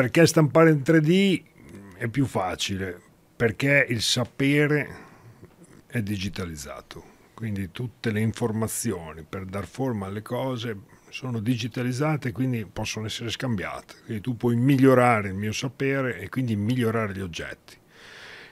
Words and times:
perché 0.00 0.26
stampare 0.26 0.70
in 0.70 0.78
3D 0.78 1.42
è 1.98 2.08
più 2.08 2.24
facile? 2.24 2.98
Perché 3.36 3.84
il 3.86 4.00
sapere 4.00 4.96
è 5.86 6.00
digitalizzato, 6.00 7.04
quindi 7.34 7.70
tutte 7.70 8.10
le 8.10 8.20
informazioni 8.20 9.26
per 9.28 9.44
dar 9.44 9.66
forma 9.66 10.06
alle 10.06 10.22
cose 10.22 10.74
sono 11.10 11.38
digitalizzate 11.38 12.28
e 12.28 12.32
quindi 12.32 12.64
possono 12.64 13.04
essere 13.04 13.28
scambiate. 13.28 13.96
Quindi 14.06 14.22
tu 14.22 14.38
puoi 14.38 14.56
migliorare 14.56 15.28
il 15.28 15.34
mio 15.34 15.52
sapere 15.52 16.18
e 16.18 16.30
quindi 16.30 16.56
migliorare 16.56 17.12
gli 17.12 17.20
oggetti. 17.20 17.76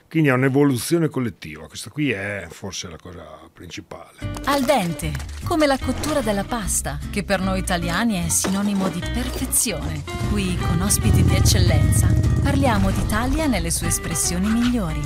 Quindi 0.09 0.29
è 0.29 0.33
un'evoluzione 0.33 1.07
collettiva, 1.07 1.67
questa 1.67 1.91
qui 1.91 2.09
è 2.09 2.47
forse 2.49 2.89
la 2.89 2.97
cosa 2.97 3.23
principale. 3.53 4.17
Al 4.45 4.63
dente, 4.63 5.11
come 5.43 5.67
la 5.67 5.77
cottura 5.77 6.21
della 6.21 6.43
pasta, 6.43 6.97
che 7.11 7.23
per 7.23 7.41
noi 7.41 7.59
italiani 7.59 8.25
è 8.25 8.27
sinonimo 8.27 8.89
di 8.89 8.99
perfezione. 8.99 10.01
Qui, 10.31 10.57
con 10.57 10.81
ospiti 10.81 11.21
di 11.21 11.35
eccellenza, 11.35 12.11
parliamo 12.41 12.89
d'Italia 12.89 13.45
nelle 13.45 13.69
sue 13.69 13.87
espressioni 13.87 14.49
migliori. 14.49 14.99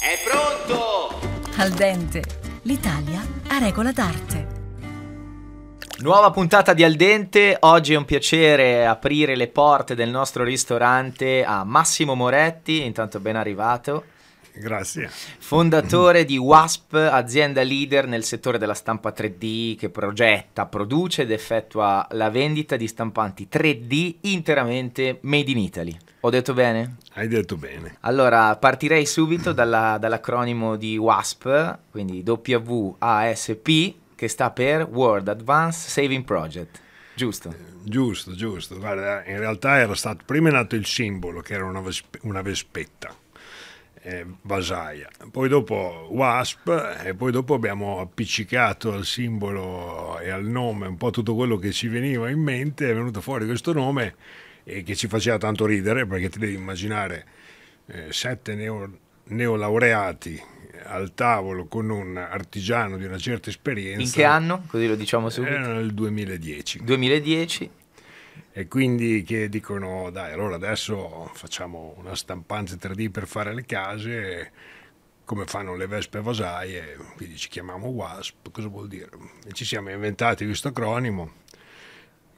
È 0.00 0.18
pronto! 0.24 1.20
Al 1.58 1.72
dente, 1.72 2.22
l'Italia 2.62 3.22
a 3.48 3.58
regola 3.58 3.92
d'arte. 3.92 4.55
Nuova 5.98 6.30
puntata 6.30 6.74
di 6.74 6.84
Al 6.84 6.94
Dente, 6.94 7.56
oggi 7.60 7.94
è 7.94 7.96
un 7.96 8.04
piacere 8.04 8.84
aprire 8.84 9.34
le 9.34 9.48
porte 9.48 9.94
del 9.94 10.10
nostro 10.10 10.44
ristorante 10.44 11.42
a 11.42 11.64
Massimo 11.64 12.14
Moretti, 12.14 12.84
intanto 12.84 13.18
ben 13.18 13.34
arrivato. 13.34 14.04
Grazie. 14.52 15.08
Fondatore 15.38 16.26
di 16.26 16.36
WASP, 16.36 16.94
azienda 16.94 17.62
leader 17.62 18.06
nel 18.06 18.24
settore 18.24 18.58
della 18.58 18.74
stampa 18.74 19.10
3D 19.10 19.76
che 19.76 19.88
progetta, 19.88 20.66
produce 20.66 21.22
ed 21.22 21.30
effettua 21.30 22.06
la 22.10 22.28
vendita 22.28 22.76
di 22.76 22.86
stampanti 22.88 23.48
3D 23.50 24.16
interamente 24.22 25.18
made 25.22 25.50
in 25.50 25.58
Italy. 25.58 25.96
Ho 26.20 26.30
detto 26.30 26.52
bene? 26.52 26.96
Hai 27.14 27.28
detto 27.28 27.56
bene. 27.56 27.96
Allora, 28.00 28.54
partirei 28.56 29.06
subito 29.06 29.52
dalla- 29.52 29.96
dall'acronimo 29.98 30.76
di 30.76 30.98
WASP, 30.98 31.78
quindi 31.90 32.22
WASP, 32.22 33.94
che 34.16 34.28
sta 34.28 34.50
per 34.50 34.88
World 34.90 35.28
Advanced 35.28 35.90
Saving 35.90 36.24
Project. 36.24 36.80
Giusto? 37.14 37.54
Giusto, 37.84 38.34
giusto. 38.34 38.76
Guarda, 38.78 39.24
in 39.26 39.38
realtà 39.38 39.78
era 39.78 39.94
stato 39.94 40.24
prima 40.26 40.48
è 40.48 40.52
nato 40.52 40.74
il 40.74 40.86
simbolo 40.86 41.40
che 41.40 41.54
era 41.54 41.64
una, 41.64 41.80
vespe- 41.80 42.18
una 42.22 42.42
vespetta, 42.42 43.14
eh, 44.02 44.26
vasaia, 44.42 45.08
poi 45.30 45.48
dopo 45.48 46.08
WASP 46.10 47.02
e 47.04 47.14
poi 47.14 47.30
dopo 47.30 47.54
abbiamo 47.54 48.00
appiccicato 48.00 48.92
al 48.92 49.04
simbolo 49.04 50.18
e 50.18 50.30
al 50.30 50.44
nome 50.44 50.86
un 50.86 50.96
po' 50.96 51.10
tutto 51.10 51.34
quello 51.34 51.56
che 51.56 51.72
ci 51.72 51.88
veniva 51.88 52.28
in 52.28 52.40
mente, 52.40 52.90
è 52.90 52.94
venuto 52.94 53.20
fuori 53.20 53.46
questo 53.46 53.72
nome 53.72 54.14
e 54.64 54.82
che 54.82 54.96
ci 54.96 55.06
faceva 55.06 55.38
tanto 55.38 55.64
ridere 55.64 56.06
perché 56.06 56.28
ti 56.28 56.38
devi 56.38 56.54
immaginare 56.54 57.24
eh, 57.86 58.12
sette 58.12 58.54
neo- 58.54 58.98
neolaureati 59.24 60.42
al 60.82 61.14
tavolo 61.14 61.66
con 61.66 61.90
un 61.90 62.16
artigiano 62.16 62.96
di 62.96 63.04
una 63.04 63.18
certa 63.18 63.50
esperienza. 63.50 64.02
In 64.02 64.10
che 64.10 64.24
anno? 64.24 64.64
Così 64.66 64.86
lo 64.86 64.96
diciamo 64.96 65.28
subito. 65.28 65.54
Era 65.54 65.72
nel 65.72 65.92
2010. 65.92 66.84
2010. 66.84 67.70
E 68.52 68.68
quindi 68.68 69.22
che 69.22 69.48
dicono, 69.48 70.10
dai, 70.10 70.32
allora 70.32 70.54
adesso 70.54 71.30
facciamo 71.34 71.94
una 71.98 72.16
stampante 72.16 72.76
3D 72.76 73.10
per 73.10 73.26
fare 73.26 73.52
le 73.52 73.66
case, 73.66 74.50
come 75.24 75.44
fanno 75.44 75.76
le 75.76 75.86
vespe 75.86 76.22
vasaie, 76.22 76.96
quindi 77.16 77.36
ci 77.36 77.48
chiamiamo 77.48 77.88
WASP, 77.88 78.50
cosa 78.50 78.68
vuol 78.68 78.88
dire? 78.88 79.10
E 79.46 79.52
ci 79.52 79.64
siamo 79.64 79.90
inventati 79.90 80.46
questo 80.46 80.68
acronimo 80.68 81.44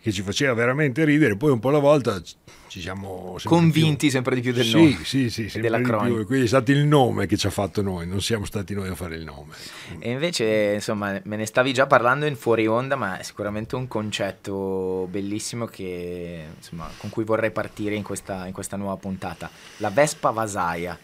che 0.01 0.13
ci 0.13 0.23
faceva 0.23 0.55
veramente 0.55 1.05
ridere, 1.05 1.37
poi 1.37 1.51
un 1.51 1.59
po' 1.59 1.71
alla 1.71 1.79
volta 1.79 2.23
ci 2.69 2.81
siamo 2.81 3.37
sempre 3.39 3.49
Convinti 3.49 3.97
più- 3.97 4.11
sempre 4.11 4.35
di 4.37 4.41
più 4.43 4.53
del 4.53 4.65
sì, 4.65 4.75
nome. 4.75 5.05
Sì, 5.05 5.31
sì, 5.31 5.51
e 5.53 5.61
dell'acronimo. 5.61 6.15
più. 6.15 6.23
E 6.23 6.27
quindi 6.27 6.45
è 6.45 6.49
stato 6.49 6.71
il 6.71 6.85
nome 6.85 7.27
che 7.27 7.37
ci 7.37 7.47
ha 7.47 7.51
fatto 7.51 7.83
noi, 7.83 8.07
non 8.07 8.21
siamo 8.21 8.45
stati 8.45 8.75
noi 8.75 8.89
a 8.89 8.95
fare 8.95 9.17
il 9.17 9.25
nome. 9.25 9.55
E 9.99 10.11
invece, 10.11 10.73
insomma, 10.75 11.19
me 11.25 11.37
ne 11.37 11.47
stavi 11.47 11.73
già 11.73 11.87
parlando 11.87 12.27
in 12.27 12.37
fuori 12.37 12.67
onda, 12.67 12.95
ma 12.95 13.19
è 13.19 13.23
sicuramente 13.23 13.75
un 13.75 13.89
concetto 13.89 15.09
bellissimo 15.11 15.67
che, 15.67 16.45
insomma, 16.57 16.89
con 16.99 17.11
cui 17.11 17.25
vorrei 17.25 17.51
partire 17.51 17.95
in 17.95 18.03
questa, 18.03 18.47
in 18.47 18.53
questa 18.53 18.77
nuova 18.77 18.97
puntata. 18.97 19.51
La 19.79 19.91
Vespa 19.91 20.31
Vasaia, 20.31 20.99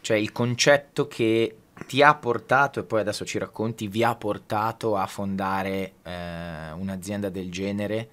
cioè 0.00 0.16
il 0.16 0.32
concetto 0.32 1.06
che 1.06 1.56
ti 1.86 2.02
ha 2.02 2.14
portato, 2.14 2.80
e 2.80 2.82
poi 2.82 3.00
adesso 3.00 3.24
ci 3.24 3.38
racconti, 3.38 3.88
vi 3.88 4.04
ha 4.04 4.14
portato 4.14 4.96
a 4.96 5.06
fondare 5.06 5.92
eh, 6.02 6.72
un'azienda 6.76 7.28
del 7.30 7.50
genere. 7.50 8.08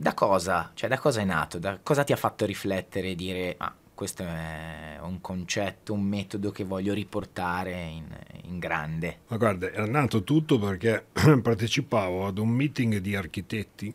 Da 0.00 0.14
cosa? 0.14 0.70
Cioè, 0.72 0.88
da 0.88 0.98
cosa 0.98 1.20
è 1.20 1.24
nato? 1.24 1.58
Da 1.58 1.78
cosa 1.82 2.04
ti 2.04 2.14
ha 2.14 2.16
fatto 2.16 2.46
riflettere 2.46 3.08
e 3.08 3.14
dire, 3.14 3.54
ah, 3.58 3.74
questo 3.94 4.22
è 4.22 4.96
un 5.02 5.20
concetto, 5.20 5.92
un 5.92 6.00
metodo 6.00 6.50
che 6.52 6.64
voglio 6.64 6.94
riportare 6.94 7.72
in, 7.82 8.06
in 8.44 8.58
grande? 8.58 9.18
Ma 9.28 9.36
guarda, 9.36 9.70
era 9.70 9.84
nato 9.84 10.24
tutto 10.24 10.58
perché 10.58 11.04
partecipavo 11.42 12.26
ad 12.26 12.38
un 12.38 12.48
meeting 12.48 12.96
di 12.96 13.14
architetti. 13.14 13.92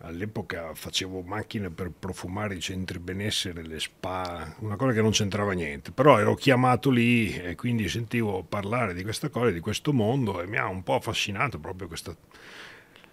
All'epoca 0.00 0.74
facevo 0.74 1.22
macchine 1.22 1.70
per 1.70 1.90
profumare 1.90 2.56
i 2.56 2.60
centri 2.60 2.98
benessere, 2.98 3.62
le 3.66 3.80
spa, 3.80 4.54
una 4.58 4.76
cosa 4.76 4.92
che 4.92 5.00
non 5.00 5.12
c'entrava 5.12 5.52
niente. 5.52 5.90
Però 5.90 6.18
ero 6.18 6.34
chiamato 6.34 6.90
lì 6.90 7.34
e 7.34 7.54
quindi 7.54 7.88
sentivo 7.88 8.44
parlare 8.46 8.92
di 8.92 9.02
questa 9.04 9.30
cosa, 9.30 9.50
di 9.52 9.60
questo 9.60 9.94
mondo 9.94 10.42
e 10.42 10.46
mi 10.46 10.58
ha 10.58 10.66
un 10.66 10.82
po' 10.82 10.96
affascinato 10.96 11.58
proprio 11.58 11.88
questa- 11.88 12.14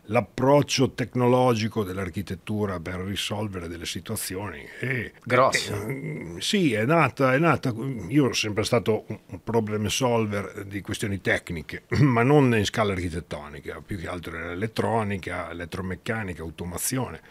l'approccio 0.08 0.92
tecnologico 0.92 1.84
dell'architettura 1.84 2.80
per 2.80 2.96
risolvere 3.02 3.68
delle 3.68 3.86
situazioni. 3.86 4.66
E, 4.80 5.14
Grosso. 5.24 5.74
eh, 5.88 6.36
sì, 6.40 6.74
è 6.74 6.86
nata, 6.86 7.34
è 7.34 7.38
nata. 7.38 7.74
Io 8.08 8.22
sono 8.22 8.34
sempre 8.34 8.64
stato 8.64 9.06
un 9.08 9.16
un 9.36 9.44
problem 9.44 9.88
solver 9.88 10.66
di 10.66 10.82
questioni 10.82 11.22
tecniche, 11.22 11.84
ma 12.00 12.24
non 12.24 12.56
in 12.56 12.66
scala 12.66 12.94
architettonica, 12.94 13.82
più 13.86 13.98
che 13.98 14.08
altro 14.08 14.38
era 14.38 14.52
elettronica, 14.52 15.50
elettromeccanica, 15.52 16.42
automazione. 16.42 17.22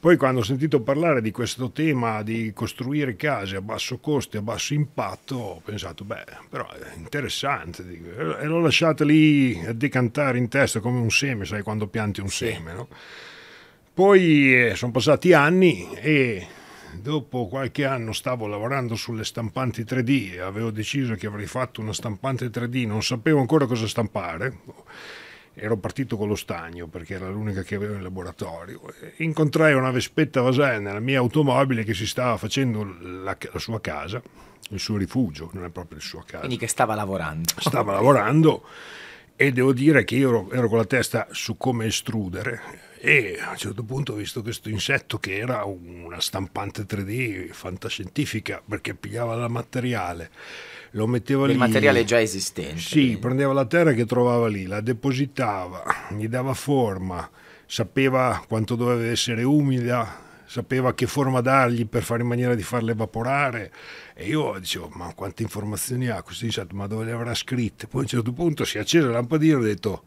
Poi 0.00 0.16
quando 0.16 0.40
ho 0.40 0.42
sentito 0.42 0.80
parlare 0.80 1.20
di 1.20 1.30
questo 1.30 1.72
tema 1.72 2.22
di 2.22 2.52
costruire 2.54 3.16
case 3.16 3.56
a 3.56 3.60
basso 3.60 3.98
costo 3.98 4.36
e 4.36 4.38
a 4.38 4.42
basso 4.42 4.72
impatto, 4.72 5.36
ho 5.36 5.60
pensato, 5.62 6.04
beh, 6.04 6.24
però 6.48 6.66
è 6.70 6.96
interessante. 6.96 7.84
E 7.86 8.46
l'ho 8.46 8.60
lasciata 8.60 9.04
lì 9.04 9.62
a 9.62 9.74
decantare 9.74 10.38
in 10.38 10.48
testa 10.48 10.80
come 10.80 10.98
un 11.00 11.10
seme, 11.10 11.44
sai, 11.44 11.60
quando 11.60 11.86
pianti 11.86 12.22
un 12.22 12.30
seme, 12.30 12.72
no? 12.72 12.88
Poi 13.92 14.68
eh, 14.68 14.74
sono 14.74 14.90
passati 14.90 15.34
anni 15.34 15.92
e 15.96 16.46
dopo 16.94 17.46
qualche 17.46 17.84
anno 17.84 18.14
stavo 18.14 18.46
lavorando 18.46 18.96
sulle 18.96 19.24
stampanti 19.24 19.82
3D 19.82 20.32
e 20.32 20.40
avevo 20.40 20.70
deciso 20.70 21.14
che 21.14 21.26
avrei 21.26 21.46
fatto 21.46 21.82
una 21.82 21.92
stampante 21.92 22.46
3D, 22.46 22.86
non 22.86 23.02
sapevo 23.02 23.38
ancora 23.38 23.66
cosa 23.66 23.86
stampare. 23.86 24.60
Ero 25.54 25.76
partito 25.76 26.16
con 26.16 26.28
lo 26.28 26.36
stagno 26.36 26.86
perché 26.86 27.14
era 27.14 27.28
l'unica 27.28 27.62
che 27.62 27.74
avevo 27.74 27.94
in 27.94 28.02
laboratorio. 28.02 28.80
Incontrai 29.16 29.74
una 29.74 29.90
Vespetta 29.90 30.40
Vasaia 30.40 30.78
nella 30.78 31.00
mia 31.00 31.18
automobile 31.18 31.84
che 31.84 31.94
si 31.94 32.06
stava 32.06 32.36
facendo 32.36 32.84
la, 33.00 33.36
la 33.52 33.58
sua 33.58 33.80
casa, 33.80 34.22
il 34.70 34.78
suo 34.78 34.96
rifugio, 34.96 35.50
non 35.52 35.64
è 35.64 35.70
proprio 35.70 35.98
il 35.98 36.04
suo 36.04 36.22
casa 36.24 36.38
Quindi 36.38 36.56
che 36.56 36.68
stava 36.68 36.94
lavorando. 36.94 37.52
stava 37.58 37.92
lavorando 37.92 38.64
e 39.36 39.52
devo 39.52 39.72
dire 39.72 40.04
che 40.04 40.16
io 40.16 40.28
ero, 40.28 40.50
ero 40.52 40.68
con 40.68 40.78
la 40.78 40.84
testa 40.84 41.26
su 41.30 41.56
come 41.56 41.86
estrudere 41.86 42.88
e 43.02 43.38
a 43.40 43.52
un 43.52 43.56
certo 43.56 43.82
punto 43.82 44.12
ho 44.12 44.16
visto 44.16 44.42
questo 44.42 44.68
insetto 44.68 45.18
che 45.18 45.38
era 45.38 45.64
una 45.64 46.20
stampante 46.20 46.82
3D 46.82 47.48
fantascientifica 47.50 48.62
perché 48.66 48.94
pigliava 48.94 49.42
il 49.42 49.50
materiale, 49.50 50.30
lo 50.92 51.06
metteva 51.06 51.46
Del 51.46 51.52
lì. 51.52 51.58
materiale 51.58 52.04
già 52.04 52.20
esistente. 52.20 52.80
Sì, 52.80 53.16
prendeva 53.18 53.52
la 53.52 53.66
terra 53.66 53.92
che 53.92 54.04
trovava 54.06 54.48
lì, 54.48 54.66
la 54.66 54.80
depositava, 54.80 55.82
gli 56.16 56.28
dava 56.28 56.54
forma, 56.54 57.28
sapeva 57.66 58.42
quanto 58.48 58.74
doveva 58.74 59.06
essere 59.06 59.42
umida, 59.42 60.28
sapeva 60.46 60.94
che 60.94 61.06
forma 61.06 61.40
dargli 61.40 61.86
per 61.86 62.02
fare 62.02 62.22
in 62.22 62.28
maniera 62.28 62.56
di 62.56 62.62
farla 62.64 62.90
evaporare. 62.90 63.72
E 64.14 64.26
io 64.26 64.58
dicevo, 64.58 64.88
ma 64.94 65.12
quante 65.14 65.42
informazioni 65.42 66.08
ha 66.08 66.22
questo 66.22 66.44
insetto, 66.44 66.74
ma 66.74 66.88
dove 66.88 67.04
le 67.04 67.12
avrà 67.12 67.34
scritte? 67.34 67.86
Poi 67.86 68.00
a 68.00 68.02
un 68.02 68.08
certo 68.08 68.32
punto 68.32 68.64
si 68.64 68.76
è 68.76 68.80
accesa 68.80 69.06
la 69.06 69.12
lampadina 69.12 69.54
e 69.54 69.56
ho 69.56 69.62
detto, 69.62 70.04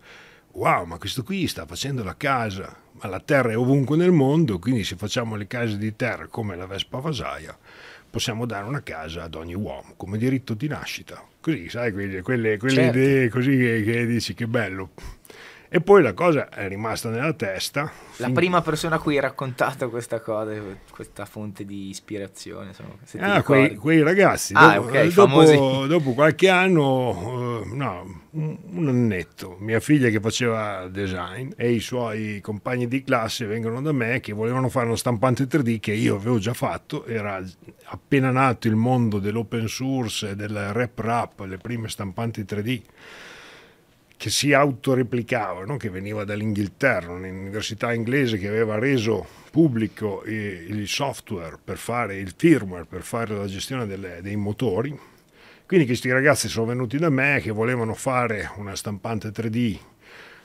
wow, 0.51 0.83
ma 0.83 0.97
questo 0.97 1.23
qui 1.23 1.47
sta 1.47 1.65
facendo 1.65 2.03
la 2.03 2.17
casa, 2.17 2.75
ma 2.91 3.07
la 3.07 3.21
terra 3.21 3.51
è 3.51 3.57
ovunque 3.57 3.95
nel 3.95 4.11
mondo, 4.11 4.59
quindi 4.59 4.83
se 4.83 4.97
facciamo 4.97 5.35
le 5.35 5.47
case 5.47 5.77
di 5.77 5.95
terra 5.95 6.27
come 6.27 6.55
la 6.57 6.67
Vespa 6.67 6.99
Vasaia, 6.99 7.57
possiamo 8.13 8.45
dare 8.45 8.67
una 8.67 8.83
casa 8.83 9.23
ad 9.23 9.33
ogni 9.33 9.55
uomo, 9.55 9.95
come 9.97 10.19
diritto 10.19 10.53
di 10.53 10.67
nascita. 10.67 11.19
Così, 11.41 11.67
sai, 11.67 11.91
quelle, 11.91 12.21
quelle, 12.21 12.57
quelle 12.59 12.75
Certo. 12.75 12.97
idee 12.99 13.29
così 13.29 13.57
che, 13.57 13.81
che 13.83 14.05
dici 14.05 14.35
che 14.35 14.45
bello. 14.45 14.91
E 15.75 15.81
poi 15.81 16.03
la 16.03 16.13
cosa 16.13 16.49
è 16.49 16.67
rimasta 16.67 17.09
nella 17.09 17.33
testa. 17.33 17.91
La 18.17 18.25
fin... 18.25 18.35
prima 18.35 18.61
persona 18.61 18.97
a 18.97 18.99
cui 18.99 19.15
hai 19.15 19.21
raccontato 19.21 19.89
questa 19.89 20.19
cosa, 20.19 20.53
questa 20.91 21.25
fonte 21.25 21.65
di 21.65 21.89
ispirazione, 21.89 22.67
insomma, 22.67 23.33
ah, 23.33 23.41
quei, 23.41 23.73
quei, 23.73 24.03
ragazzi. 24.03 24.53
Ah, 24.55 24.75
dopo, 24.75 24.87
okay, 24.89 25.11
dopo, 25.11 25.87
dopo, 25.87 26.13
qualche 26.13 26.47
anno, 26.47 27.09
uh, 27.09 27.75
no, 27.75 28.21
un, 28.33 28.55
un 28.69 28.87
annetto, 28.87 29.57
mia 29.61 29.79
figlia 29.79 30.09
che 30.09 30.19
faceva 30.19 30.87
design 30.89 31.49
e 31.55 31.71
i 31.71 31.79
suoi 31.79 32.39
compagni 32.39 32.87
di 32.87 33.01
classe 33.01 33.47
vengono 33.47 33.81
da 33.81 33.93
me 33.93 34.19
che 34.19 34.31
volevano 34.31 34.69
fare 34.69 34.85
uno 34.85 34.95
stampante 34.95 35.45
3D 35.45 35.79
che 35.79 35.93
io 35.93 36.17
avevo 36.17 36.37
già 36.37 36.53
fatto, 36.53 37.03
era 37.07 37.43
appena 37.85 38.29
nato 38.29 38.67
il 38.67 38.75
mondo 38.75 39.17
dell'open 39.17 39.67
source 39.67 40.29
e 40.29 40.35
del 40.35 40.71
rap 40.71 40.99
rap, 40.99 41.39
le 41.39 41.57
prime 41.57 41.89
stampanti 41.89 42.43
3D 42.43 42.81
che 44.23 44.29
si 44.29 44.53
autoreplicava, 44.53 45.65
no? 45.65 45.75
che 45.75 45.89
veniva 45.89 46.23
dall'Inghilterra, 46.23 47.11
un'università 47.11 47.91
inglese 47.91 48.37
che 48.37 48.47
aveva 48.47 48.79
reso 48.79 49.27
pubblico 49.51 50.23
il 50.25 50.87
software 50.87 51.57
per 51.61 51.75
fare 51.75 52.15
il 52.15 52.33
firmware, 52.33 52.85
per 52.85 53.01
fare 53.01 53.35
la 53.35 53.47
gestione 53.47 53.85
delle, 53.85 54.21
dei 54.21 54.37
motori. 54.37 54.97
Quindi 55.65 55.85
questi 55.85 56.09
ragazzi 56.09 56.47
sono 56.47 56.67
venuti 56.67 56.97
da 56.97 57.09
me 57.09 57.41
che 57.41 57.51
volevano 57.51 57.93
fare 57.95 58.49
una 58.55 58.77
stampante 58.77 59.27
3D, 59.27 59.77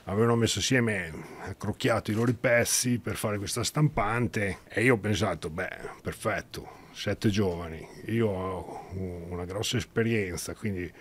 avevano 0.03 0.35
messo 0.35 0.59
assieme, 0.59 1.13
accrocchiato 1.43 2.11
i 2.11 2.15
loro 2.15 2.33
pezzi 2.37 2.99
per 2.99 3.15
fare 3.15 3.37
questa 3.37 3.63
stampante 3.63 4.57
e 4.67 4.83
io 4.83 4.95
ho 4.95 4.97
pensato, 4.97 5.49
beh, 5.49 5.77
perfetto, 6.01 6.67
sette 6.91 7.29
giovani, 7.29 7.87
io 8.07 8.27
ho 8.27 8.87
una 9.29 9.45
grossa 9.45 9.77
esperienza, 9.77 10.53
quindi 10.53 10.91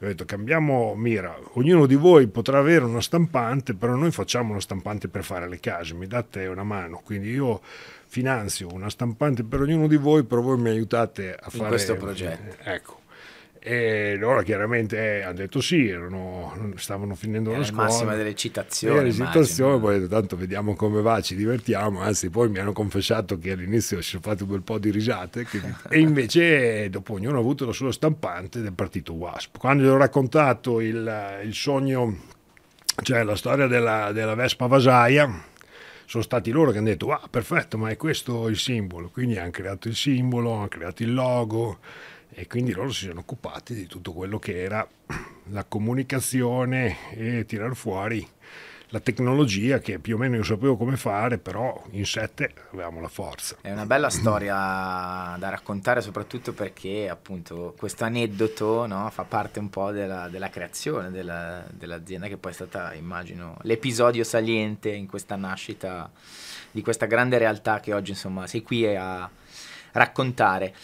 ho 0.00 0.06
detto 0.06 0.24
cambiamo 0.24 0.94
mira, 0.94 1.36
ognuno 1.54 1.86
di 1.86 1.96
voi 1.96 2.28
potrà 2.28 2.58
avere 2.58 2.84
una 2.84 3.00
stampante, 3.00 3.74
però 3.74 3.94
noi 3.94 4.12
facciamo 4.12 4.52
una 4.52 4.60
stampante 4.60 5.08
per 5.08 5.24
fare 5.24 5.48
le 5.48 5.58
case, 5.58 5.94
mi 5.94 6.06
date 6.06 6.46
una 6.46 6.62
mano, 6.62 7.00
quindi 7.04 7.30
io 7.30 7.60
finanzio 8.06 8.72
una 8.72 8.90
stampante 8.90 9.42
per 9.42 9.60
ognuno 9.60 9.88
di 9.88 9.96
voi, 9.96 10.22
però 10.22 10.40
voi 10.40 10.58
mi 10.58 10.70
aiutate 10.70 11.34
a 11.34 11.50
fare 11.50 11.68
questo 11.68 11.96
progetto. 11.96 12.56
Ecco. 12.62 12.97
E 13.70 14.16
loro 14.16 14.40
chiaramente 14.40 15.18
eh, 15.18 15.22
hanno 15.24 15.34
detto 15.34 15.60
sì, 15.60 15.88
erano, 15.88 16.72
stavano 16.76 17.14
finendo 17.14 17.54
la 17.54 17.62
scuola. 17.62 17.82
massima 17.82 18.14
delle 18.14 18.34
citazioni. 18.34 19.12
citazioni, 19.12 19.78
poi 19.78 20.08
tanto 20.08 20.38
vediamo 20.38 20.74
come 20.74 21.02
va, 21.02 21.20
ci 21.20 21.36
divertiamo, 21.36 22.00
anzi 22.00 22.30
poi 22.30 22.48
mi 22.48 22.60
hanno 22.60 22.72
confessato 22.72 23.38
che 23.38 23.50
all'inizio 23.50 24.00
si 24.00 24.08
sono 24.08 24.22
fatti 24.22 24.44
un 24.44 24.48
bel 24.48 24.62
po' 24.62 24.78
di 24.78 24.90
risate 24.90 25.44
che, 25.44 25.60
e 25.90 25.98
invece 26.00 26.88
dopo 26.88 27.12
ognuno 27.12 27.36
ha 27.36 27.40
avuto 27.40 27.66
la 27.66 27.72
sua 27.72 27.92
stampante 27.92 28.64
è 28.64 28.70
partito 28.70 29.12
WASP. 29.12 29.58
Quando 29.58 29.82
gli 29.82 29.88
ho 29.88 29.98
raccontato 29.98 30.80
il, 30.80 31.40
il 31.44 31.52
sogno, 31.52 32.16
cioè 33.02 33.22
la 33.22 33.36
storia 33.36 33.66
della, 33.66 34.12
della 34.12 34.34
Vespa 34.34 34.64
Vasaia, 34.64 35.44
sono 36.06 36.22
stati 36.22 36.50
loro 36.50 36.70
che 36.70 36.78
hanno 36.78 36.86
detto 36.86 37.12
ah 37.12 37.28
perfetto 37.28 37.76
ma 37.76 37.90
è 37.90 37.96
questo 37.98 38.48
il 38.48 38.56
simbolo 38.56 39.10
quindi 39.10 39.36
hanno 39.36 39.50
creato 39.50 39.88
il 39.88 39.94
simbolo 39.94 40.54
hanno 40.54 40.68
creato 40.68 41.02
il 41.02 41.12
logo 41.12 41.80
e 42.30 42.46
quindi 42.46 42.72
loro 42.72 42.90
si 42.90 43.06
sono 43.06 43.20
occupati 43.20 43.74
di 43.74 43.86
tutto 43.86 44.12
quello 44.12 44.38
che 44.38 44.62
era 44.62 44.86
la 45.50 45.64
comunicazione 45.64 47.12
e 47.12 47.44
tirar 47.46 47.74
fuori 47.74 48.26
la 48.90 49.00
tecnologia 49.00 49.80
che 49.80 49.98
più 49.98 50.14
o 50.14 50.18
meno 50.18 50.36
io 50.36 50.42
sapevo 50.42 50.76
come 50.76 50.96
fare, 50.96 51.38
però 51.38 51.84
in 51.90 52.06
sette 52.06 52.52
avevamo 52.72 53.00
la 53.00 53.08
forza. 53.08 53.56
È 53.60 53.70
una 53.70 53.84
bella 53.84 54.08
storia 54.08 54.54
da 54.54 55.48
raccontare, 55.50 56.00
soprattutto 56.00 56.52
perché 56.52 57.08
appunto 57.08 57.74
questo 57.76 58.04
aneddoto 58.04 58.86
no, 58.86 59.10
fa 59.10 59.24
parte 59.24 59.58
un 59.58 59.68
po' 59.68 59.90
della, 59.90 60.28
della 60.28 60.48
creazione 60.48 61.10
della, 61.10 61.64
dell'azienda, 61.70 62.28
che 62.28 62.38
poi 62.38 62.52
è 62.52 62.54
stata, 62.54 62.94
immagino, 62.94 63.58
l'episodio 63.62 64.24
saliente 64.24 64.90
in 64.90 65.06
questa 65.06 65.36
nascita 65.36 66.10
di 66.70 66.80
questa 66.82 67.06
grande 67.06 67.36
realtà 67.38 67.80
che 67.80 67.92
oggi 67.92 68.12
insomma 68.12 68.46
sei 68.46 68.62
qui 68.62 68.86
a 68.96 69.28
raccontare. 69.92 70.74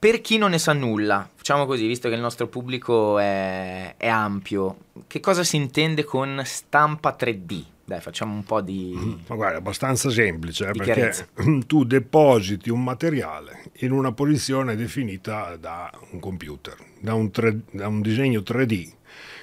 Per 0.00 0.22
chi 0.22 0.38
non 0.38 0.52
ne 0.52 0.58
sa 0.58 0.72
nulla, 0.72 1.28
facciamo 1.34 1.66
così, 1.66 1.86
visto 1.86 2.08
che 2.08 2.14
il 2.14 2.22
nostro 2.22 2.46
pubblico 2.46 3.18
è, 3.18 3.96
è 3.98 4.08
ampio, 4.08 4.76
che 5.06 5.20
cosa 5.20 5.44
si 5.44 5.56
intende 5.56 6.04
con 6.04 6.40
stampa 6.46 7.14
3D? 7.20 7.62
Dai, 7.84 8.00
facciamo 8.00 8.32
un 8.32 8.42
po' 8.42 8.62
di. 8.62 8.94
Mm, 8.96 9.12
ma 9.26 9.34
guarda, 9.34 9.56
è 9.56 9.58
abbastanza 9.58 10.08
semplice, 10.08 10.68
eh, 10.68 10.70
perché 10.70 10.92
chiarezza. 10.92 11.26
tu 11.66 11.84
depositi 11.84 12.70
un 12.70 12.82
materiale 12.82 13.64
in 13.80 13.92
una 13.92 14.12
posizione 14.12 14.74
definita 14.74 15.56
da 15.56 15.92
un 16.12 16.18
computer, 16.18 16.78
da 16.98 17.12
un, 17.12 17.30
tre, 17.30 17.58
da 17.70 17.86
un 17.86 18.00
disegno 18.00 18.40
3D. 18.40 18.90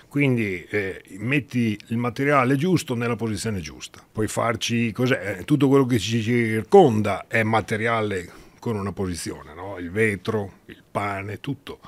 Quindi 0.07 0.63
eh, 0.63 1.03
metti 1.19 1.79
il 1.89 1.97
materiale 1.97 2.55
giusto 2.55 2.95
nella 2.95 3.15
posizione 3.15 3.59
giusta. 3.59 4.03
Puoi 4.11 4.27
farci 4.27 4.91
cos'è? 4.91 5.43
Tutto 5.45 5.67
quello 5.67 5.85
che 5.85 5.99
ci 5.99 6.19
circonda 6.23 7.27
è 7.27 7.43
materiale 7.43 8.45
con 8.67 8.75
una 8.75 8.91
posizione, 8.91 9.53
no? 9.53 9.77
il 9.77 9.89
vetro, 9.91 10.59
il 10.65 10.83
pane, 10.89 11.39
tutto, 11.39 11.79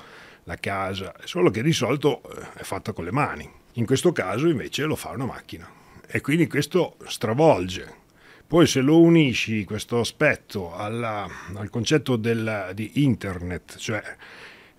la 0.44 0.56
casa, 0.56 1.14
solo 1.24 1.50
che 1.50 1.62
di 1.62 1.74
solito 1.74 2.22
eh, 2.22 2.60
è 2.60 2.62
fatta 2.62 2.92
con 2.92 3.04
le 3.04 3.12
mani. 3.12 3.48
In 3.74 3.84
questo 3.84 4.12
caso 4.12 4.48
invece 4.48 4.84
lo 4.84 4.96
fa 4.96 5.10
una 5.10 5.26
macchina 5.26 5.68
e 6.06 6.22
quindi 6.22 6.46
questo 6.46 6.96
stravolge. 7.06 7.98
Poi 8.46 8.66
se 8.66 8.80
lo 8.80 8.98
unisci 8.98 9.64
questo 9.64 10.00
aspetto 10.00 10.74
alla, 10.74 11.28
al 11.54 11.68
concetto 11.68 12.16
del, 12.16 12.70
di 12.74 13.02
internet, 13.04 13.76
cioè 13.76 14.02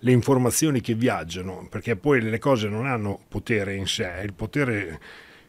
le 0.00 0.10
informazioni 0.10 0.80
che 0.80 0.94
viaggiano, 0.94 1.68
perché 1.70 1.94
poi 1.94 2.20
le 2.20 2.38
cose 2.40 2.68
non 2.68 2.86
hanno 2.86 3.18
potere 3.28 3.76
in 3.76 3.86
sé, 3.86 4.20
il 4.24 4.34
potere 4.34 5.00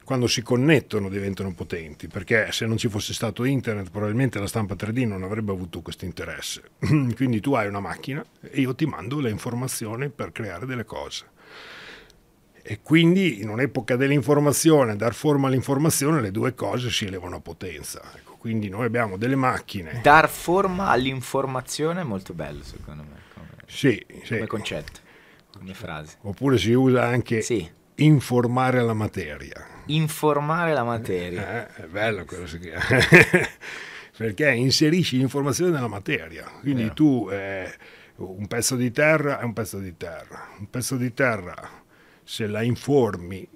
quando 0.03 0.27
si 0.27 0.41
connettono 0.41 1.09
diventano 1.09 1.53
potenti, 1.53 2.07
perché 2.07 2.51
se 2.51 2.65
non 2.65 2.77
ci 2.77 2.89
fosse 2.89 3.13
stato 3.13 3.43
internet 3.43 3.89
probabilmente 3.89 4.39
la 4.39 4.47
stampa 4.47 4.75
3D 4.75 5.07
non 5.07 5.23
avrebbe 5.23 5.51
avuto 5.51 5.81
questo 5.81 6.05
interesse. 6.05 6.61
Quindi 7.15 7.39
tu 7.39 7.53
hai 7.53 7.67
una 7.67 7.79
macchina 7.79 8.23
e 8.41 8.61
io 8.61 8.75
ti 8.75 8.85
mando 8.85 9.19
le 9.19 9.29
informazioni 9.29 10.09
per 10.09 10.31
creare 10.31 10.65
delle 10.65 10.85
cose. 10.85 11.31
E 12.65 12.79
quindi 12.81 13.41
in 13.41 13.49
un'epoca 13.49 13.97
dell'informazione, 13.97 14.95
dar 14.95 15.13
forma 15.13 15.47
all'informazione, 15.47 16.21
le 16.21 16.31
due 16.31 16.53
cose 16.53 16.89
si 16.89 17.03
elevano 17.05 17.35
a 17.35 17.39
potenza. 17.41 18.01
Ecco, 18.15 18.37
quindi 18.37 18.69
noi 18.69 18.85
abbiamo 18.85 19.17
delle 19.17 19.35
macchine. 19.35 19.99
Dar 20.01 20.29
forma 20.29 20.87
all'informazione 20.87 22.01
è 22.01 22.03
molto 22.05 22.33
bello 22.33 22.63
secondo 22.63 23.03
me, 23.03 23.19
come, 23.33 23.49
sì, 23.65 24.05
sì. 24.23 24.35
come 24.35 24.47
concetto, 24.47 24.99
come 25.57 25.73
frase. 25.73 26.17
Oppure 26.21 26.57
si 26.57 26.71
usa 26.71 27.03
anche 27.03 27.41
sì. 27.41 27.69
informare 27.95 28.81
la 28.81 28.93
materia 28.93 29.72
informare 29.87 30.73
la 30.73 30.83
materia. 30.83 31.67
Eh, 31.67 31.83
è 31.83 31.85
bello 31.87 32.25
quello 32.25 32.45
che 32.45 32.59
chiama. 32.59 32.83
Perché 34.15 34.51
inserisci 34.51 35.17
l'informazione 35.17 35.71
nella 35.71 35.87
materia. 35.87 36.49
Quindi 36.59 36.83
yeah. 36.83 36.93
tu 36.93 37.27
eh, 37.31 37.73
un 38.17 38.47
pezzo 38.47 38.75
di 38.75 38.91
terra 38.91 39.39
è 39.39 39.43
un 39.43 39.53
pezzo 39.53 39.79
di 39.79 39.97
terra. 39.97 40.49
Un 40.59 40.69
pezzo 40.69 40.95
di 40.95 41.13
terra, 41.13 41.83
se 42.23 42.47
la 42.47 42.61
informi, 42.61 43.47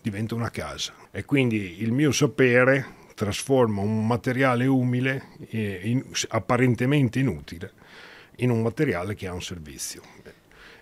diventa 0.00 0.34
una 0.34 0.50
casa. 0.50 0.94
E 1.10 1.24
quindi 1.24 1.82
il 1.82 1.92
mio 1.92 2.12
sapere 2.12 2.94
trasforma 3.14 3.80
un 3.80 4.06
materiale 4.06 4.66
umile, 4.66 5.30
eh, 5.48 5.80
in, 5.84 6.04
apparentemente 6.28 7.18
inutile, 7.18 7.72
in 8.36 8.50
un 8.50 8.62
materiale 8.62 9.14
che 9.14 9.26
ha 9.26 9.32
un 9.32 9.42
servizio. 9.42 10.02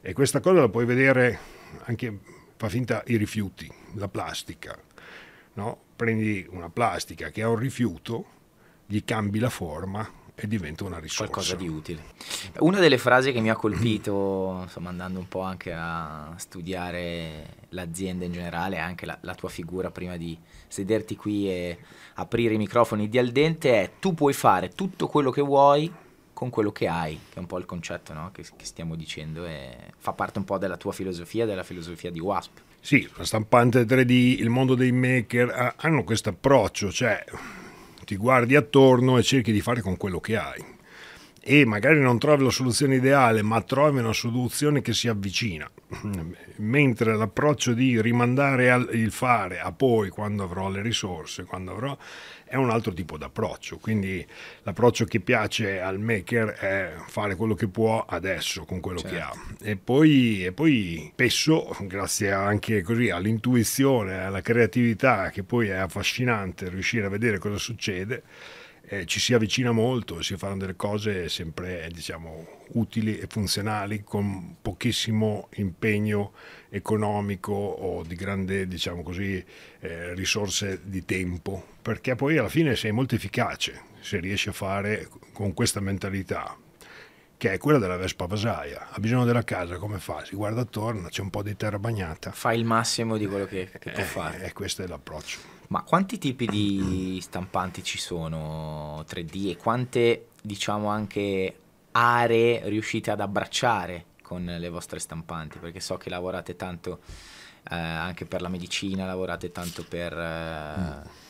E 0.03 0.13
questa 0.13 0.41
cosa 0.41 0.61
la 0.61 0.69
puoi 0.69 0.85
vedere 0.85 1.39
anche 1.85 2.19
fa 2.57 2.69
finta 2.69 3.03
i 3.07 3.17
rifiuti, 3.17 3.71
la 3.95 4.09
plastica. 4.09 4.79
No? 5.55 5.79
Prendi 5.97 6.47
una 6.51 6.71
plastica 6.71 7.31
che 7.31 7.43
ha 7.43 7.49
un 7.49 7.57
rifiuto, 7.57 8.27
gli 8.87 9.03
cambi 9.05 9.39
la 9.39 9.51
forma 9.51 10.23
e 10.35 10.49
diventa 10.49 10.85
una 10.85 10.99
risorsa. 10.99 11.33
Qualcosa 11.33 11.55
di 11.55 11.69
utile. 11.69 12.03
Una 12.59 12.81
delle 12.81 12.99
frasi 12.99 13.33
che 13.33 13.41
mi 13.41 13.51
ha 13.51 13.55
colpito, 13.55 14.61
insomma, 14.67 14.89
andando 14.89 15.21
un 15.21 15.29
po' 15.29 15.43
anche 15.43 15.73
a 15.73 16.35
studiare 16.37 17.63
l'azienda 17.71 18.25
in 18.25 18.33
generale, 18.33 18.79
anche 18.79 19.07
la, 19.07 19.17
la, 19.21 19.35
tua 19.35 19.49
figura 19.49 19.91
prima 19.91 20.17
di 20.17 20.37
sederti 20.67 21.15
qui 21.15 21.49
e 21.49 21.79
aprire 22.15 22.55
i 22.55 22.59
microfoni 22.59 23.09
di 23.09 23.19
Aldente, 23.19 23.81
è 23.81 23.91
tu 24.01 24.15
puoi 24.15 24.33
fare 24.33 24.71
tutto 24.71 25.07
quello 25.07 25.31
che 25.31 25.43
vuoi 25.43 25.93
con 26.35 26.51
quello 26.51 26.73
che 26.73 26.87
hai, 26.87 27.19
che 27.31 27.37
è 27.37 27.39
un 27.39 27.47
po' 27.47 27.59
il 27.59 27.65
concetto 27.65 28.13
no? 28.13 28.31
che, 28.33 28.43
che, 28.43 28.65
stiamo 28.67 28.97
dicendo 28.97 29.47
e 29.47 29.77
fa 29.97 30.13
parte 30.13 30.39
un 30.39 30.45
po' 30.45 30.59
della 30.59 30.77
tua 30.77 30.93
filosofia, 30.93 31.47
della 31.47 31.63
filosofia 31.63 32.11
di 32.11 32.21
WASP. 32.21 32.61
Sì, 32.81 33.09
la 33.17 33.25
stampante 33.25 33.85
3D, 33.85 34.11
il 34.41 34.51
mondo 34.51 34.75
dei 34.75 34.93
maker 34.93 35.75
hanno 35.77 36.05
questo 36.05 36.29
approccio, 36.29 36.93
cioè 36.93 37.25
ti 38.05 38.17
guardi 38.17 38.57
attorno 38.57 39.17
e 39.17 39.23
cerchi 39.23 39.53
di 39.53 39.63
fare 39.63 39.81
con 39.81 39.97
quello 39.97 40.21
che 40.21 40.37
hai. 40.37 40.73
e 41.47 41.67
magari 41.67 42.01
non 42.01 42.19
trovi 42.19 42.45
la 42.45 42.51
soluzione 42.51 42.97
ideale, 42.97 43.43
ma 43.43 43.61
trovi 43.61 43.99
una 43.99 44.15
soluzione 44.15 44.81
che 44.81 44.93
si 44.95 45.09
avvicina. 45.09 45.71
Mentre 46.57 47.17
l'approccio 47.17 47.75
di 47.75 48.01
rimandare 48.01 48.75
il 48.93 49.11
fare 49.11 49.61
a 49.61 49.71
poi, 49.71 50.09
quando 50.09 50.45
avrò 50.45 50.71
le 50.71 50.81
risorse, 50.81 51.45
quando 51.45 51.73
avrò, 51.73 51.97
è 52.55 52.57
un 52.57 52.71
altro 52.71 52.93
tipo 52.93 53.19
di 53.19 53.25
approccio. 53.25 53.79
Quindi 53.79 54.25
l'approccio 54.63 55.07
che 55.07 55.19
piace 55.19 55.81
al 55.81 55.99
maker 55.99 56.51
è 56.51 56.93
fare 57.09 57.35
quello 57.35 57.55
che 57.55 57.67
può 57.67 58.05
adesso 58.09 58.65
con 58.65 58.79
quello 58.79 59.01
certo. 59.01 59.17
che 59.17 59.21
ha. 59.21 59.33
E 59.71 59.77
poi, 59.77 60.45
e 60.45 60.53
poi 60.53 61.11
spesso, 61.13 61.77
grazie 61.81 62.31
anche 62.31 62.83
così 62.83 63.11
all'intuizione, 63.11 64.23
alla 64.23 64.41
creatività, 64.41 65.31
che 65.31 65.43
poi 65.43 65.67
è 65.67 65.75
affascinante 65.75 66.69
riuscire 66.69 67.07
a 67.07 67.09
vedere 67.09 67.39
cosa 67.39 67.59
succede 67.59 68.23
eh, 68.87 69.07
ci 69.07 69.19
si 69.19 69.33
avvicina 69.33 69.73
molto, 69.73 70.21
si 70.23 70.37
fanno 70.37 70.59
delle 70.59 70.77
cose 70.77 71.29
sempre 71.29 71.89
diciamo, 71.93 72.47
utili 72.73 73.19
e 73.19 73.27
funzionali 73.29 74.03
con 74.03 74.57
pochissimo 74.61 75.49
impegno 75.55 76.33
economico 76.69 77.53
o 77.53 78.03
di 78.03 78.15
grande 78.15 78.67
diciamo 78.67 79.03
così, 79.03 79.43
eh, 79.81 80.15
risorse 80.15 80.81
di 80.85 81.05
tempo, 81.05 81.67
perché 81.81 82.15
poi 82.15 82.37
alla 82.37 82.49
fine 82.49 82.77
sei 82.77 82.93
molto 82.93 83.15
efficace 83.15 83.93
se 84.01 84.21
riesci 84.21 84.51
a 84.51 84.53
fare 84.53 85.09
con 85.33 85.55
questa 85.55 85.81
mentalità 85.81 86.57
che 87.37 87.53
è 87.53 87.59
quella 87.59 87.79
della 87.79 87.97
Vespa 87.97 88.27
Vasaia. 88.27 88.91
Ha 88.91 88.99
bisogno 88.99 89.25
della 89.25 89.45
casa, 89.45 89.77
come 89.77 89.99
fa? 89.99 90.25
Si 90.25 90.37
guarda 90.37 90.63
attorno, 90.63 91.09
c'è 91.09 91.21
un 91.21 91.31
po' 91.31 91.43
di 91.43 91.57
terra 91.57 91.79
bagnata. 91.79 92.31
Fa 92.31 92.53
il 92.53 92.65
massimo 92.65 93.17
di 93.17 93.27
quello 93.27 93.45
che, 93.45 93.69
che 93.79 93.91
può 93.91 94.03
eh, 94.03 94.07
fare. 94.07 94.45
E 94.45 94.53
questo 94.53 94.83
è 94.83 94.87
l'approccio. 94.87 95.54
Ma 95.69 95.83
quanti 95.83 96.19
tipi 96.19 96.47
di 96.47 97.19
stampanti 97.21 97.83
ci 97.83 97.99
sono 97.99 99.05
3D 99.09 99.51
e 99.51 99.57
quante, 99.57 100.29
diciamo, 100.41 100.89
anche 100.89 101.59
aree 101.93 102.69
riuscite 102.69 103.11
ad 103.11 103.21
abbracciare 103.21 104.07
con 104.23 104.45
le 104.45 104.69
vostre 104.69 104.99
stampanti? 104.99 105.59
Perché 105.59 105.81
so 105.81 105.97
che 105.97 106.11
lavorate 106.11 106.57
tanto 106.57 107.01
eh, 107.71 107.75
anche 107.75 108.27
per 108.27 108.43
la 108.43 108.49
medicina, 108.49 109.07
lavorate 109.07 109.51
tanto 109.53 109.85
per... 109.89 110.13
Eh, 110.13 110.79
mm 110.79 111.24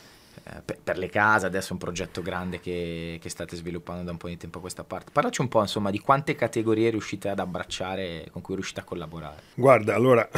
per, 0.65 0.79
per, 0.83 0.99
le 0.99 1.09
case, 1.09 1.47
adesso 1.47 1.71
è 1.71 1.73
un 1.73 1.79
progetto 1.79 2.21
grande 2.21 2.61
che, 2.61 3.19
che, 3.21 3.29
state 3.31 3.57
sviluppando 3.57 4.03
da 4.03 4.11
un 4.11 4.19
po' 4.19 4.29
di 4.29 4.37
tempo 4.37 4.59
a 4.59 4.61
questa 4.61 4.85
parte. 4.85 5.11
Parlaci 5.11 5.41
un 5.41 5.49
po' 5.49 5.61
insomma 5.61 5.91
di 5.91 5.99
quante 5.99 6.35
categorie 6.35 6.91
riuscite 6.91 7.31
ad 7.31 7.39
abbracciare, 7.39 8.29
con 8.31 8.43
cui 8.43 8.55
riuscite 8.55 8.81
a 8.81 8.85
collaborare. 8.85 9.43
Guarda, 9.55 9.95
allora, 9.95 10.29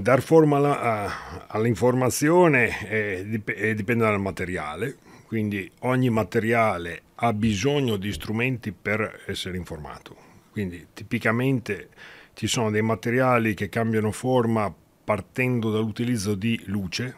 dar 0.00 0.22
forma 0.22 0.56
alla, 0.56 1.46
all'informazione 1.46 2.88
eh, 2.88 3.24
dip- 3.26 3.72
dipende 3.72 4.04
dal 4.04 4.20
materiale, 4.20 4.96
quindi 5.26 5.70
ogni 5.80 6.10
materiale 6.10 7.02
ha 7.14 7.32
bisogno 7.32 7.96
di 7.96 8.12
strumenti 8.12 8.72
per 8.72 9.22
essere 9.26 9.56
informato. 9.56 10.16
Quindi 10.50 10.88
tipicamente 10.92 11.88
ci 12.34 12.46
sono 12.46 12.70
dei 12.70 12.82
materiali 12.82 13.54
che 13.54 13.68
cambiano 13.68 14.10
forma 14.10 14.72
partendo 15.04 15.70
dall'utilizzo 15.70 16.34
di 16.34 16.60
luce, 16.66 17.16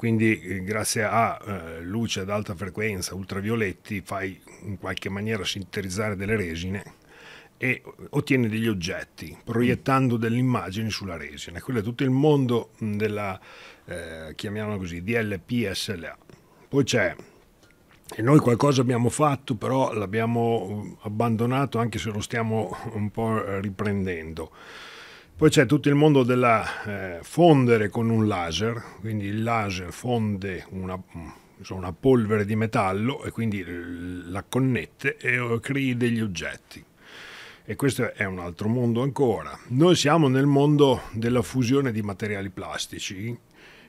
quindi 0.00 0.40
eh, 0.40 0.62
grazie 0.62 1.04
a 1.04 1.38
eh, 1.44 1.80
luce 1.82 2.20
ad 2.20 2.30
alta 2.30 2.54
frequenza, 2.54 3.14
ultravioletti, 3.14 4.00
fai 4.00 4.40
in 4.62 4.78
qualche 4.78 5.10
maniera 5.10 5.44
sintetizzare 5.44 6.16
delle 6.16 6.36
resine 6.36 6.82
e 7.58 7.82
ottieni 8.08 8.48
degli 8.48 8.66
oggetti 8.66 9.36
proiettando 9.44 10.16
delle 10.16 10.38
immagini 10.38 10.88
sulla 10.88 11.18
resina. 11.18 11.60
Quello 11.60 11.80
è 11.80 11.82
tutto 11.82 12.02
il 12.02 12.08
mondo 12.08 12.70
della, 12.78 13.38
eh, 13.84 14.32
chiamiamola 14.34 14.78
così, 14.78 15.02
DLP-SLA. 15.02 16.16
Poi 16.66 16.82
c'è, 16.82 17.14
e 18.16 18.22
noi 18.22 18.38
qualcosa 18.38 18.80
abbiamo 18.80 19.10
fatto, 19.10 19.54
però 19.54 19.92
l'abbiamo 19.92 20.96
abbandonato 21.02 21.78
anche 21.78 21.98
se 21.98 22.08
lo 22.10 22.22
stiamo 22.22 22.74
un 22.94 23.10
po' 23.10 23.60
riprendendo 23.60 24.50
poi 25.40 25.48
c'è 25.48 25.64
tutto 25.64 25.88
il 25.88 25.94
mondo 25.94 26.22
della 26.22 26.84
eh, 26.84 27.18
fondere 27.22 27.88
con 27.88 28.10
un 28.10 28.28
laser, 28.28 28.96
quindi 29.00 29.24
il 29.24 29.42
laser 29.42 29.90
fonde 29.90 30.66
una, 30.68 31.02
una 31.70 31.92
polvere 31.94 32.44
di 32.44 32.54
metallo 32.56 33.24
e 33.24 33.30
quindi 33.30 33.64
la 34.28 34.44
connette 34.46 35.16
e 35.16 35.36
eh, 35.36 35.58
crei 35.60 35.96
degli 35.96 36.20
oggetti. 36.20 36.84
E 37.64 37.74
questo 37.74 38.12
è 38.12 38.26
un 38.26 38.38
altro 38.38 38.68
mondo 38.68 39.00
ancora. 39.00 39.58
Noi 39.68 39.96
siamo 39.96 40.28
nel 40.28 40.44
mondo 40.44 41.04
della 41.12 41.40
fusione 41.40 41.90
di 41.90 42.02
materiali 42.02 42.50
plastici, 42.50 43.34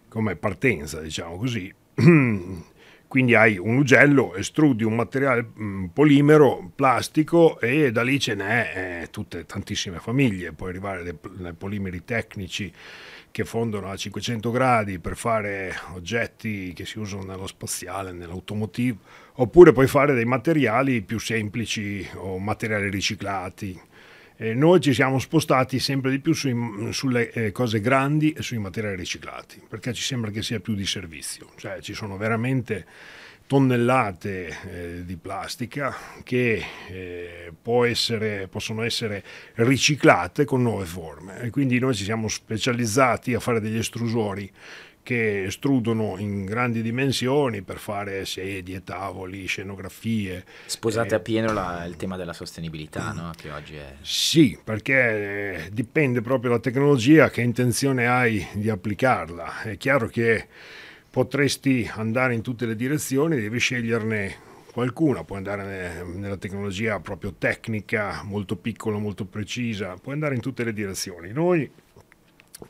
come 0.07 0.37
partenza, 0.37 1.01
diciamo 1.01 1.35
così. 1.35 1.69
Quindi 3.11 3.35
hai 3.35 3.57
un 3.57 3.75
ugello, 3.75 4.35
estrudi 4.35 4.85
un 4.85 4.95
materiale 4.95 5.51
mh, 5.53 5.87
polimero, 5.87 6.71
plastico 6.73 7.59
e 7.59 7.91
da 7.91 8.03
lì 8.03 8.17
ce 8.21 8.35
n'è 8.35 9.01
eh, 9.01 9.09
tutte 9.09 9.45
tantissime 9.45 9.99
famiglie. 9.99 10.53
Puoi 10.53 10.69
arrivare 10.69 11.03
dai, 11.03 11.17
dai 11.37 11.51
polimeri 11.51 12.05
tecnici 12.05 12.71
che 13.29 13.43
fondono 13.43 13.89
a 13.89 13.97
500 13.97 14.49
gradi 14.51 14.99
per 14.99 15.17
fare 15.17 15.75
oggetti 15.93 16.71
che 16.71 16.85
si 16.85 16.99
usano 16.99 17.25
nello 17.25 17.47
spaziale, 17.47 18.13
nell'automotive, 18.13 18.97
oppure 19.33 19.73
puoi 19.73 19.87
fare 19.87 20.13
dei 20.13 20.23
materiali 20.23 21.01
più 21.01 21.19
semplici 21.19 22.07
o 22.13 22.39
materiali 22.39 22.89
riciclati. 22.89 23.77
E 24.43 24.55
noi 24.55 24.79
ci 24.79 24.91
siamo 24.91 25.19
spostati 25.19 25.77
sempre 25.77 26.09
di 26.09 26.17
più 26.17 26.33
sui, 26.33 26.51
sulle 26.89 27.29
eh, 27.29 27.51
cose 27.51 27.79
grandi 27.79 28.31
e 28.31 28.41
sui 28.41 28.57
materiali 28.57 28.95
riciclati, 28.95 29.61
perché 29.69 29.93
ci 29.93 30.01
sembra 30.01 30.31
che 30.31 30.41
sia 30.41 30.59
più 30.59 30.73
di 30.73 30.87
servizio, 30.87 31.51
cioè 31.57 31.79
ci 31.79 31.93
sono 31.93 32.17
veramente 32.17 32.87
tonnellate 33.45 34.47
eh, 34.47 35.05
di 35.05 35.15
plastica 35.15 35.95
che 36.23 36.63
eh, 36.87 37.53
essere, 37.85 38.47
possono 38.47 38.81
essere 38.81 39.23
riciclate 39.53 40.43
con 40.43 40.63
nuove 40.63 40.85
forme. 40.85 41.41
E 41.41 41.51
quindi 41.51 41.77
noi 41.77 41.93
ci 41.93 42.03
siamo 42.03 42.27
specializzati 42.27 43.35
a 43.35 43.39
fare 43.39 43.61
degli 43.61 43.77
estrusori 43.77 44.51
che 45.03 45.45
estrudono 45.45 46.15
in 46.17 46.45
grandi 46.45 46.81
dimensioni 46.81 47.61
per 47.61 47.77
fare 47.77 48.25
sedie, 48.25 48.83
tavoli, 48.83 49.45
scenografie. 49.45 50.45
Sposate 50.65 51.15
eh, 51.15 51.17
appieno 51.17 51.51
la, 51.53 51.85
il 51.85 51.95
tema 51.95 52.17
della 52.17 52.33
sostenibilità, 52.33 53.11
no? 53.11 53.31
che 53.35 53.51
oggi 53.51 53.75
è... 53.75 53.95
Sì, 54.01 54.57
perché 54.63 55.63
eh, 55.65 55.69
dipende 55.71 56.21
proprio 56.21 56.51
dalla 56.51 56.61
tecnologia, 56.61 57.29
che 57.29 57.41
intenzione 57.41 58.07
hai 58.07 58.45
di 58.53 58.69
applicarla. 58.69 59.61
È 59.61 59.77
chiaro 59.77 60.07
che 60.07 60.47
potresti 61.09 61.89
andare 61.93 62.33
in 62.33 62.41
tutte 62.41 62.65
le 62.65 62.75
direzioni, 62.75 63.35
devi 63.35 63.59
sceglierne 63.59 64.49
qualcuna, 64.71 65.23
puoi 65.23 65.39
andare 65.39 66.03
nella 66.03 66.37
tecnologia 66.37 66.99
proprio 66.99 67.33
tecnica, 67.37 68.21
molto 68.23 68.55
piccola, 68.55 68.97
molto 68.97 69.25
precisa, 69.25 69.95
puoi 70.01 70.13
andare 70.13 70.35
in 70.35 70.41
tutte 70.41 70.63
le 70.63 70.73
direzioni. 70.73 71.31
Noi 71.31 71.69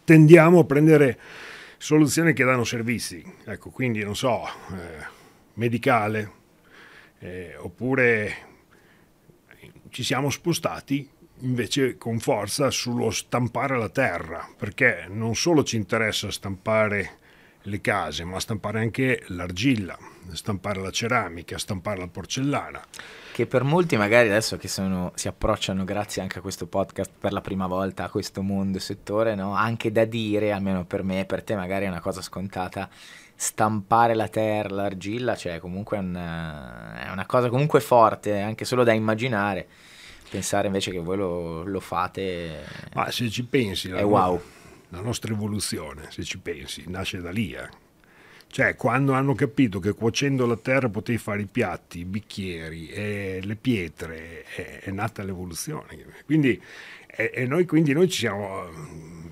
tendiamo 0.03 0.59
a 0.59 0.63
prendere 0.63 1.19
soluzioni 1.81 2.33
che 2.33 2.43
danno 2.43 2.63
servizi, 2.63 3.25
ecco, 3.43 3.71
quindi 3.71 4.03
non 4.03 4.15
so, 4.15 4.45
eh, 4.45 5.03
medicale, 5.55 6.31
eh, 7.17 7.55
oppure 7.57 8.35
ci 9.89 10.03
siamo 10.03 10.29
spostati 10.29 11.09
invece 11.39 11.97
con 11.97 12.19
forza 12.19 12.69
sullo 12.69 13.09
stampare 13.09 13.79
la 13.79 13.89
terra, 13.89 14.47
perché 14.55 15.07
non 15.09 15.35
solo 15.35 15.63
ci 15.63 15.75
interessa 15.75 16.29
stampare 16.29 17.17
le 17.63 17.81
case, 17.81 18.25
ma 18.25 18.39
stampare 18.39 18.79
anche 18.79 19.23
l'argilla, 19.29 19.97
stampare 20.33 20.81
la 20.81 20.91
ceramica, 20.91 21.57
stampare 21.57 21.97
la 21.97 22.07
porcellana. 22.07 22.85
Che 23.33 23.47
per 23.47 23.63
molti 23.63 23.95
magari 23.97 24.27
adesso 24.27 24.57
che 24.57 24.67
sono, 24.67 25.11
si 25.15 25.27
approcciano 25.27 25.83
grazie 25.83 26.21
anche 26.21 26.39
a 26.39 26.41
questo 26.41 26.67
podcast 26.67 27.11
per 27.17 27.31
la 27.31 27.41
prima 27.41 27.67
volta 27.67 28.03
a 28.03 28.09
questo 28.09 28.41
mondo 28.41 28.77
settore, 28.79 29.35
no? 29.35 29.53
anche 29.53 29.91
da 29.91 30.05
dire, 30.05 30.51
almeno 30.51 30.85
per 30.85 31.03
me 31.03 31.21
e 31.21 31.25
per 31.25 31.43
te 31.43 31.55
magari 31.55 31.85
è 31.85 31.87
una 31.87 32.01
cosa 32.01 32.21
scontata, 32.21 32.89
stampare 33.33 34.13
la 34.15 34.27
terra, 34.27 34.75
l'argilla, 34.75 35.35
cioè 35.35 35.59
comunque 35.59 35.97
è 35.97 36.01
una, 36.01 37.07
è 37.07 37.11
una 37.11 37.25
cosa 37.25 37.49
comunque 37.49 37.79
forte, 37.79 38.39
anche 38.39 38.65
solo 38.65 38.83
da 38.83 38.91
immaginare. 38.91 39.67
Pensare 40.29 40.67
invece 40.67 40.91
che 40.91 40.99
voi 40.99 41.17
lo, 41.17 41.63
lo 41.63 41.79
fate... 41.79 42.63
Ma 42.93 43.11
se 43.11 43.29
ci 43.29 43.43
pensi... 43.43 43.89
È 43.89 44.03
wow 44.03 44.39
la 44.91 45.01
nostra 45.01 45.33
evoluzione, 45.33 46.07
se 46.09 46.23
ci 46.23 46.37
pensi, 46.37 46.83
nasce 46.87 47.21
da 47.21 47.31
lì. 47.31 47.53
Eh. 47.53 47.69
Cioè, 48.51 48.75
quando 48.75 49.13
hanno 49.13 49.33
capito 49.33 49.79
che 49.79 49.93
cuocendo 49.93 50.45
la 50.45 50.57
terra 50.57 50.89
potevi 50.89 51.17
fare 51.17 51.41
i 51.41 51.47
piatti, 51.49 51.99
i 51.99 52.05
bicchieri, 52.05 52.89
e 52.89 53.39
le 53.41 53.55
pietre, 53.55 54.43
è, 54.43 54.79
è 54.81 54.91
nata 54.91 55.23
l'evoluzione. 55.23 55.97
Quindi, 56.25 56.61
e, 57.07 57.31
e 57.33 57.45
noi, 57.45 57.65
quindi 57.65 57.93
noi 57.93 58.09
ci 58.09 58.19
siamo 58.19 58.65
mm, 58.69 59.25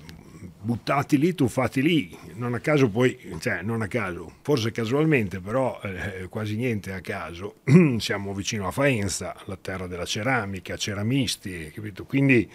buttati 0.62 1.18
lì, 1.18 1.34
tuffati 1.34 1.82
lì, 1.82 2.16
non 2.36 2.54
a 2.54 2.60
caso 2.60 2.88
poi, 2.88 3.36
cioè 3.40 3.60
non 3.60 3.82
a 3.82 3.88
caso, 3.88 4.36
forse 4.40 4.70
casualmente, 4.70 5.38
però 5.38 5.78
eh, 5.82 6.28
quasi 6.30 6.56
niente 6.56 6.94
a 6.94 7.02
caso, 7.02 7.56
siamo 7.98 8.32
vicino 8.32 8.66
a 8.66 8.70
Faenza, 8.70 9.36
la 9.44 9.58
terra 9.60 9.86
della 9.86 10.06
ceramica, 10.06 10.78
ceramisti, 10.78 11.70
capito? 11.74 12.04
Quindi 12.06 12.50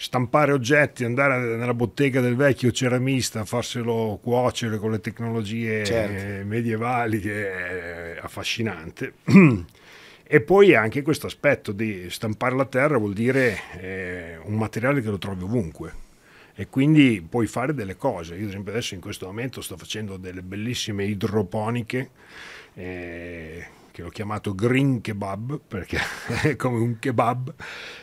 stampare 0.00 0.52
oggetti, 0.52 1.02
andare 1.02 1.56
nella 1.56 1.74
bottega 1.74 2.20
del 2.20 2.36
vecchio 2.36 2.70
ceramista, 2.70 3.44
farselo 3.44 4.20
cuocere 4.22 4.78
con 4.78 4.92
le 4.92 5.00
tecnologie 5.00 5.84
certo. 5.84 6.46
medievali, 6.46 7.18
che 7.18 8.14
è 8.14 8.18
affascinante. 8.22 9.14
E 10.30 10.42
poi 10.42 10.74
anche 10.74 11.00
questo 11.00 11.26
aspetto 11.26 11.72
di 11.72 12.10
stampare 12.10 12.54
la 12.54 12.66
terra 12.66 12.98
vuol 12.98 13.14
dire 13.14 13.60
eh, 13.80 14.38
un 14.42 14.56
materiale 14.56 15.00
che 15.00 15.08
lo 15.08 15.16
trovi 15.16 15.44
ovunque 15.44 15.92
e 16.54 16.68
quindi 16.68 17.26
puoi 17.26 17.46
fare 17.46 17.72
delle 17.72 17.96
cose. 17.96 18.34
Io 18.34 18.42
ad 18.42 18.48
esempio 18.48 18.72
adesso 18.72 18.92
in 18.92 19.00
questo 19.00 19.24
momento 19.24 19.62
sto 19.62 19.78
facendo 19.78 20.18
delle 20.18 20.42
bellissime 20.42 21.06
idroponiche 21.06 22.10
eh, 22.74 23.66
che 23.90 24.02
ho 24.02 24.10
chiamato 24.10 24.54
green 24.54 25.00
kebab 25.00 25.60
perché 25.66 25.98
è 26.44 26.56
come 26.56 26.78
un 26.78 26.98
kebab 26.98 27.54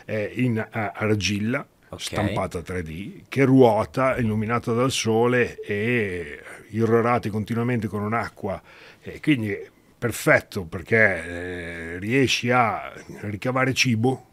eh, 0.05 0.31
in 0.37 0.67
argilla 0.71 1.63
okay. 1.95 2.05
stampata 2.05 2.59
3D 2.59 3.23
che 3.27 3.43
ruota 3.43 4.17
illuminata 4.17 4.73
dal 4.73 4.91
sole 4.91 5.59
e 5.61 6.39
irrorati 6.69 7.29
continuamente 7.29 7.87
con 7.87 8.01
un'acqua 8.01 8.61
e 9.01 9.19
quindi 9.19 9.57
perfetto 9.97 10.65
perché 10.65 11.25
eh, 11.25 11.99
riesci 11.99 12.51
a 12.51 12.93
ricavare 13.21 13.73
cibo 13.73 14.25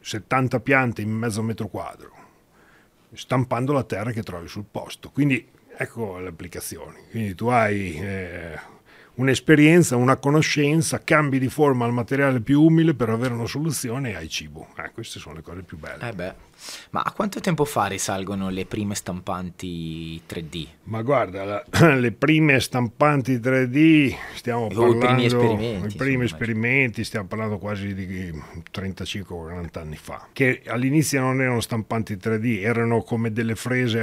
70 0.00 0.60
piante 0.60 1.02
in 1.02 1.10
mezzo 1.10 1.42
metro 1.42 1.68
quadro 1.68 2.16
stampando 3.12 3.72
la 3.72 3.84
terra 3.84 4.12
che 4.12 4.22
trovi 4.22 4.48
sul 4.48 4.64
posto. 4.70 5.10
Quindi 5.10 5.48
ecco 5.76 6.18
le 6.18 6.28
applicazioni. 6.28 6.98
Quindi 7.10 7.34
tu 7.34 7.46
hai 7.48 7.94
eh, 7.94 8.58
un'esperienza, 9.16 9.96
una 9.96 10.16
conoscenza, 10.16 11.02
cambi 11.02 11.38
di 11.38 11.48
forma 11.48 11.84
al 11.84 11.92
materiale 11.92 12.40
più 12.40 12.62
umile 12.62 12.94
per 12.94 13.10
avere 13.10 13.34
una 13.34 13.46
soluzione 13.46 14.10
e 14.10 14.14
hai 14.16 14.28
cibo. 14.28 14.68
Eh, 14.76 14.90
queste 14.92 15.18
sono 15.18 15.36
le 15.36 15.42
cose 15.42 15.62
più 15.62 15.78
belle. 15.78 16.08
Eh 16.08 16.12
Ma 16.90 17.02
a 17.02 17.12
quanto 17.12 17.40
tempo 17.40 17.64
fa 17.64 17.86
risalgono 17.86 18.48
le 18.48 18.66
prime 18.66 18.94
stampanti 18.94 20.20
3D? 20.28 20.66
Ma 20.84 21.02
guarda, 21.02 21.44
la, 21.44 21.64
le 21.94 22.12
prime 22.12 22.58
stampanti 22.60 23.36
3D, 23.36 24.14
stiamo 24.34 24.68
parlando... 24.68 24.96
I 24.96 24.98
primi 24.98 25.24
esperimenti. 25.26 25.94
I 25.94 25.96
primi 25.96 26.24
esperimenti, 26.24 27.04
stiamo 27.04 27.26
parlando 27.26 27.58
quasi 27.58 27.94
di 27.94 28.32
35-40 28.72 29.78
anni 29.78 29.96
fa. 29.96 30.28
Che 30.32 30.62
all'inizio 30.66 31.20
non 31.20 31.40
erano 31.40 31.60
stampanti 31.60 32.14
3D, 32.16 32.62
erano 32.62 33.02
come 33.02 33.32
delle 33.32 33.54
frese, 33.54 34.00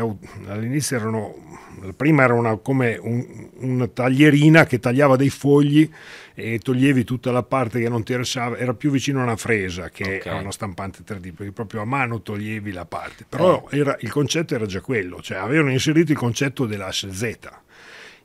all'inizio 0.48 0.96
erano... 0.96 1.62
La 1.82 1.92
prima 1.92 2.24
era 2.24 2.34
una, 2.34 2.56
come 2.58 2.98
un, 3.02 3.50
una 3.58 3.88
taglierina 3.88 4.66
che 4.66 4.80
tagliava 4.80 5.16
dei 5.18 5.32
fogli 5.32 5.90
e 6.36 6.60
toglievi 6.60 7.04
tutta 7.04 7.32
la 7.32 7.44
parte 7.44 7.80
che 7.80 7.90
non 7.90 8.04
ti 8.04 8.14
interessava, 8.14 8.58
era 8.58 8.74
più 8.74 8.92
vicino 8.92 9.20
a 9.20 9.24
una 9.24 9.36
fresa 9.36 9.90
che 9.90 10.18
okay. 10.18 10.38
a 10.38 10.40
una 10.40 10.52
stampante 10.52 11.00
3D, 11.06 11.34
perché 11.34 11.52
proprio 11.52 11.82
a 11.82 11.86
mano 11.86 12.22
toglievi 12.22 12.43
la 12.72 12.86
parte. 12.86 13.26
Però 13.28 13.68
eh. 13.70 13.80
era, 13.80 13.98
il 14.00 14.12
concetto 14.12 14.56
era 14.56 14.66
già 14.66 14.82
quello, 14.82 15.22
cioè 15.22 15.38
avevano 15.38 15.72
inserito 15.72 16.12
il 16.12 16.18
concetto 16.18 16.66
dell'asse 16.66 17.12
Z. 17.14 17.38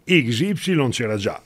X, 0.05 0.41
Y 0.41 0.89
c'era 0.91 1.17
già. 1.17 1.41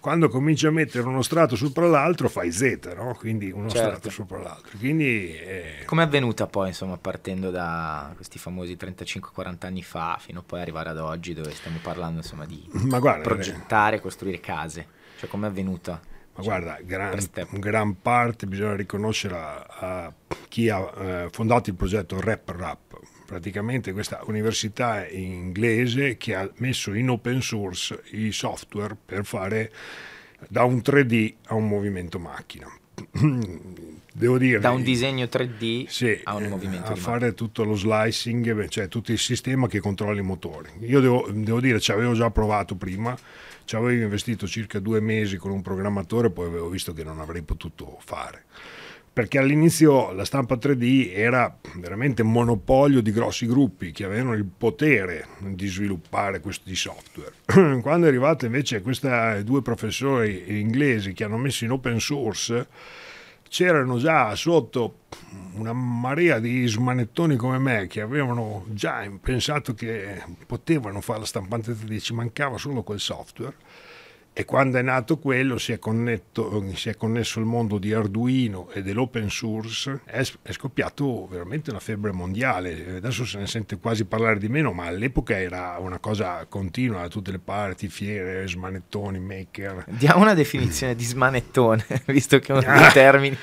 Quando 0.00 0.28
cominci 0.28 0.66
a 0.66 0.72
mettere 0.72 1.06
uno 1.06 1.22
strato 1.22 1.54
sopra 1.54 1.86
l'altro 1.86 2.28
fai 2.28 2.50
Z, 2.50 2.92
no? 2.96 3.14
quindi 3.14 3.52
uno 3.52 3.68
certo. 3.68 3.88
strato 3.88 4.10
sopra 4.10 4.38
l'altro. 4.40 4.76
Quindi, 4.76 5.32
eh... 5.32 5.84
Come 5.86 6.02
è 6.02 6.06
avvenuta 6.06 6.48
poi, 6.48 6.68
insomma, 6.68 6.96
partendo 6.96 7.50
da 7.50 8.10
questi 8.16 8.38
famosi 8.40 8.76
35-40 8.78 9.56
anni 9.60 9.82
fa 9.84 10.16
fino 10.18 10.42
poi 10.42 10.60
arrivare 10.60 10.88
ad 10.88 10.98
oggi 10.98 11.34
dove 11.34 11.52
stiamo 11.52 11.78
parlando 11.80 12.18
insomma, 12.18 12.46
di 12.46 12.68
guarda, 12.72 13.20
progettare, 13.22 14.00
costruire 14.00 14.40
case? 14.40 14.86
Cioè, 15.18 15.28
com'è 15.28 15.46
avvenuta? 15.46 16.00
Ma 16.34 16.42
guarda, 16.42 16.78
gran, 16.82 17.18
gran, 17.50 18.00
parte 18.00 18.46
bisogna 18.46 18.74
riconoscere 18.74 19.34
a, 19.34 19.66
a 19.68 20.14
chi 20.48 20.70
ha 20.70 20.92
eh, 20.98 21.28
fondato 21.30 21.68
il 21.68 21.76
progetto 21.76 22.18
Rap 22.20 22.48
Rap, 22.48 22.98
praticamente 23.26 23.92
questa 23.92 24.20
università 24.24 25.06
inglese 25.06 26.16
che 26.16 26.34
ha 26.34 26.50
messo 26.56 26.94
in 26.94 27.10
open 27.10 27.42
source 27.42 28.02
i 28.12 28.32
software 28.32 28.96
per 29.04 29.26
fare 29.26 29.70
da 30.48 30.64
un 30.64 30.76
3D 30.76 31.34
a 31.46 31.54
un 31.54 31.68
movimento 31.68 32.18
macchina. 32.18 32.70
Devo 34.14 34.36
dire, 34.36 34.58
da 34.58 34.70
un 34.70 34.82
disegno 34.82 35.24
3D 35.24 35.86
sì, 35.86 36.18
a 36.24 36.34
un 36.34 36.44
movimento 36.44 36.92
a 36.92 36.96
fare 36.96 37.26
macchina. 37.26 37.32
tutto 37.32 37.64
lo 37.64 37.74
slicing, 37.74 38.68
cioè 38.68 38.88
tutto 38.88 39.12
il 39.12 39.18
sistema 39.18 39.66
che 39.66 39.80
controlla 39.80 40.18
i 40.18 40.22
motori. 40.22 40.70
Io 40.80 41.00
devo, 41.00 41.28
devo 41.30 41.60
dire, 41.60 41.78
ci 41.80 41.92
avevo 41.92 42.14
già 42.14 42.30
provato 42.30 42.74
prima 42.74 43.16
ci 43.72 43.76
avevo 43.78 44.02
investito 44.02 44.46
circa 44.46 44.80
due 44.80 45.00
mesi 45.00 45.38
con 45.38 45.50
un 45.50 45.62
programmatore, 45.62 46.28
poi 46.28 46.46
avevo 46.46 46.68
visto 46.68 46.92
che 46.92 47.02
non 47.02 47.20
avrei 47.20 47.40
potuto 47.40 47.96
fare. 48.04 48.44
Perché 49.10 49.38
all'inizio 49.38 50.12
la 50.12 50.26
stampa 50.26 50.56
3D 50.56 51.10
era 51.14 51.58
veramente 51.76 52.22
monopolio 52.22 53.00
di 53.00 53.10
grossi 53.12 53.46
gruppi 53.46 53.90
che 53.90 54.04
avevano 54.04 54.34
il 54.34 54.44
potere 54.44 55.26
di 55.38 55.66
sviluppare 55.68 56.40
questi 56.40 56.74
software. 56.74 57.32
Quando 57.80 58.04
è 58.04 58.08
arrivata 58.10 58.44
invece 58.44 58.82
questi 58.82 59.08
due 59.42 59.62
professori 59.62 60.60
inglesi 60.60 61.14
che 61.14 61.24
hanno 61.24 61.38
messo 61.38 61.64
in 61.64 61.70
open 61.70 61.98
source, 61.98 62.66
c'erano 63.52 63.98
già 63.98 64.34
sotto 64.34 65.00
una 65.56 65.74
marea 65.74 66.38
di 66.38 66.66
smanettoni 66.66 67.36
come 67.36 67.58
me 67.58 67.86
che 67.86 68.00
avevano 68.00 68.64
già 68.68 69.06
pensato 69.20 69.74
che 69.74 70.22
potevano 70.46 71.02
fare 71.02 71.18
la 71.18 71.26
stampante 71.26 71.72
3D, 71.72 72.00
ci 72.00 72.14
mancava 72.14 72.56
solo 72.56 72.82
quel 72.82 72.98
software 72.98 73.54
e 74.34 74.46
quando 74.46 74.78
è 74.78 74.82
nato 74.82 75.18
quello 75.18 75.58
si 75.58 75.72
è, 75.72 75.78
connetto, 75.78 76.64
si 76.74 76.88
è, 76.88 76.96
connesso 76.96 77.38
il 77.38 77.44
mondo 77.44 77.76
di 77.76 77.92
Arduino 77.92 78.70
e 78.70 78.82
dell'open 78.82 79.28
source, 79.28 80.00
è, 80.04 80.24
è, 80.40 80.52
scoppiato 80.52 81.26
veramente 81.26 81.68
una 81.68 81.80
febbre 81.80 82.12
mondiale. 82.12 82.96
Adesso 82.96 83.26
se 83.26 83.38
ne 83.38 83.46
sente 83.46 83.76
quasi 83.76 84.06
parlare 84.06 84.38
di 84.38 84.48
meno, 84.48 84.72
ma 84.72 84.86
all'epoca 84.86 85.38
era 85.38 85.76
una 85.78 85.98
cosa 85.98 86.46
continua 86.48 87.02
da 87.02 87.08
tutte 87.08 87.30
le 87.30 87.40
parti, 87.40 87.88
fiere, 87.88 88.48
smanettoni, 88.48 89.20
maker. 89.20 89.84
Diamo 89.88 90.22
una 90.22 90.34
definizione 90.34 90.94
di 90.94 91.04
smanettone, 91.04 91.84
visto 92.06 92.38
che 92.38 92.54
è 92.54 92.56
uno 92.56 92.78
dei 92.78 92.90
termini 92.90 93.36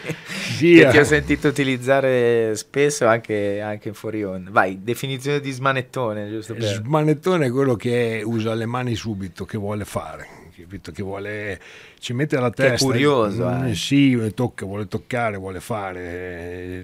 sì, 0.58 0.74
che 0.82 0.88
ti 0.90 0.98
ho 0.98 1.04
sentito 1.04 1.48
utilizzare 1.48 2.56
spesso 2.56 3.06
anche, 3.06 3.62
anche 3.62 3.90
in 3.90 3.94
fuori 3.94 4.24
onda. 4.24 4.50
Vai, 4.50 4.80
definizione 4.82 5.40
di 5.40 5.52
smanettone, 5.52 6.32
giusto? 6.32 6.56
Per... 6.56 6.64
Smanettone 6.64 7.46
è 7.46 7.52
quello 7.52 7.76
che 7.76 8.24
usa 8.26 8.56
le 8.56 8.66
mani 8.66 8.96
subito, 8.96 9.46
che 9.46 9.60
vuole 9.60 9.86
fare 9.86 10.39
capito? 10.62 10.92
Che 10.92 11.04
vuole, 11.04 11.60
ci 12.00 12.14
mette 12.14 12.38
alla 12.38 12.50
testa. 12.50 12.76
Che 12.76 12.76
è 12.76 12.78
curioso. 12.78 13.66
Eh. 13.66 13.76
Sì, 13.76 14.34
tocca, 14.34 14.66
vuole 14.66 14.88
toccare, 14.88 15.38
vuole 15.38 15.60
fare. 15.60 16.84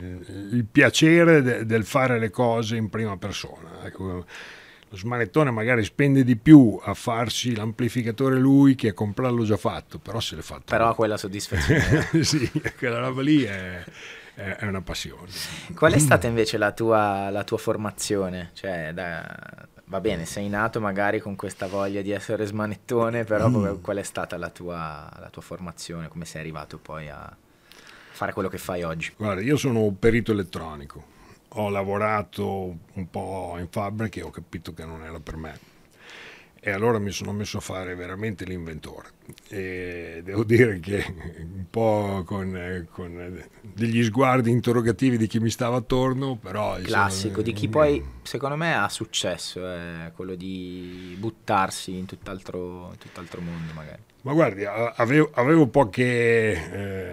Il 0.51 0.65
piacere 0.69 1.41
de, 1.41 1.65
del 1.65 1.85
fare 1.85 2.19
le 2.19 2.29
cose 2.29 2.75
in 2.75 2.89
prima 2.89 3.17
persona. 3.17 3.85
Ecco, 3.85 4.25
lo 4.87 4.97
smanettone 4.97 5.51
magari 5.51 5.83
spende 5.83 6.23
di 6.23 6.35
più 6.35 6.79
a 6.81 6.93
farsi 6.93 7.55
l'amplificatore 7.55 8.37
lui 8.37 8.75
che 8.75 8.89
a 8.89 8.93
comprarlo 8.93 9.43
già 9.43 9.57
fatto, 9.57 9.97
però 9.99 10.19
se 10.19 10.35
l'è 10.35 10.41
fatto. 10.41 10.63
Però 10.65 10.89
ha 10.89 10.95
quella 10.95 11.17
soddisfazione. 11.17 12.09
sì, 12.23 12.49
quella 12.77 12.99
roba 12.99 13.21
lì 13.21 13.43
è 13.43 13.83
è 14.35 14.65
una 14.65 14.81
passione. 14.81 15.29
Qual 15.73 15.93
è 15.93 15.97
stata 15.97 16.27
invece 16.27 16.57
la 16.57 16.73
tua, 16.73 17.29
la 17.29 17.43
tua 17.43 17.57
formazione? 17.57 18.51
Cioè, 18.53 18.91
da, 18.93 19.25
va 19.85 19.99
bene, 19.99 20.25
sei 20.25 20.49
nato 20.49 20.79
magari 20.79 21.19
con 21.19 21.35
questa 21.35 21.67
voglia 21.67 22.01
di 22.01 22.11
essere 22.11 22.45
smanettone, 22.45 23.23
però 23.23 23.49
mm. 23.49 23.81
qual 23.81 23.97
è 23.97 24.03
stata 24.03 24.37
la 24.37 24.49
tua, 24.49 25.09
la 25.19 25.29
tua 25.29 25.41
formazione? 25.41 26.07
Come 26.07 26.25
sei 26.25 26.41
arrivato 26.41 26.77
poi 26.77 27.09
a 27.09 27.35
fare 28.11 28.33
quello 28.33 28.49
che 28.49 28.57
fai 28.57 28.83
oggi? 28.83 29.13
Guarda, 29.15 29.41
io 29.41 29.57
sono 29.57 29.81
un 29.81 29.99
perito 29.99 30.31
elettronico, 30.31 31.03
ho 31.49 31.69
lavorato 31.69 32.75
un 32.93 33.09
po' 33.09 33.55
in 33.59 33.67
fabbrica 33.69 34.19
e 34.19 34.23
ho 34.23 34.31
capito 34.31 34.73
che 34.73 34.85
non 34.85 35.03
era 35.03 35.19
per 35.19 35.35
me 35.35 35.73
e 36.67 36.71
allora 36.71 36.97
mi 36.97 37.11
sono 37.11 37.31
messo 37.31 37.59
a 37.59 37.61
fare 37.61 37.93
veramente 37.93 38.43
l'inventore. 38.43 39.09
E 39.49 40.21
devo 40.23 40.43
dire 40.43 40.79
che 40.79 41.05
un 41.37 41.65
po' 41.69 42.23
con, 42.25 42.87
con 42.89 43.43
degli 43.61 44.03
sguardi 44.03 44.49
interrogativi 44.49 45.17
di 45.17 45.27
chi 45.27 45.37
mi 45.39 45.51
stava 45.51 45.77
attorno 45.77 46.37
però 46.37 46.77
classico 46.81 47.33
sono, 47.33 47.43
di 47.43 47.53
chi 47.53 47.69
poi 47.69 48.03
secondo 48.23 48.55
me 48.55 48.75
ha 48.75 48.89
successo 48.89 49.67
è 49.67 50.11
quello 50.15 50.33
di 50.33 51.15
buttarsi 51.19 51.95
in 51.95 52.07
tutt'altro, 52.07 52.95
tutt'altro 52.97 53.41
mondo 53.41 53.71
magari 53.73 54.01
ma 54.25 54.33
guardi, 54.33 54.65
avevo, 54.65 55.29
avevo 55.33 55.67
poche 55.67 56.03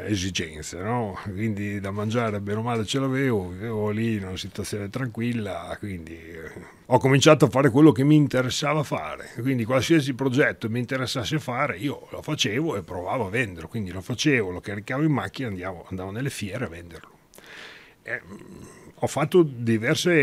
eh, 0.09 0.11
esigenze, 0.11 0.79
no? 0.79 1.19
quindi 1.25 1.79
da 1.79 1.91
mangiare 1.91 2.41
bene 2.41 2.61
o 2.61 2.63
male 2.63 2.87
ce 2.87 2.99
l'avevo, 2.99 3.51
vivevo 3.51 3.91
lì 3.91 4.15
in 4.15 4.25
una 4.25 4.39
situazione 4.39 4.89
tranquilla, 4.89 5.77
quindi 5.79 6.15
eh, 6.15 6.51
ho 6.87 6.97
cominciato 6.97 7.45
a 7.45 7.49
fare 7.51 7.69
quello 7.69 7.93
che 7.93 8.03
mi 8.03 8.17
interessava 8.17 8.83
fare, 8.83 9.29
quindi 9.41 9.67
qualsiasi 9.67 10.15
progetto 10.15 10.71
mi 10.71 10.79
interessasse 10.79 11.39
fare 11.39 11.77
io 11.77 12.09
lo 12.11 12.23
facevo 12.23 12.77
e 12.77 12.83
provavo 12.83 13.27
a 13.27 13.29
venderlo, 13.29 13.69
quindi 13.69 13.91
lo 13.91 14.01
facevo, 14.01 14.49
lo 14.49 14.61
caricavo 14.63 15.03
in 15.03 15.13
macchina 15.13 15.49
e 15.49 15.53
andavo, 15.53 15.85
andavo 15.91 16.11
nelle 16.13 16.31
fiere 16.31 16.65
a 16.65 16.69
venderlo. 16.69 17.11
Eh, 18.05 18.23
ho 18.95 19.07
fatto 19.07 19.43
diverse 19.43 20.15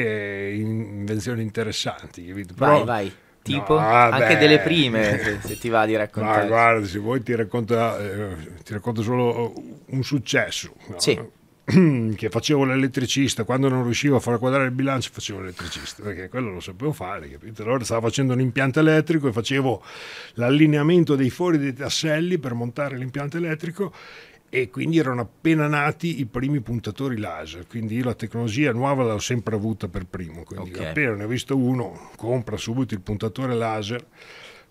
invenzioni 0.55 1.43
interessanti, 1.43 2.25
capito? 2.25 2.55
Però, 2.55 2.83
vai, 2.83 2.85
vai 2.85 3.13
Tipo? 3.41 3.79
No, 3.79 3.85
Anche 3.85 4.37
delle 4.37 4.59
prime, 4.59 5.17
se, 5.17 5.39
se, 5.41 5.57
ti 5.57 5.69
va 5.69 5.85
di 5.85 5.95
raccontare. 5.95 6.41
Ma 6.41 6.47
guarda, 6.47 6.85
se 6.85 6.99
vuoi 6.99 7.23
ti 7.23 7.33
racconto, 7.35 7.97
eh, 7.97 8.35
ti 8.63 8.73
racconto 8.73 9.01
solo 9.01 9.53
un 9.87 10.03
successo. 10.03 10.73
No? 10.87 10.99
Sì. 10.99 11.37
Che 12.15 12.29
facevo 12.29 12.65
l'elettricista, 12.65 13.43
quando 13.43 13.69
non 13.69 13.83
riuscivo 13.83 14.15
a 14.15 14.19
far 14.19 14.39
quadrare 14.39 14.65
il 14.65 14.71
bilancio 14.71 15.11
facevo 15.13 15.39
l'elettricista, 15.39 16.01
perché 16.01 16.27
quello 16.27 16.51
lo 16.51 16.59
sapevo 16.59 16.91
fare, 16.91 17.29
capito? 17.29 17.61
Allora 17.61 17.83
stavo 17.83 18.07
facendo 18.07 18.33
un 18.33 18.41
impianto 18.41 18.79
elettrico 18.79 19.27
e 19.27 19.31
facevo 19.31 19.83
l'allineamento 20.33 21.15
dei 21.15 21.29
fori 21.29 21.59
dei 21.59 21.73
tasselli 21.73 22.39
per 22.39 22.53
montare 22.55 22.97
l'impianto 22.97 23.37
elettrico 23.37 23.93
e 24.49 24.69
quindi 24.69 24.97
erano 24.97 25.21
appena 25.21 25.67
nati 25.67 26.19
i 26.19 26.25
primi 26.25 26.59
puntatori 26.59 27.17
laser, 27.17 27.67
quindi 27.67 27.95
io 27.95 28.05
la 28.05 28.15
tecnologia 28.15 28.71
nuova 28.71 29.03
l'ho 29.03 29.19
sempre 29.19 29.55
avuta 29.55 29.87
per 29.87 30.05
primo, 30.05 30.43
quindi 30.43 30.71
okay. 30.71 30.87
appena 30.87 31.15
ne 31.15 31.23
ho 31.23 31.27
visto 31.27 31.55
uno, 31.55 32.09
compra 32.15 32.57
subito 32.57 32.93
il 32.93 33.01
puntatore 33.01 33.53
laser 33.53 34.05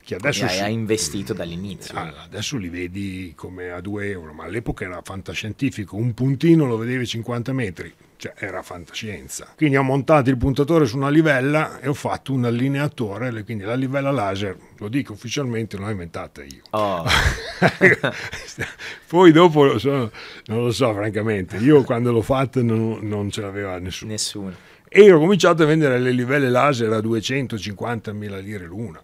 che 0.03 0.15
adesso 0.15 0.47
hai, 0.47 0.61
hai 0.61 0.73
investito 0.73 1.35
dall'inizio. 1.35 1.95
Ah, 1.95 2.23
adesso 2.25 2.57
li 2.57 2.71
vedi 2.71 3.35
come 3.37 3.71
a 3.71 3.81
2 3.81 4.09
euro, 4.09 4.33
ma 4.33 4.45
all'epoca 4.45 4.85
era 4.85 5.01
fantascientifico, 5.05 5.97
un 5.97 6.15
puntino 6.15 6.65
lo 6.67 6.79
vedevi 6.79 7.07
50 7.07 7.53
metri, 7.53 7.93
cioè 8.19 8.35
era 8.37 8.63
fantascienza. 8.63 9.53
Quindi 9.57 9.77
ho 9.77 9.85
montato 9.85 10.29
il 10.29 10.37
puntatore 10.37 10.87
su 10.87 10.97
una 10.97 11.09
livella 11.09 11.79
e 11.79 11.89
ho 11.89 11.95
fatto 11.95 12.33
un 12.33 12.45
allineatore, 12.45 13.45
quindi 13.45 13.63
la 13.63 13.75
livella 13.75 14.11
laser, 14.11 14.57
lo 14.77 14.89
dico 14.89 15.13
ufficialmente, 15.13 15.77
l'ho 15.77 15.89
inventata 15.89 16.43
io. 16.43 16.63
Oh. 16.71 17.05
Poi 19.07 19.31
dopo 19.31 19.79
sono, 19.79 20.11
non 20.47 20.65
lo 20.65 20.73
so 20.73 20.93
francamente, 20.93 21.59
io 21.59 21.85
quando 21.85 22.11
l'ho 22.11 22.23
fatta 22.23 22.61
non, 22.61 22.99
non 23.03 23.31
ce 23.31 23.41
l'aveva 23.41 23.79
nessuno. 23.79 24.11
Nessuno. 24.11 24.55
E 24.89 25.13
ho 25.13 25.19
cominciato 25.19 25.63
a 25.63 25.67
vendere 25.67 26.01
le 26.01 26.11
livelle 26.11 26.51
laser 26.51 26.93
a 26.93 26.99
250.000 26.99 28.43
lire 28.43 28.65
l'una 28.65 29.01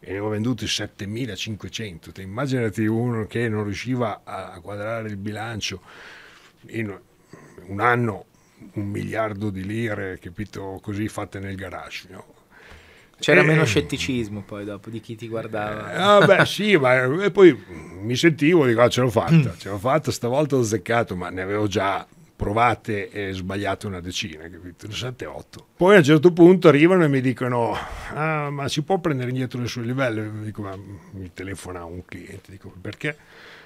e 0.00 0.12
ne 0.12 0.18
ho 0.18 0.28
venduti 0.28 0.66
7500. 0.66 2.10
Te 2.10 2.22
immaginati 2.22 2.86
uno 2.86 3.26
che 3.26 3.48
non 3.48 3.62
riusciva 3.62 4.22
a 4.24 4.58
quadrare 4.60 5.08
il 5.08 5.16
bilancio 5.16 5.80
in 6.68 6.98
un 7.66 7.80
anno 7.80 8.26
un 8.74 8.88
miliardo 8.88 9.50
di 9.50 9.64
lire, 9.64 10.18
capito, 10.18 10.78
così 10.82 11.08
fatte 11.08 11.38
nel 11.38 11.56
garage. 11.56 12.08
No? 12.10 12.24
C'era 13.22 13.42
e, 13.42 13.44
meno 13.44 13.64
scetticismo 13.64 14.42
poi 14.42 14.64
dopo 14.64 14.90
di 14.90 15.00
chi 15.00 15.14
ti 15.14 15.28
guardava. 15.28 15.92
Eh, 15.92 15.96
ah, 15.96 16.26
beh, 16.26 16.44
sì, 16.44 16.76
ma 16.76 17.04
e 17.22 17.30
poi 17.30 17.56
mi 18.00 18.16
sentivo, 18.16 18.66
dico, 18.66 18.80
ah, 18.82 18.88
ce 18.88 19.00
l'ho 19.00 19.10
fatta, 19.10 19.54
ce 19.56 19.68
l'ho 19.68 19.78
fatta, 19.78 20.10
stavolta 20.10 20.56
ho 20.56 20.60
azzeccato, 20.60 21.14
ma 21.14 21.30
ne 21.30 21.42
avevo 21.42 21.68
già 21.68 22.04
provate 22.34 23.10
e 23.10 23.32
sbagliate 23.32 23.86
una 23.86 24.00
decina, 24.00 24.48
capito? 24.48 24.88
7-8. 24.88 25.42
Poi 25.76 25.94
a 25.94 25.98
un 25.98 26.04
certo 26.04 26.32
punto 26.32 26.66
arrivano 26.66 27.04
e 27.04 27.08
mi 27.08 27.20
dicono, 27.20 27.76
ah, 28.14 28.50
ma 28.50 28.66
si 28.66 28.82
può 28.82 28.98
prendere 28.98 29.30
indietro 29.30 29.60
le 29.60 29.68
sue 29.68 29.82
livelli? 29.82 30.42
Dico, 30.42 30.62
ma 30.62 30.76
mi 31.12 31.30
telefona 31.32 31.84
un 31.84 32.04
cliente, 32.04 32.50
dico, 32.50 32.74
perché? 32.80 33.16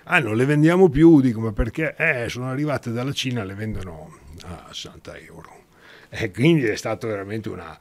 Ah, 0.05 0.19
non 0.19 0.37
le 0.37 0.45
vendiamo 0.45 0.91
più, 0.91 1.23
dico, 1.23 1.41
ma 1.41 1.53
perché? 1.53 1.95
Eh, 1.97 2.29
sono 2.29 2.51
arrivate 2.51 2.93
dalla 2.93 3.13
Cina, 3.13 3.43
le 3.43 3.55
vendono 3.55 4.25
a 4.45 4.67
60 4.69 5.17
euro. 5.19 5.65
E 6.09 6.31
quindi 6.31 6.65
è 6.65 6.77
stato 6.77 7.07
veramente 7.07 7.49
una 7.49 7.77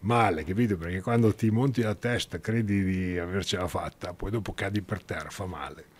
male, 0.00 0.44
capito? 0.44 0.76
Perché 0.76 1.00
quando 1.00 1.34
ti 1.34 1.50
monti 1.50 1.82
la 1.82 1.94
testa 1.94 2.40
credi 2.40 2.82
di 2.84 3.18
avercela 3.18 3.68
fatta, 3.68 4.14
poi 4.14 4.30
dopo 4.30 4.52
cadi 4.54 4.82
per 4.82 5.02
terra, 5.02 5.30
fa 5.30 5.46
male. 5.46 5.94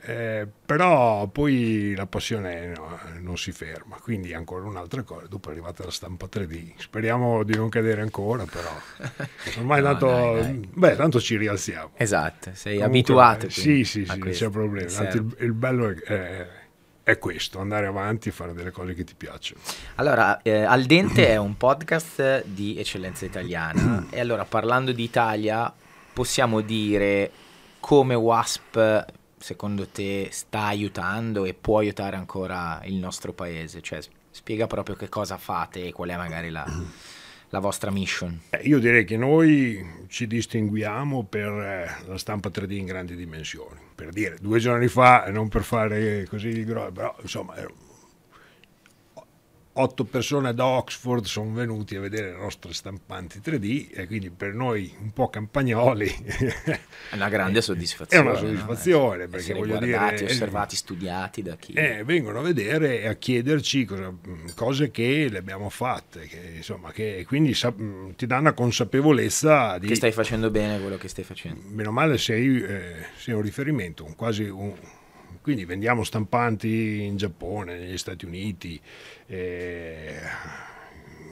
Eh, 0.00 0.46
però 0.64 1.26
poi 1.26 1.92
la 1.94 2.06
passione 2.06 2.72
no, 2.74 2.98
non 3.20 3.36
si 3.36 3.52
ferma, 3.52 3.98
quindi 4.00 4.32
ancora 4.32 4.64
un'altra 4.64 5.02
cosa. 5.02 5.26
Dopo 5.26 5.48
è 5.48 5.52
arrivata 5.52 5.84
la 5.84 5.90
stampa 5.90 6.26
3D. 6.32 6.72
Speriamo 6.76 7.42
di 7.42 7.54
non 7.54 7.68
cadere 7.68 8.00
ancora, 8.00 8.44
però 8.44 8.70
ormai 9.58 9.82
no, 9.82 9.88
tanto, 9.88 10.06
dai, 10.06 10.40
dai. 10.40 10.68
Beh, 10.72 10.96
tanto 10.96 11.20
ci 11.20 11.36
rialziamo. 11.36 11.90
Esatto, 11.96 12.52
sei 12.54 12.76
Comunque, 12.76 12.98
abituato. 12.98 13.50
Sì, 13.50 13.84
sì, 13.84 14.06
sì, 14.06 14.18
non 14.18 14.30
c'è 14.30 14.48
problema. 14.48 15.08
Il, 15.10 15.36
il, 15.40 15.52
bello 15.52 15.90
è, 15.90 15.94
è, 15.94 16.48
è, 17.08 17.18
questo, 17.18 17.58
andare 17.58 17.86
avanti 17.86 18.28
e 18.28 18.32
fare 18.32 18.52
delle 18.52 18.70
cose 18.70 18.92
che 18.92 19.02
ti 19.02 19.14
piacciono. 19.14 19.62
Allora, 19.94 20.42
eh, 20.42 20.62
Al 20.62 20.84
Dente 20.84 21.26
è 21.28 21.36
un 21.36 21.56
podcast 21.56 22.44
di 22.44 22.76
eccellenza 22.78 23.24
italiana 23.24 24.06
e 24.10 24.20
allora 24.20 24.44
parlando 24.44 24.92
di 24.92 25.04
Italia 25.04 25.72
possiamo 26.12 26.60
dire 26.60 27.30
come 27.80 28.14
WASP 28.14 29.06
secondo 29.38 29.86
te 29.88 30.28
sta 30.32 30.64
aiutando 30.64 31.44
e 31.46 31.54
può 31.54 31.78
aiutare 31.78 32.16
ancora 32.16 32.80
il 32.84 32.96
nostro 32.96 33.32
paese? 33.32 33.80
Cioè, 33.80 34.00
spiega 34.30 34.66
proprio 34.66 34.94
che 34.94 35.08
cosa 35.08 35.38
fate 35.38 35.86
e 35.86 35.92
qual 35.92 36.10
è 36.10 36.16
magari 36.16 36.50
la, 36.50 36.66
la 37.50 37.58
vostra 37.58 37.90
mission. 37.90 38.38
Eh, 38.50 38.60
io 38.64 38.78
direi 38.78 39.04
che 39.04 39.16
noi 39.16 40.06
ci 40.08 40.26
distinguiamo 40.26 41.24
per 41.24 41.50
eh, 41.50 41.96
la 42.06 42.18
stampa 42.18 42.50
3D 42.50 42.72
in 42.72 42.86
grandi 42.86 43.16
dimensioni. 43.16 43.80
Per 43.94 44.10
dire, 44.10 44.36
due 44.40 44.58
giorni 44.58 44.88
fa, 44.88 45.28
non 45.30 45.48
per 45.48 45.62
fare 45.62 46.26
così 46.28 46.64
però 46.64 47.14
insomma 47.20 47.54
otto 49.80 50.04
persone 50.04 50.54
da 50.54 50.66
Oxford 50.66 51.24
sono 51.24 51.52
venuti 51.52 51.96
a 51.96 52.00
vedere 52.00 52.32
le 52.32 52.38
nostre 52.38 52.72
stampanti 52.72 53.40
3D 53.44 53.88
e 53.92 54.06
quindi 54.06 54.30
per 54.30 54.52
noi 54.52 54.92
un 55.00 55.12
po' 55.12 55.28
campagnoli 55.28 56.06
è 57.10 57.14
una 57.14 57.28
grande 57.28 57.60
soddisfazione. 57.60 58.06
È 58.28 58.30
una 58.30 58.38
soddisfazione 58.38 59.24
no? 59.24 59.30
perché 59.30 59.54
voglio 59.54 59.78
guardati, 59.78 60.16
dire... 60.16 60.32
osservati, 60.32 60.76
studiati 60.76 61.42
da 61.42 61.56
chi... 61.56 61.72
Eh, 61.72 62.02
vengono 62.04 62.40
a 62.40 62.42
vedere 62.42 63.02
e 63.02 63.08
a 63.08 63.14
chiederci 63.14 63.84
cosa, 63.84 64.12
cose 64.54 64.90
che 64.90 65.28
le 65.30 65.38
abbiamo 65.38 65.68
fatte, 65.68 66.26
che, 66.26 66.54
insomma, 66.56 66.90
che 66.90 67.24
quindi 67.26 67.54
sa, 67.54 67.72
ti 68.16 68.26
danno 68.26 68.52
consapevolezza 68.54 69.78
di... 69.78 69.86
Che 69.86 69.94
stai 69.94 70.12
facendo 70.12 70.50
bene 70.50 70.80
quello 70.80 70.96
che 70.96 71.08
stai 71.08 71.24
facendo. 71.24 71.60
Meno 71.68 71.92
male 71.92 72.18
sei, 72.18 72.62
eh, 72.62 73.06
sei 73.16 73.34
un 73.34 73.42
riferimento, 73.42 74.04
quasi 74.16 74.44
un 74.44 74.74
quindi 75.48 75.64
vendiamo 75.64 76.04
stampanti 76.04 77.04
in 77.04 77.16
Giappone, 77.16 77.78
negli 77.78 77.96
Stati 77.96 78.26
Uniti, 78.26 78.78
eh, 79.28 80.14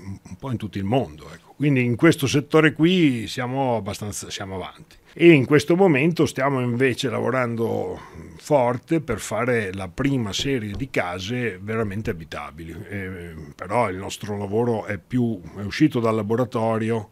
un 0.07 0.37
po' 0.39 0.51
in 0.51 0.57
tutto 0.57 0.79
il 0.79 0.85
mondo. 0.85 1.31
Ecco. 1.31 1.53
Quindi 1.55 1.85
in 1.85 1.97
questo 1.97 2.27
settore 2.27 2.73
qui 2.73 3.27
siamo 3.27 3.77
abbastanza 3.77 4.31
siamo 4.31 4.55
avanti. 4.55 4.97
E 5.13 5.33
in 5.33 5.45
questo 5.45 5.77
momento 5.77 6.25
stiamo 6.25 6.63
invece 6.63 7.11
lavorando 7.11 8.01
forte 8.39 9.03
per 9.03 9.19
fare 9.19 9.75
la 9.75 9.89
prima 9.89 10.33
serie 10.33 10.73
di 10.73 10.89
case 10.89 11.59
veramente 11.61 12.09
abitabili. 12.09 12.75
Eh, 12.89 13.35
però 13.55 13.91
il 13.91 13.99
nostro 13.99 14.39
lavoro 14.39 14.87
è, 14.87 14.97
più, 14.97 15.39
è 15.59 15.61
uscito 15.61 16.01
dal 16.01 16.15
laboratorio 16.15 17.11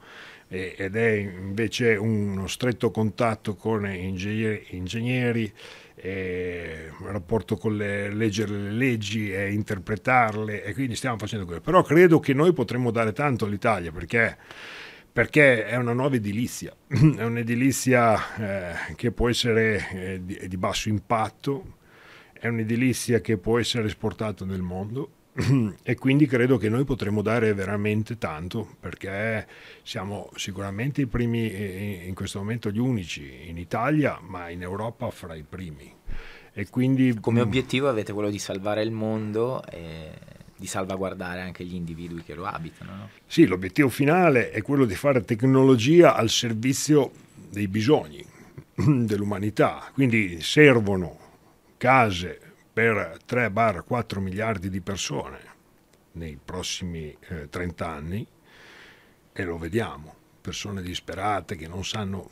ed 0.54 0.94
è 0.96 1.10
invece 1.10 1.96
uno 1.96 2.46
stretto 2.46 2.90
contatto 2.90 3.54
con 3.56 3.86
ingegneri, 3.86 4.66
ingegneri 4.70 5.52
eh, 5.96 6.90
rapporto 7.00 7.56
con 7.56 7.76
le, 7.76 8.12
leggere 8.12 8.52
le 8.56 8.70
leggi 8.70 9.32
e 9.32 9.52
interpretarle 9.52 10.62
e 10.62 10.74
quindi 10.74 10.94
stiamo 10.96 11.18
facendo 11.18 11.46
quello. 11.46 11.60
Però 11.60 11.82
credo 11.82 12.20
che 12.20 12.34
noi 12.34 12.52
potremmo 12.52 12.90
dare 12.90 13.12
tanto 13.12 13.46
all'Italia 13.46 13.90
perché, 13.90 14.36
perché 15.10 15.64
è 15.66 15.76
una 15.76 15.92
nuova 15.92 16.16
edilizia, 16.16 16.74
è 16.86 17.22
un'edilizia 17.24 18.36
eh, 18.36 18.94
che 18.96 19.12
può 19.12 19.28
essere 19.28 19.88
eh, 19.92 20.20
di, 20.24 20.46
di 20.46 20.56
basso 20.56 20.88
impatto, 20.88 21.76
è 22.32 22.48
un'edilizia 22.48 23.20
che 23.20 23.38
può 23.38 23.58
essere 23.58 23.86
esportata 23.86 24.44
nel 24.44 24.62
mondo 24.62 25.10
e 25.82 25.96
quindi 25.96 26.26
credo 26.26 26.58
che 26.58 26.68
noi 26.68 26.84
potremo 26.84 27.20
dare 27.20 27.52
veramente 27.54 28.18
tanto 28.18 28.76
perché 28.78 29.46
siamo 29.82 30.30
sicuramente 30.36 31.00
i 31.00 31.06
primi 31.06 32.06
in 32.06 32.14
questo 32.14 32.38
momento 32.38 32.70
gli 32.70 32.78
unici 32.78 33.48
in 33.48 33.58
Italia 33.58 34.20
ma 34.22 34.48
in 34.48 34.62
Europa 34.62 35.10
fra 35.10 35.34
i 35.34 35.44
primi. 35.48 35.92
E 36.52 36.68
quindi 36.68 37.18
come 37.20 37.40
mm, 37.40 37.46
obiettivo 37.46 37.88
avete 37.88 38.12
quello 38.12 38.30
di 38.30 38.38
salvare 38.38 38.82
il 38.82 38.92
mondo 38.92 39.64
e 39.66 40.12
di 40.56 40.66
salvaguardare 40.68 41.40
anche 41.40 41.64
gli 41.64 41.74
individui 41.74 42.22
che 42.22 42.34
lo 42.34 42.44
abitano 42.44 42.92
no? 42.92 43.08
sì 43.26 43.44
l'obiettivo 43.44 43.88
finale 43.88 44.52
è 44.52 44.62
quello 44.62 44.84
di 44.84 44.94
fare 44.94 45.24
tecnologia 45.24 46.14
al 46.14 46.30
servizio 46.30 47.10
dei 47.50 47.66
bisogni 47.66 48.24
dell'umanità. 48.74 49.90
Quindi 49.92 50.40
servono 50.40 51.18
case 51.76 52.43
per 52.74 53.18
3-4 53.24 54.18
miliardi 54.18 54.68
di 54.68 54.80
persone 54.80 55.38
nei 56.14 56.36
prossimi 56.44 57.16
eh, 57.28 57.48
30 57.48 57.88
anni 57.88 58.26
e 59.32 59.44
lo 59.44 59.58
vediamo, 59.58 60.14
persone 60.40 60.82
disperate 60.82 61.54
che 61.54 61.68
non 61.68 61.84
sanno. 61.84 62.28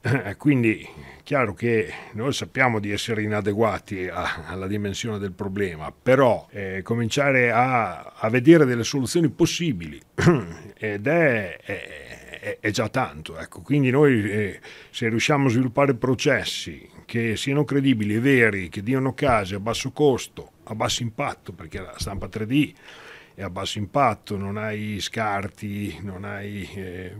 Eh, 0.00 0.36
quindi 0.36 0.84
chiaro 1.22 1.54
che 1.54 1.92
noi 2.14 2.32
sappiamo 2.32 2.80
di 2.80 2.90
essere 2.90 3.22
inadeguati 3.22 4.08
a, 4.08 4.46
alla 4.46 4.66
dimensione 4.66 5.18
del 5.18 5.32
problema, 5.32 5.92
però 5.92 6.48
eh, 6.50 6.80
cominciare 6.82 7.52
a, 7.52 8.14
a, 8.16 8.28
vedere 8.30 8.64
delle 8.64 8.82
soluzioni 8.82 9.28
possibili 9.28 10.00
ed 10.76 11.06
è, 11.06 11.56
è, 11.58 12.58
è 12.58 12.70
già 12.70 12.88
tanto. 12.88 13.38
Ecco. 13.38 13.60
Quindi 13.60 13.90
noi 13.90 14.28
eh, 14.28 14.60
se 14.90 15.08
riusciamo 15.08 15.46
a 15.46 15.50
sviluppare 15.50 15.94
processi 15.94 16.91
che 17.12 17.36
siano 17.36 17.66
credibili 17.66 18.14
e 18.14 18.20
veri, 18.20 18.70
che 18.70 18.82
diano 18.82 19.12
case 19.12 19.56
a 19.56 19.60
basso 19.60 19.90
costo, 19.90 20.52
a 20.62 20.74
basso 20.74 21.02
impatto, 21.02 21.52
perché 21.52 21.78
la 21.78 21.92
stampa 21.98 22.26
3D 22.26 22.72
è 23.34 23.42
a 23.42 23.50
basso 23.50 23.76
impatto, 23.76 24.38
non 24.38 24.56
hai 24.56 24.98
scarti, 24.98 25.98
non 26.00 26.24
hai 26.24 26.66
eh, 26.74 27.14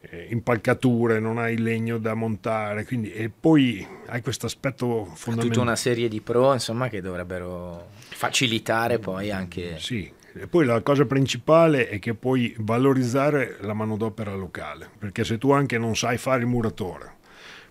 eh, 0.00 0.26
impalcature, 0.30 1.20
non 1.20 1.38
hai 1.38 1.58
legno 1.58 1.98
da 1.98 2.14
montare, 2.14 2.84
quindi, 2.84 3.12
e 3.12 3.30
poi 3.30 3.86
hai 4.06 4.20
questo 4.20 4.46
aspetto 4.46 5.04
fondamentale. 5.14 5.48
Tutta 5.48 5.60
una 5.60 5.76
serie 5.76 6.08
di 6.08 6.20
pro, 6.20 6.52
insomma, 6.52 6.88
che 6.88 7.00
dovrebbero 7.00 7.90
facilitare 8.08 8.98
poi 8.98 9.30
anche... 9.30 9.78
Sì, 9.78 10.12
e 10.34 10.48
poi 10.48 10.64
la 10.64 10.80
cosa 10.80 11.04
principale 11.04 11.88
è 11.88 12.00
che 12.00 12.14
puoi 12.14 12.52
valorizzare 12.58 13.58
la 13.60 13.74
manodopera 13.74 14.34
locale, 14.34 14.90
perché 14.98 15.22
se 15.22 15.38
tu 15.38 15.52
anche 15.52 15.78
non 15.78 15.94
sai 15.94 16.18
fare 16.18 16.40
il 16.40 16.46
muratore, 16.46 17.18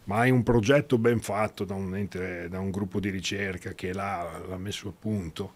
ma 0.10 0.22
hai 0.22 0.32
un 0.32 0.42
progetto 0.42 0.98
ben 0.98 1.20
fatto 1.20 1.66
da 1.66 1.76
un, 1.76 1.96
ente, 1.96 2.50
da 2.50 2.60
un 2.60 2.72
gruppo 2.72 3.00
di 3.00 3.12
ricerca 3.12 3.74
che 3.74 3.94
l'ha, 3.94 4.42
l'ha 4.48 4.58
messo 4.58 4.88
a 4.90 4.94
punto, 4.98 5.54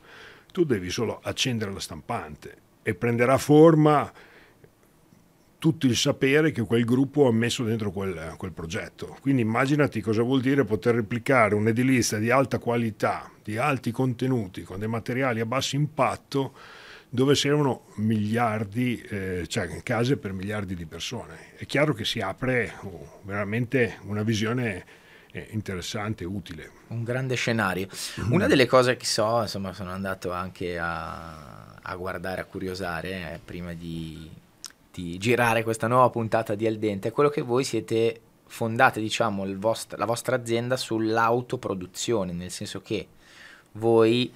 tu 0.52 0.64
devi 0.64 0.92
solo 0.92 1.20
accendere 1.24 1.74
la 1.74 1.80
stampante 1.80 2.58
e 2.84 2.94
prenderà 2.94 3.40
forma 3.40 4.12
tutto 5.58 5.88
il 5.88 5.96
sapere 5.96 6.52
che 6.52 6.62
quel 6.62 6.86
gruppo 6.86 7.28
ha 7.28 7.32
messo 7.32 7.64
dentro 7.64 7.90
quel, 7.90 8.36
quel, 8.38 8.52
progetto. 8.52 9.18
Quindi 9.22 9.42
immaginati 9.42 10.02
cosa 10.02 10.22
vuol 10.22 10.42
dire 10.42 10.66
poter 10.66 10.94
replicare 10.94 11.56
un'edilizia 11.56 12.20
di 12.20 12.30
alta 12.30 12.60
qualità, 12.60 13.32
di 13.42 13.58
alti 13.58 13.90
contenuti, 13.90 14.62
con 14.62 14.78
dei 14.78 14.88
materiali 14.88 15.40
a 15.40 15.48
basso 15.48 15.76
impatto, 15.76 16.54
dove 17.14 17.36
servono 17.36 17.84
miliardi, 17.98 19.00
eh, 19.00 19.46
cioè 19.48 19.84
case 19.84 20.18
per 20.18 20.34
miliardi 20.34 20.74
di 20.74 20.88
persone. 20.88 21.54
È 21.56 21.68
chiaro 21.68 21.94
che 21.94 22.06
si 22.06 22.20
apre 22.22 22.74
oh, 22.82 23.20
veramente 23.22 24.00
una 24.06 24.24
visione 24.24 24.84
eh, 25.32 25.50
interessante, 25.52 26.26
utile. 26.26 26.72
Un 26.88 27.04
grande 27.04 27.36
scenario. 27.36 27.88
Una 28.32 28.48
delle 28.48 28.66
cose 28.66 28.98
che 28.98 29.06
so, 29.06 29.42
insomma, 29.42 29.74
sono 29.74 29.92
andato 29.92 30.32
anche 30.32 30.80
a, 30.80 31.76
a 31.76 31.96
guardare, 31.96 32.42
a 32.42 32.46
curiosare, 32.46 33.34
eh, 33.34 33.40
prima 33.46 33.74
di 33.74 34.42
di 34.94 35.18
girare 35.18 35.64
questa 35.64 35.88
nuova 35.88 36.12
puntata 36.12 36.54
di 36.54 36.68
Al 36.68 36.78
Dente 36.78 37.08
è 37.08 37.12
quello 37.12 37.30
che 37.30 37.42
voi 37.42 37.64
siete 37.64 38.22
fondate, 38.46 39.02
diciamo, 39.02 39.44
vostro, 39.56 39.98
la 39.98 40.06
vostra 40.06 40.36
azienda 40.36 40.78
sull'autoproduzione, 40.78 42.32
nel 42.32 42.52
senso 42.52 42.80
che 42.80 43.08
voi 43.72 44.32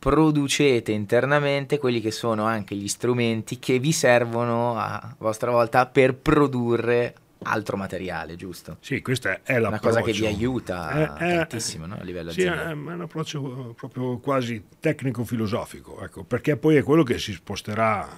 producete 0.00 0.92
internamente 0.92 1.78
quelli 1.78 2.00
che 2.00 2.10
sono 2.10 2.46
anche 2.46 2.74
gli 2.74 2.88
strumenti 2.88 3.58
che 3.58 3.78
vi 3.78 3.92
servono 3.92 4.78
a 4.78 5.14
vostra 5.18 5.50
volta 5.50 5.84
per 5.84 6.14
produrre 6.14 7.14
altro 7.42 7.76
materiale, 7.76 8.34
giusto? 8.34 8.78
Sì, 8.80 9.02
questa 9.02 9.40
è 9.42 9.58
l'approccio. 9.58 9.68
Una 9.68 9.78
cosa 9.78 10.02
che 10.02 10.12
vi 10.12 10.26
aiuta 10.26 11.16
è, 11.18 11.36
tantissimo 11.36 11.84
no? 11.84 11.98
a 12.00 12.02
livello 12.02 12.32
sì, 12.32 12.40
aziendale. 12.40 12.74
Sì, 12.74 12.88
è 12.88 12.92
un 12.94 13.00
approccio 13.02 13.74
proprio 13.76 14.18
quasi 14.18 14.64
tecnico-filosofico, 14.80 16.02
ecco, 16.02 16.24
perché 16.24 16.56
poi 16.56 16.76
è 16.76 16.82
quello 16.82 17.02
che 17.02 17.18
si 17.18 17.34
sposterà 17.34 18.08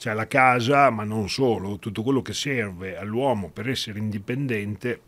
cioè 0.00 0.14
la 0.14 0.26
casa, 0.26 0.88
ma 0.88 1.04
non 1.04 1.28
solo, 1.28 1.78
tutto 1.78 2.02
quello 2.02 2.22
che 2.22 2.32
serve 2.32 2.96
all'uomo 2.96 3.50
per 3.50 3.68
essere 3.68 3.98
indipendente, 3.98 5.02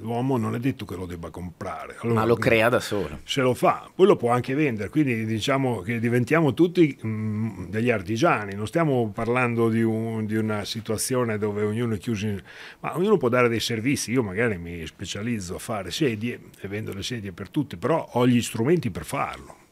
l'uomo 0.00 0.38
non 0.38 0.54
è 0.54 0.58
detto 0.58 0.86
che 0.86 0.96
lo 0.96 1.04
debba 1.04 1.28
comprare. 1.28 1.96
Allora, 2.00 2.20
ma 2.20 2.24
lo 2.24 2.34
crea 2.34 2.70
da 2.70 2.80
solo. 2.80 3.18
Se 3.24 3.42
lo 3.42 3.52
fa, 3.52 3.90
poi 3.94 4.06
lo 4.06 4.16
può 4.16 4.30
anche 4.30 4.54
vendere, 4.54 4.88
quindi 4.88 5.26
diciamo 5.26 5.80
che 5.80 6.00
diventiamo 6.00 6.54
tutti 6.54 6.96
mh, 6.98 7.08
mm, 7.08 7.64
degli 7.66 7.90
artigiani, 7.90 8.54
non 8.54 8.66
stiamo 8.66 9.10
parlando 9.12 9.68
di, 9.68 9.82
un, 9.82 10.24
di, 10.24 10.36
una 10.36 10.64
situazione 10.64 11.36
dove 11.36 11.60
ognuno 11.60 11.96
è 11.96 11.98
chiuso, 11.98 12.24
in, 12.24 12.42
ma 12.80 12.96
ognuno 12.96 13.18
può 13.18 13.28
dare 13.28 13.50
dei 13.50 13.60
servizi, 13.60 14.12
io 14.12 14.22
magari 14.22 14.56
mi 14.56 14.86
specializzo 14.86 15.56
a 15.56 15.58
fare 15.58 15.90
sedie 15.90 16.40
e 16.58 16.68
vendo 16.68 16.94
le 16.94 17.02
sedie 17.02 17.32
per 17.32 17.50
tutti, 17.50 17.76
però 17.76 18.08
ho 18.12 18.26
gli 18.26 18.40
strumenti 18.40 18.90
per 18.90 19.04
farlo 19.04 19.66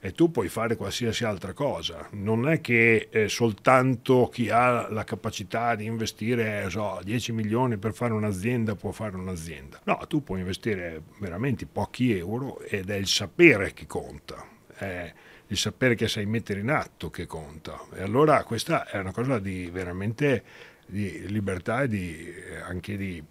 e 0.00 0.12
tu 0.12 0.30
puoi 0.30 0.48
fare 0.48 0.76
qualsiasi 0.76 1.24
altra 1.24 1.52
cosa. 1.52 2.08
Non 2.12 2.48
è 2.48 2.60
che 2.60 3.08
eh, 3.10 3.28
soltanto 3.28 4.28
chi 4.32 4.50
ha 4.50 4.88
la 4.90 5.04
capacità 5.04 5.74
di 5.74 5.84
investire 5.84 6.68
so, 6.70 7.00
10 7.02 7.32
milioni 7.32 7.76
per 7.76 7.94
fare 7.94 8.12
un'azienda 8.12 8.74
può 8.74 8.92
fare 8.92 9.16
un'azienda. 9.16 9.80
No, 9.84 9.98
tu 10.08 10.22
puoi 10.22 10.40
investire 10.40 11.02
veramente 11.18 11.66
pochi 11.66 12.16
euro 12.16 12.60
ed 12.60 12.90
è 12.90 12.96
il 12.96 13.08
sapere 13.08 13.72
che 13.72 13.86
conta. 13.86 14.44
È 14.74 15.12
il 15.50 15.56
sapere 15.56 15.94
che 15.94 16.08
sai 16.08 16.26
mettere 16.26 16.60
in 16.60 16.70
atto 16.70 17.10
che 17.10 17.26
conta. 17.26 17.80
E 17.94 18.02
allora 18.02 18.42
questa 18.44 18.86
è 18.86 18.98
una 18.98 19.12
cosa 19.12 19.38
di 19.38 19.70
veramente 19.70 20.44
di 20.86 21.28
libertà 21.28 21.82
e 21.82 21.88
di, 21.88 22.34
anche 22.66 22.96
di 22.96 23.22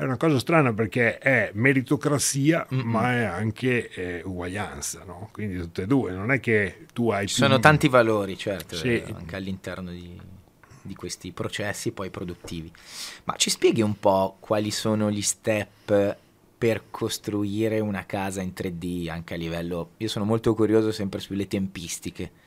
è 0.00 0.04
una 0.04 0.16
cosa 0.16 0.38
strana 0.38 0.72
perché 0.72 1.18
è 1.18 1.50
meritocrazia 1.52 2.66
Mm-mm. 2.72 2.88
ma 2.88 3.12
è 3.12 3.22
anche 3.24 3.90
eh, 3.90 4.22
uguaglianza, 4.24 5.04
no? 5.04 5.28
quindi 5.30 5.58
tutte 5.58 5.82
e 5.82 5.86
due, 5.86 6.12
non 6.12 6.32
è 6.32 6.40
che 6.40 6.86
tu 6.94 7.10
hai... 7.10 7.26
Ci 7.26 7.34
più... 7.34 7.44
sono 7.44 7.58
tanti 7.60 7.86
valori, 7.88 8.34
certo, 8.38 8.76
sì. 8.76 8.94
eh, 8.94 9.12
anche 9.14 9.36
all'interno 9.36 9.90
di, 9.90 10.18
di 10.80 10.94
questi 10.94 11.32
processi 11.32 11.92
poi 11.92 12.08
produttivi. 12.08 12.72
Ma 13.24 13.34
ci 13.36 13.50
spieghi 13.50 13.82
un 13.82 13.98
po' 13.98 14.38
quali 14.40 14.70
sono 14.70 15.10
gli 15.10 15.20
step 15.20 16.16
per 16.56 16.84
costruire 16.90 17.78
una 17.80 18.06
casa 18.06 18.40
in 18.40 18.52
3D 18.56 19.10
anche 19.10 19.34
a 19.34 19.36
livello... 19.36 19.90
Io 19.98 20.08
sono 20.08 20.24
molto 20.24 20.54
curioso 20.54 20.92
sempre 20.92 21.20
sulle 21.20 21.46
tempistiche 21.46 22.39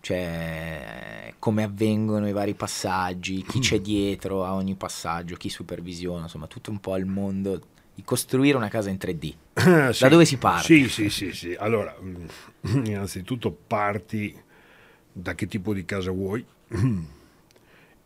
cioè 0.00 1.34
come 1.38 1.62
avvengono 1.62 2.28
i 2.28 2.32
vari 2.32 2.54
passaggi, 2.54 3.42
chi 3.42 3.60
c'è 3.60 3.80
dietro 3.80 4.44
a 4.44 4.54
ogni 4.54 4.74
passaggio, 4.74 5.36
chi 5.36 5.48
supervisiona, 5.48 6.22
insomma 6.22 6.46
tutto 6.46 6.70
un 6.70 6.80
po' 6.80 6.96
il 6.96 7.06
mondo 7.06 7.60
di 7.94 8.04
costruire 8.04 8.56
una 8.56 8.68
casa 8.68 8.90
in 8.90 8.96
3D. 8.96 9.34
Eh, 9.54 9.92
sì. 9.92 10.02
Da 10.02 10.08
dove 10.08 10.24
si 10.24 10.36
parte? 10.36 10.64
Sì, 10.64 10.88
sì, 10.88 11.10
sì, 11.10 11.32
sì. 11.32 11.54
Allora, 11.58 11.96
mm, 12.00 12.84
innanzitutto 12.86 13.50
parti 13.50 14.34
da 15.12 15.34
che 15.34 15.46
tipo 15.46 15.74
di 15.74 15.84
casa 15.84 16.10
vuoi 16.10 16.44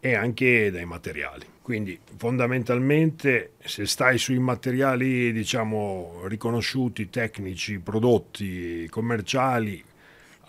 e 0.01 0.15
anche 0.15 0.71
dai 0.71 0.85
materiali. 0.85 1.47
Quindi 1.63 1.99
fondamentalmente 2.17 3.53
se 3.63 3.87
stai 3.87 4.19
sui 4.19 4.39
materiali 4.39 5.33
diciamo 5.33 6.23
riconosciuti, 6.25 7.09
tecnici, 7.09 7.79
prodotti 7.79 8.89
commerciali, 8.91 9.83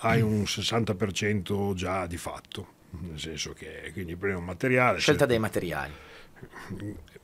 hai 0.04 0.22
un 0.22 0.44
60% 0.44 1.74
già 1.74 2.06
di 2.08 2.18
fatto, 2.18 2.68
nel 3.02 3.20
senso 3.20 3.54
che 3.54 3.90
quindi 3.94 4.16
prendi 4.16 4.38
un 4.38 4.46
materiale. 4.46 5.00
Scelta 5.00 5.26
dei 5.26 5.40
materiali. 5.40 5.92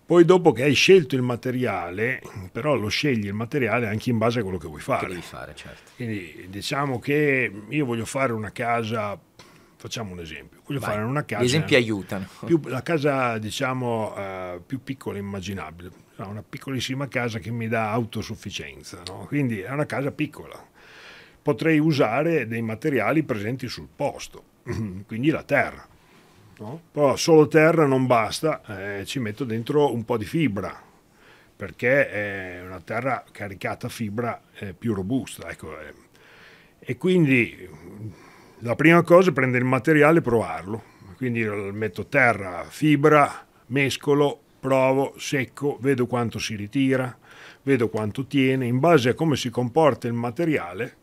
Poi 0.05 0.25
dopo 0.25 0.53
che 0.53 0.63
hai 0.63 0.73
scelto 0.73 1.15
il 1.15 1.21
materiale, 1.21 2.21
però 2.51 2.75
lo 2.75 2.87
scegli 2.87 3.25
il 3.25 3.33
materiale 3.33 3.87
anche 3.87 4.09
in 4.09 4.17
base 4.17 4.39
a 4.39 4.43
quello 4.43 4.57
che 4.57 4.67
vuoi 4.67 4.79
fare. 4.79 5.05
Che 5.05 5.13
devi 5.13 5.21
fare, 5.21 5.53
certo. 5.55 5.91
Quindi 5.95 6.47
diciamo 6.49 6.99
che 6.99 7.51
io 7.67 7.85
voglio 7.85 8.05
fare 8.05 8.31
una 8.31 8.51
casa, 8.51 9.19
facciamo 9.75 10.13
un 10.13 10.21
esempio, 10.21 10.61
voglio 10.65 10.79
Vai. 10.79 10.91
fare 10.91 11.03
una 11.03 11.25
casa... 11.25 11.43
Gli 11.43 11.47
esempi 11.47 11.75
aiutano. 11.75 12.27
Più, 12.45 12.59
la 12.65 12.81
casa 12.81 13.37
diciamo 13.37 14.15
uh, 14.15 14.65
più 14.65 14.81
piccola 14.81 15.17
immaginabile, 15.17 15.91
una 16.15 16.43
piccolissima 16.47 17.07
casa 17.09 17.39
che 17.39 17.51
mi 17.51 17.67
dà 17.67 17.91
autosufficienza, 17.91 19.03
no? 19.05 19.25
quindi 19.27 19.59
è 19.59 19.69
una 19.69 19.85
casa 19.85 20.11
piccola 20.11 20.67
potrei 21.49 21.79
usare 21.79 22.47
dei 22.47 22.61
materiali 22.61 23.23
presenti 23.23 23.67
sul 23.67 23.87
posto, 23.93 24.43
quindi 25.07 25.31
la 25.31 25.41
terra. 25.41 25.83
No? 26.59 26.79
Però 26.91 27.15
solo 27.15 27.47
terra 27.47 27.87
non 27.87 28.05
basta, 28.05 28.99
eh, 28.99 29.05
ci 29.05 29.17
metto 29.17 29.45
dentro 29.45 29.91
un 29.91 30.05
po' 30.05 30.17
di 30.17 30.25
fibra, 30.25 30.79
perché 31.55 32.07
è 32.07 32.61
una 32.63 32.81
terra 32.81 33.23
caricata 33.31 33.87
a 33.87 33.89
fibra 33.89 34.39
eh, 34.59 34.73
più 34.73 34.93
robusta. 34.93 35.49
Ecco, 35.49 35.79
eh. 35.79 35.93
E 36.77 36.97
quindi 36.97 37.67
la 38.59 38.75
prima 38.75 39.01
cosa 39.01 39.31
è 39.31 39.33
prendere 39.33 39.63
il 39.63 39.69
materiale 39.69 40.19
e 40.19 40.21
provarlo. 40.21 40.83
Quindi 41.17 41.43
metto 41.43 42.05
terra, 42.05 42.63
fibra, 42.69 43.43
mescolo, 43.67 44.39
provo, 44.59 45.15
secco, 45.17 45.79
vedo 45.81 46.05
quanto 46.05 46.37
si 46.37 46.55
ritira, 46.55 47.17
vedo 47.63 47.89
quanto 47.89 48.27
tiene, 48.27 48.67
in 48.67 48.77
base 48.77 49.09
a 49.09 49.13
come 49.15 49.35
si 49.35 49.49
comporta 49.49 50.07
il 50.07 50.13
materiale 50.13 50.97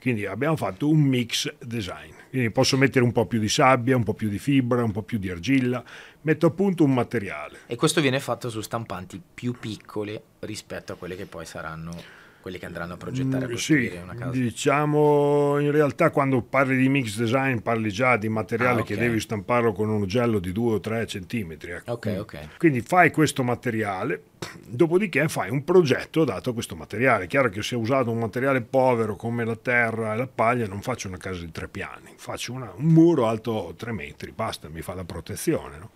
quindi 0.00 0.26
abbiamo 0.26 0.56
fatto 0.56 0.88
un 0.88 1.00
mix 1.00 1.52
design. 1.58 2.12
Quindi 2.30 2.50
posso 2.50 2.76
mettere 2.76 3.04
un 3.04 3.12
po' 3.12 3.26
più 3.26 3.38
di 3.38 3.48
sabbia, 3.48 3.96
un 3.96 4.04
po' 4.04 4.14
più 4.14 4.28
di 4.28 4.38
fibra, 4.38 4.84
un 4.84 4.92
po' 4.92 5.02
più 5.02 5.18
di 5.18 5.30
argilla, 5.30 5.82
metto 6.22 6.46
a 6.46 6.50
punto 6.50 6.84
un 6.84 6.94
materiale. 6.94 7.60
E 7.66 7.76
questo 7.76 8.00
viene 8.00 8.20
fatto 8.20 8.50
su 8.50 8.60
stampanti 8.60 9.20
più 9.34 9.54
piccole 9.58 10.22
rispetto 10.40 10.92
a 10.92 10.96
quelle 10.96 11.16
che 11.16 11.26
poi 11.26 11.46
saranno 11.46 12.17
quelli 12.48 12.58
che 12.58 12.66
andranno 12.66 12.94
a 12.94 12.96
progettare 12.96 13.44
a 13.44 13.48
mm, 13.48 13.50
costruire 13.50 13.96
sì, 13.96 14.02
una 14.02 14.14
casa? 14.14 14.30
Diciamo, 14.30 15.58
in 15.58 15.70
realtà 15.70 16.10
quando 16.10 16.40
parli 16.40 16.76
di 16.76 16.88
mix 16.88 17.18
design 17.18 17.58
parli 17.58 17.90
già 17.90 18.16
di 18.16 18.30
materiale 18.30 18.80
ah, 18.80 18.82
okay. 18.82 18.96
che 18.96 19.02
devi 19.02 19.20
stamparlo 19.20 19.72
con 19.72 19.90
un 19.90 20.00
ugello 20.00 20.38
di 20.38 20.50
2 20.52 20.72
o 20.72 20.80
3 20.80 21.06
centimetri. 21.06 21.72
Ecco. 21.72 21.92
Okay, 21.92 22.16
okay. 22.16 22.48
Quindi 22.56 22.80
fai 22.80 23.10
questo 23.10 23.42
materiale, 23.42 24.22
dopodiché 24.66 25.28
fai 25.28 25.50
un 25.50 25.62
progetto 25.62 26.24
dato 26.24 26.50
a 26.50 26.54
questo 26.54 26.74
materiale. 26.74 27.24
È 27.24 27.26
chiaro 27.26 27.50
che 27.50 27.62
se 27.62 27.74
ho 27.74 27.78
usato 27.78 28.10
un 28.10 28.18
materiale 28.18 28.62
povero 28.62 29.14
come 29.14 29.44
la 29.44 29.56
terra 29.56 30.14
e 30.14 30.16
la 30.16 30.26
paglia 30.26 30.66
non 30.66 30.80
faccio 30.80 31.08
una 31.08 31.18
casa 31.18 31.40
di 31.40 31.52
tre 31.52 31.68
piani, 31.68 32.14
faccio 32.16 32.54
una, 32.54 32.72
un 32.74 32.86
muro 32.86 33.28
alto 33.28 33.74
3 33.76 33.92
metri, 33.92 34.32
basta, 34.32 34.68
mi 34.70 34.80
fa 34.80 34.94
la 34.94 35.04
protezione. 35.04 35.78
No? 35.78 35.90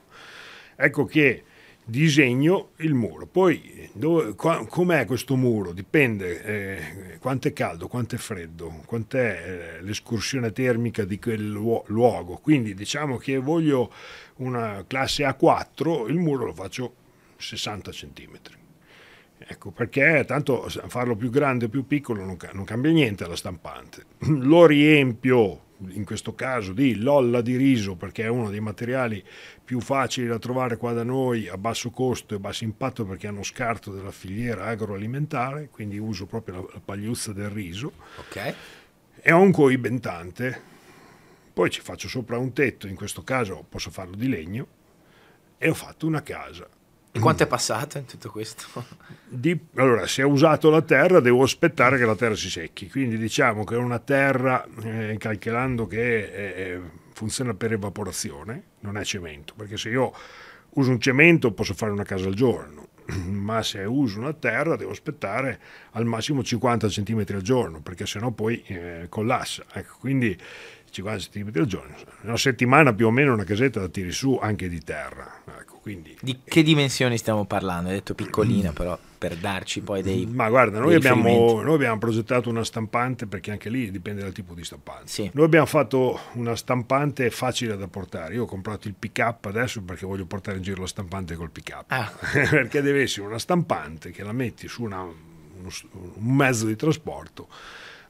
Ecco 0.76 1.06
che 1.06 1.44
disegno 1.84 2.70
il 2.76 2.94
muro. 2.94 3.26
Poi 3.26 3.90
dove, 3.92 4.34
qua, 4.34 4.64
com'è 4.66 5.04
questo 5.04 5.36
muro? 5.36 5.72
Dipende 5.72 6.42
eh, 6.42 7.18
quanto 7.18 7.48
è 7.48 7.52
caldo, 7.52 7.88
quanto 7.88 8.14
è 8.14 8.18
freddo, 8.18 8.82
quant'è 8.86 9.78
eh, 9.78 9.82
l'escursione 9.82 10.52
termica 10.52 11.04
di 11.04 11.18
quel 11.18 11.46
luogo. 11.46 12.38
Quindi 12.38 12.74
diciamo 12.74 13.16
che 13.16 13.38
voglio 13.38 13.92
una 14.36 14.84
classe 14.86 15.24
A4, 15.24 16.08
il 16.08 16.18
muro 16.18 16.46
lo 16.46 16.54
faccio 16.54 16.94
60 17.36 17.90
cm. 17.90 18.38
Ecco, 19.44 19.70
perché 19.72 20.24
tanto 20.26 20.68
farlo 20.68 21.16
più 21.16 21.28
grande 21.28 21.64
o 21.64 21.68
più 21.68 21.86
piccolo 21.86 22.24
non, 22.24 22.36
non 22.52 22.64
cambia 22.64 22.92
niente 22.92 23.24
alla 23.24 23.36
stampante. 23.36 24.04
Lo 24.28 24.66
riempio 24.66 25.70
in 25.90 26.04
questo 26.04 26.34
caso 26.34 26.72
di 26.72 26.96
lolla 26.96 27.40
di 27.40 27.56
riso 27.56 27.96
perché 27.96 28.24
è 28.24 28.28
uno 28.28 28.50
dei 28.50 28.60
materiali 28.60 29.22
più 29.64 29.80
facili 29.80 30.26
da 30.26 30.38
trovare 30.38 30.76
qua 30.76 30.92
da 30.92 31.02
noi 31.02 31.48
a 31.48 31.56
basso 31.56 31.90
costo 31.90 32.34
e 32.34 32.38
basso 32.38 32.64
impatto 32.64 33.04
perché 33.04 33.26
hanno 33.26 33.42
scarto 33.42 33.92
della 33.92 34.10
filiera 34.10 34.66
agroalimentare, 34.66 35.68
quindi 35.70 35.98
uso 35.98 36.26
proprio 36.26 36.54
la, 36.54 36.66
la 36.74 36.80
pagliuzza 36.84 37.32
del 37.32 37.50
riso. 37.50 37.92
Ok. 38.18 38.54
E 39.20 39.32
ho 39.32 39.40
un 39.40 39.52
coibentante, 39.52 40.60
poi 41.52 41.70
ci 41.70 41.80
faccio 41.80 42.08
sopra 42.08 42.38
un 42.38 42.52
tetto, 42.52 42.86
in 42.86 42.94
questo 42.94 43.22
caso 43.22 43.64
posso 43.68 43.90
farlo 43.90 44.16
di 44.16 44.28
legno, 44.28 44.66
e 45.58 45.68
ho 45.68 45.74
fatto 45.74 46.06
una 46.06 46.22
casa. 46.22 46.66
E 47.14 47.18
quanto 47.18 47.42
è 47.42 47.46
passato 47.46 47.98
in 47.98 48.06
tutto 48.06 48.30
questo? 48.30 48.64
Di, 49.28 49.58
allora, 49.76 50.06
se 50.06 50.22
ho 50.22 50.28
usato 50.28 50.70
la 50.70 50.80
terra, 50.80 51.20
devo 51.20 51.42
aspettare 51.42 51.98
che 51.98 52.06
la 52.06 52.16
terra 52.16 52.34
si 52.34 52.48
secchi. 52.48 52.88
Quindi 52.88 53.18
diciamo 53.18 53.64
che 53.64 53.74
è 53.74 53.78
una 53.78 53.98
terra, 53.98 54.66
eh, 54.82 55.16
calcolando 55.18 55.86
che 55.86 56.22
eh, 56.22 56.80
funziona 57.12 57.52
per 57.52 57.72
evaporazione, 57.72 58.62
non 58.80 58.96
è 58.96 59.04
cemento, 59.04 59.52
perché 59.54 59.76
se 59.76 59.90
io 59.90 60.12
uso 60.70 60.90
un 60.90 61.00
cemento 61.00 61.52
posso 61.52 61.74
fare 61.74 61.92
una 61.92 62.02
casa 62.02 62.28
al 62.28 62.34
giorno, 62.34 62.88
ma 63.28 63.62
se 63.62 63.84
uso 63.84 64.18
una 64.18 64.32
terra 64.32 64.76
devo 64.76 64.92
aspettare 64.92 65.60
al 65.92 66.06
massimo 66.06 66.42
50 66.42 66.88
cm 66.88 67.24
al 67.28 67.42
giorno, 67.42 67.82
perché 67.82 68.06
sennò 68.06 68.30
poi 68.30 68.62
eh, 68.66 69.06
collassa. 69.10 69.64
Ecco, 69.72 69.96
quindi 69.98 70.36
50 70.90 71.28
cm 71.30 71.50
al 71.56 71.66
giorno, 71.66 71.94
una 72.22 72.36
settimana 72.36 72.94
più 72.94 73.06
o 73.06 73.10
meno 73.10 73.34
una 73.34 73.44
casetta 73.44 73.80
la 73.80 73.88
tiri 73.88 74.12
su 74.12 74.38
anche 74.40 74.68
di 74.68 74.80
terra. 74.82 75.42
Ecco, 75.58 75.71
quindi, 75.82 76.16
di 76.20 76.38
che 76.44 76.62
dimensioni 76.62 77.18
stiamo 77.18 77.44
parlando? 77.44 77.88
Hai 77.88 77.96
detto 77.96 78.14
piccolina, 78.14 78.70
però 78.70 78.96
per 79.18 79.34
darci 79.34 79.80
poi 79.80 80.00
dei. 80.00 80.26
Ma 80.26 80.48
guarda, 80.48 80.78
noi 80.78 80.94
abbiamo, 80.94 81.60
noi 81.60 81.74
abbiamo, 81.74 81.98
progettato 81.98 82.48
una 82.48 82.62
stampante 82.62 83.26
perché 83.26 83.50
anche 83.50 83.68
lì 83.68 83.90
dipende 83.90 84.22
dal 84.22 84.30
tipo 84.30 84.54
di 84.54 84.62
stampante. 84.62 85.08
Sì. 85.08 85.28
Noi 85.34 85.44
abbiamo 85.44 85.66
fatto 85.66 86.20
una 86.34 86.54
stampante 86.54 87.30
facile 87.30 87.76
da 87.76 87.88
portare. 87.88 88.34
Io 88.34 88.44
ho 88.44 88.46
comprato 88.46 88.86
il 88.86 88.94
pick 88.96 89.18
up 89.18 89.46
adesso 89.46 89.82
perché 89.82 90.06
voglio 90.06 90.24
portare 90.24 90.58
in 90.58 90.62
giro 90.62 90.82
la 90.82 90.86
stampante 90.86 91.34
col 91.34 91.50
pick 91.50 91.74
up. 91.76 91.84
Ah. 91.88 92.12
perché 92.48 92.80
deve 92.80 93.02
essere 93.02 93.26
una 93.26 93.40
stampante 93.40 94.12
che 94.12 94.22
la 94.22 94.32
metti 94.32 94.68
su 94.68 94.84
una, 94.84 95.02
un 95.02 96.36
mezzo 96.36 96.66
di 96.66 96.76
trasporto 96.76 97.48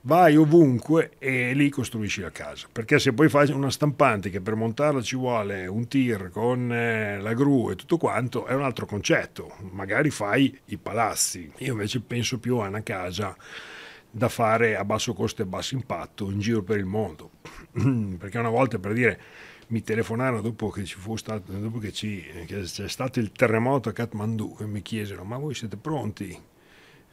vai 0.03 0.37
ovunque 0.37 1.13
e 1.19 1.53
lì 1.55 1.69
costruisci 1.69 2.21
la 2.21 2.31
casa. 2.31 2.69
Perché 2.71 2.99
se 2.99 3.13
poi 3.13 3.29
fai 3.29 3.51
una 3.51 3.71
stampante 3.71 4.31
che 4.31 4.41
per 4.41 4.55
montarla 4.55 5.03
ci 5.03 5.17
vuole 5.17 5.67
un 5.67 5.87
tir 5.89 6.31
con 6.31 6.73
eh, 6.73 7.21
la 7.21 7.35
gru 7.35 7.71
e 7.71 7.77
tutto 7.77 7.97
quanto, 7.97 8.47
è 8.47 8.55
un 8.55 8.63
altro 8.63 8.87
concetto. 8.87 9.57
Magari 9.71 10.11
fai 10.11 10.57
i 10.67 10.77
palazzi. 10.77 11.51
Io 11.59 11.73
invece 11.73 12.01
penso 12.01 12.39
più 12.39 12.59
a 12.59 12.69
una 12.69 12.83
casa 12.83 13.37
da 14.15 14.29
fare 14.29 14.77
a 14.77 14.85
basso 14.85 15.15
costo 15.15 15.41
e 15.41 15.47
basso 15.47 15.75
impatto 15.75 16.31
in 16.31 16.39
giro 16.41 16.63
per 16.63 16.79
il 16.79 16.85
mondo. 16.85 17.31
Perché 18.19 18.39
una 18.39 18.51
volta 18.51 18.79
per 18.79 18.93
dire 18.93 19.21
mi 19.69 19.83
telefonarono 19.83 20.43
dopo 20.43 20.69
che 20.69 20.85
ci 20.85 20.97
fu 20.97 21.17
stato, 21.17 21.51
dopo 21.53 21.79
che, 21.79 21.93
ci, 21.93 22.23
che 22.47 22.61
c'è 22.61 22.89
stato 22.89 23.21
il 23.21 23.33
terremoto 23.33 23.89
a 23.89 23.93
Kathmandu 23.93 24.59
e 24.61 24.67
mi 24.67 24.83
chiesero 24.83 25.25
ma 25.25 25.39
voi 25.39 25.55
siete 25.55 25.79
pronti? 25.79 26.51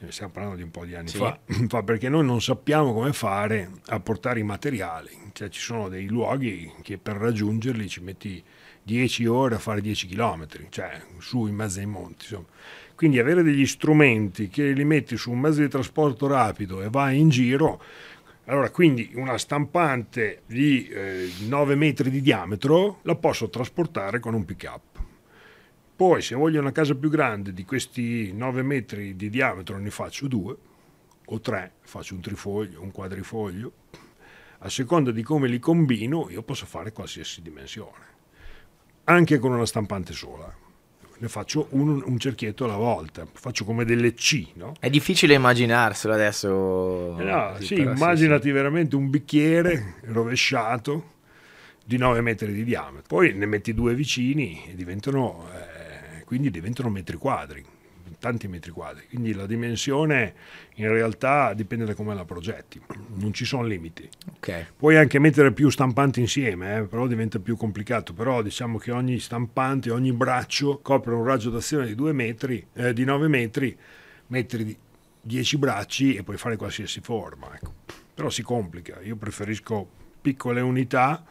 Eh, 0.01 0.11
stiamo 0.11 0.31
parlando 0.31 0.57
di 0.57 0.63
un 0.63 0.71
po' 0.71 0.85
di 0.85 0.95
anni 0.95 1.09
sì. 1.09 1.17
fa, 1.67 1.83
perché 1.83 2.07
noi 2.07 2.25
non 2.25 2.41
sappiamo 2.41 2.93
come 2.93 3.11
fare 3.11 3.69
a 3.87 3.99
portare 3.99 4.39
i 4.39 4.43
materiali, 4.43 5.09
cioè 5.33 5.49
ci 5.49 5.59
sono 5.59 5.89
dei 5.89 6.07
luoghi 6.07 6.71
che 6.81 6.97
per 6.97 7.17
raggiungerli 7.17 7.87
ci 7.89 8.01
metti 8.01 8.41
10 8.83 9.25
ore 9.25 9.55
a 9.55 9.59
fare 9.59 9.81
10 9.81 10.07
km, 10.07 10.47
cioè 10.69 11.01
su 11.19 11.45
in 11.47 11.55
mezzo 11.55 11.79
ai 11.79 11.85
monti. 11.85 12.25
Insomma. 12.25 12.47
Quindi 12.95 13.19
avere 13.19 13.43
degli 13.43 13.65
strumenti 13.65 14.49
che 14.49 14.71
li 14.71 14.83
metti 14.83 15.15
su 15.15 15.31
un 15.31 15.39
mezzo 15.39 15.61
di 15.61 15.69
trasporto 15.69 16.27
rapido 16.27 16.81
e 16.81 16.89
vai 16.89 17.19
in 17.19 17.29
giro, 17.29 17.81
allora 18.45 18.69
quindi 18.71 19.11
una 19.15 19.37
stampante 19.37 20.41
di 20.45 20.87
eh, 20.87 21.29
9 21.47 21.75
metri 21.75 22.09
di 22.09 22.19
diametro 22.19 22.99
la 23.03 23.15
posso 23.15 23.49
trasportare 23.49 24.19
con 24.19 24.33
un 24.33 24.43
pick 24.43 24.69
up 24.69 24.88
poi 25.99 26.21
se 26.21 26.33
voglio 26.33 26.61
una 26.61 26.71
casa 26.71 26.95
più 26.95 27.09
grande 27.09 27.51
di 27.51 27.65
questi 27.65 28.31
9 28.31 28.61
metri 28.61 29.17
di 29.17 29.29
diametro 29.29 29.77
ne 29.77 29.89
faccio 29.89 30.27
due 30.27 30.55
o 31.25 31.41
tre, 31.41 31.73
faccio 31.81 32.13
un 32.13 32.21
trifoglio, 32.21 32.81
un 32.81 32.89
quadrifoglio. 32.89 33.73
A 34.59 34.69
seconda 34.69 35.11
di 35.11 35.21
come 35.23 35.49
li 35.49 35.59
combino 35.59 36.29
io 36.29 36.41
posso 36.41 36.65
fare 36.65 36.93
qualsiasi 36.93 37.41
dimensione, 37.41 38.05
anche 39.03 39.39
con 39.39 39.51
una 39.51 39.65
stampante 39.65 40.13
sola. 40.13 40.49
Ne 41.17 41.27
faccio 41.27 41.67
un, 41.71 42.01
un 42.05 42.17
cerchietto 42.17 42.63
alla 42.63 42.77
volta, 42.77 43.27
faccio 43.29 43.65
come 43.65 43.83
delle 43.83 44.13
C, 44.13 44.51
no? 44.53 44.75
È 44.79 44.89
difficile 44.89 45.33
immaginarselo 45.33 46.13
adesso. 46.13 47.19
Eh 47.19 47.23
no, 47.25 47.55
sì, 47.59 47.75
immaginati 47.75 48.47
sì. 48.47 48.51
veramente 48.51 48.95
un 48.95 49.09
bicchiere 49.09 49.95
rovesciato 50.03 51.17
di 51.83 51.97
9 51.97 52.21
metri 52.21 52.53
di 52.53 52.63
diametro. 52.63 53.03
Poi 53.05 53.33
ne 53.33 53.47
metti 53.47 53.73
due 53.73 53.93
vicini 53.95 54.63
e 54.69 54.75
diventano 54.75 55.45
eh, 55.53 55.78
quindi 56.29 56.51
diventano 56.51 56.91
metri 56.91 57.17
quadri, 57.17 57.65
tanti 58.19 58.47
metri 58.47 58.69
quadri. 58.69 59.07
Quindi 59.07 59.33
la 59.33 59.47
dimensione 59.47 60.35
in 60.75 60.87
realtà 60.87 61.55
dipende 61.55 61.85
da 61.85 61.95
come 61.95 62.13
la 62.13 62.23
progetti, 62.23 62.79
non 63.15 63.33
ci 63.33 63.45
sono 63.45 63.63
limiti. 63.63 64.07
Okay. 64.35 64.67
Puoi 64.77 64.95
anche 64.95 65.17
mettere 65.17 65.51
più 65.53 65.71
stampanti 65.71 66.19
insieme, 66.19 66.77
eh, 66.77 66.81
però 66.83 67.07
diventa 67.07 67.39
più 67.39 67.57
complicato. 67.57 68.13
Però 68.13 68.43
diciamo 68.43 68.77
che 68.77 68.91
ogni 68.91 69.17
stampante, 69.17 69.89
ogni 69.89 70.13
braccio 70.13 70.81
copre 70.83 71.15
un 71.15 71.23
raggio 71.23 71.49
d'azione 71.49 71.87
di 71.87 71.95
2 71.95 72.13
metri, 72.13 72.63
eh, 72.73 72.93
di 72.93 73.05
9 73.05 73.27
metri, 73.27 73.75
metri 74.27 74.77
10 75.21 75.57
bracci 75.57 76.13
e 76.13 76.21
puoi 76.21 76.37
fare 76.37 76.57
qualsiasi 76.57 76.99
forma. 77.01 77.55
Ecco. 77.55 77.73
Però 78.13 78.29
si 78.29 78.43
complica, 78.43 78.99
io 79.01 79.15
preferisco 79.15 79.89
piccole 80.21 80.61
unità 80.61 81.25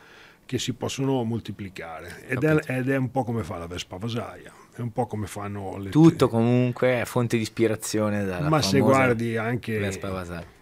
che 0.44 0.58
si 0.58 0.72
possono 0.72 1.22
moltiplicare 1.22 2.26
ed 2.26 2.42
è, 2.42 2.58
ed 2.66 2.88
è, 2.88 2.96
un 2.96 3.12
po' 3.12 3.22
come 3.22 3.44
fa 3.44 3.58
la 3.58 3.68
Vespa 3.68 3.96
Vasaia 3.96 4.57
è 4.78 4.84
un 4.84 4.92
po' 4.92 5.06
come 5.06 5.26
fanno 5.26 5.76
le 5.76 5.90
tutto 5.90 6.28
comunque 6.28 7.00
è 7.00 7.04
fonte 7.04 7.36
di 7.36 7.42
ispirazione 7.42 8.24
dalla 8.24 8.48
ma 8.48 8.62
se 8.62 8.78
guardi 8.78 9.36
anche 9.36 9.78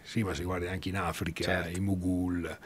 sì 0.02 0.22
ma 0.22 0.32
se 0.32 0.42
guardi 0.42 0.66
anche 0.66 0.88
in 0.88 0.96
Africa 0.96 1.44
certo. 1.44 1.78
i 1.78 1.80
Mugul 1.80 2.58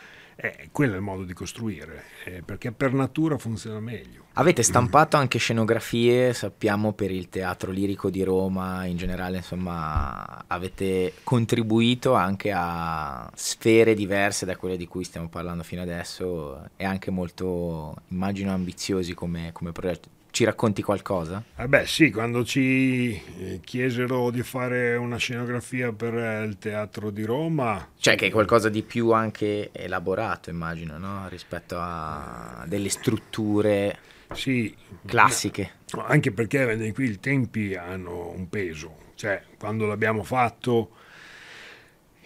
eh, 0.43 0.69
quello 0.73 0.95
è 0.95 0.97
il 0.97 1.03
modo 1.03 1.25
di 1.25 1.35
costruire 1.35 2.05
eh, 2.25 2.43
perché 2.43 2.73
per 2.73 2.95
natura 2.95 3.37
funziona 3.37 3.79
meglio. 3.79 4.25
Avete 4.35 4.63
stampato 4.65 5.19
anche 5.19 5.39
scenografie 5.39 6.33
sappiamo 6.33 6.93
per 6.93 7.11
il 7.11 7.29
teatro 7.29 7.71
lirico 7.71 8.09
di 8.09 8.23
Roma 8.23 8.87
in 8.87 8.97
generale 8.97 9.39
insomma 9.39 10.45
avete 10.47 11.15
contribuito 11.25 12.15
anche 12.15 12.53
a 12.55 13.31
sfere 13.35 13.93
diverse 13.95 14.47
da 14.47 14.57
quelle 14.57 14.79
di 14.79 14.87
cui 14.87 15.05
stiamo 15.05 15.29
parlando 15.29 15.63
fino 15.63 15.83
adesso 15.83 16.71
e 16.77 16.85
anche 16.85 17.11
molto 17.11 17.97
immagino 18.09 18.53
ambiziosi 18.53 19.13
come, 19.13 19.51
come 19.53 19.73
progetto 19.73 20.19
ci 20.41 20.47
racconti 20.47 20.81
qualcosa? 20.81 21.43
Eh 21.55 21.69
beh 21.69 21.87
sì, 21.87 22.11
quando 22.11 22.47
ci 22.47 23.13
eh, 23.13 23.61
chiesero 23.63 24.31
di 24.31 24.43
fare 24.43 24.97
una 24.97 25.19
scenografia 25.19 25.93
per 25.93 26.17
eh, 26.17 26.45
il 26.45 26.57
teatro 26.57 27.11
di 27.11 27.25
Roma... 27.25 27.91
Cioè 27.99 28.15
che 28.17 28.29
è 28.29 28.31
qualcosa 28.31 28.71
di 28.71 28.83
più 28.83 29.11
anche 29.11 29.69
elaborato 29.71 30.49
immagino, 30.49 30.97
no? 30.97 31.29
rispetto 31.29 31.77
a 31.79 32.65
delle 32.67 32.89
strutture 32.89 33.99
sì, 34.33 34.75
classiche. 35.05 35.73
Anche 36.07 36.33
perché 36.33 36.91
qui 36.95 37.11
i 37.11 37.21
tempi 37.21 37.75
hanno 37.75 38.31
un 38.31 38.49
peso, 38.49 39.13
cioè 39.17 39.43
quando 39.59 39.85
l'abbiamo 39.85 40.23
fatto 40.23 40.93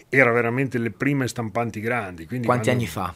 era 0.08 0.30
veramente 0.30 0.78
le 0.78 0.92
prime 0.92 1.26
stampanti 1.26 1.80
grandi. 1.80 2.26
Quanti 2.26 2.46
quando... 2.46 2.70
anni 2.70 2.86
fa? 2.86 3.12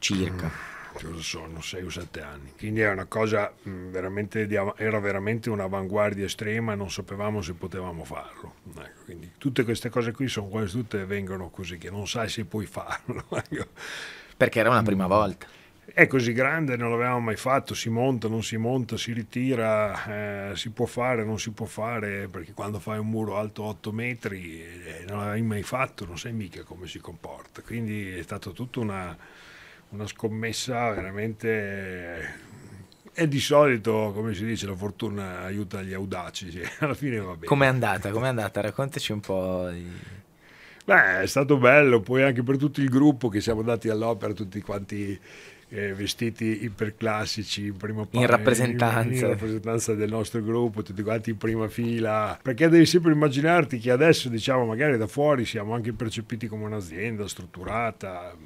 Circa 0.00 0.76
cosa 1.06 1.20
sono, 1.20 1.60
6 1.60 1.82
o 1.84 1.90
7 1.90 2.20
anni. 2.22 2.52
Quindi 2.56 2.80
è 2.80 2.90
una 2.90 3.06
cosa 3.06 3.52
mm, 3.68 3.90
veramente, 3.90 4.48
era 4.76 4.98
veramente 4.98 5.50
un'avanguardia 5.50 6.24
estrema 6.24 6.74
non 6.74 6.90
sapevamo 6.90 7.42
se 7.42 7.54
potevamo 7.54 8.04
farlo. 8.04 8.54
Ecco, 8.78 9.04
quindi 9.04 9.32
tutte 9.38 9.64
queste 9.64 9.88
cose 9.88 10.12
qui 10.12 10.28
sono 10.28 10.48
quasi 10.48 10.72
tutte 10.72 11.04
vengono 11.04 11.50
così, 11.50 11.78
che 11.78 11.90
non 11.90 12.06
sai 12.06 12.28
se 12.28 12.44
puoi 12.44 12.66
farlo. 12.66 13.24
Ecco. 13.50 13.66
Perché 14.36 14.60
era 14.60 14.70
una 14.70 14.82
prima 14.82 15.06
mm. 15.06 15.08
volta. 15.08 15.46
È 15.90 16.06
così 16.06 16.32
grande, 16.32 16.76
non 16.76 16.90
l'avevamo 16.90 17.20
mai 17.20 17.36
fatto, 17.36 17.74
si 17.74 17.88
monta, 17.88 18.28
non 18.28 18.42
si 18.42 18.56
monta, 18.56 18.96
si 18.96 19.12
ritira, 19.12 20.50
eh, 20.50 20.56
si 20.56 20.70
può 20.70 20.84
fare, 20.84 21.24
non 21.24 21.38
si 21.38 21.50
può 21.50 21.64
fare, 21.66 22.28
perché 22.28 22.52
quando 22.52 22.78
fai 22.78 22.98
un 22.98 23.08
muro 23.08 23.36
alto 23.36 23.62
8 23.64 23.90
metri 23.90 24.62
eh, 24.62 25.04
non 25.08 25.20
l'avevi 25.20 25.42
mai 25.42 25.62
fatto, 25.62 26.04
non 26.04 26.18
sai 26.18 26.32
mica 26.32 26.62
come 26.62 26.86
si 26.86 26.98
comporta. 26.98 27.62
Quindi 27.62 28.10
è 28.10 28.22
stata 28.22 28.50
tutta 28.50 28.80
una, 28.80 29.16
una 29.90 30.06
scommessa 30.06 30.90
veramente 30.90 32.46
e 33.20 33.26
di 33.26 33.40
solito, 33.40 34.12
come 34.14 34.32
si 34.32 34.44
dice, 34.44 34.66
la 34.66 34.76
fortuna 34.76 35.40
aiuta 35.40 35.82
gli 35.82 35.92
audaci, 35.92 36.52
cioè, 36.52 36.70
alla 36.78 36.94
fine 36.94 37.18
va 37.18 37.32
bene. 37.32 37.46
Com'è 37.46 37.66
andata? 37.66 38.10
Com'è 38.10 38.28
andata? 38.28 38.60
Raccontaci 38.60 39.10
un 39.10 39.18
po'. 39.18 39.68
Di... 39.72 39.90
Beh, 40.84 41.22
è 41.22 41.26
stato 41.26 41.56
bello, 41.56 42.00
poi 42.00 42.22
anche 42.22 42.44
per 42.44 42.56
tutto 42.58 42.80
il 42.80 42.88
gruppo 42.88 43.28
che 43.28 43.40
siamo 43.40 43.58
andati 43.58 43.88
all'opera, 43.88 44.32
tutti 44.32 44.60
quanti 44.60 45.18
eh, 45.70 45.94
vestiti 45.94 46.62
iperclassici 46.62 47.66
in 47.66 47.76
prima 47.76 48.02
parte. 48.02 48.18
In 48.18 48.26
rappresentanza. 48.26 49.08
In, 49.08 49.14
in 49.14 49.26
rappresentanza 49.26 49.94
del 49.94 50.10
nostro 50.10 50.40
gruppo, 50.40 50.84
tutti 50.84 51.02
quanti 51.02 51.30
in 51.30 51.38
prima 51.38 51.66
fila. 51.66 52.38
Perché 52.40 52.68
devi 52.68 52.86
sempre 52.86 53.10
immaginarti 53.10 53.78
che 53.80 53.90
adesso, 53.90 54.28
diciamo, 54.28 54.64
magari 54.64 54.96
da 54.96 55.08
fuori 55.08 55.44
siamo 55.44 55.74
anche 55.74 55.92
percepiti 55.92 56.46
come 56.46 56.66
un'azienda 56.66 57.26
strutturata 57.26 58.36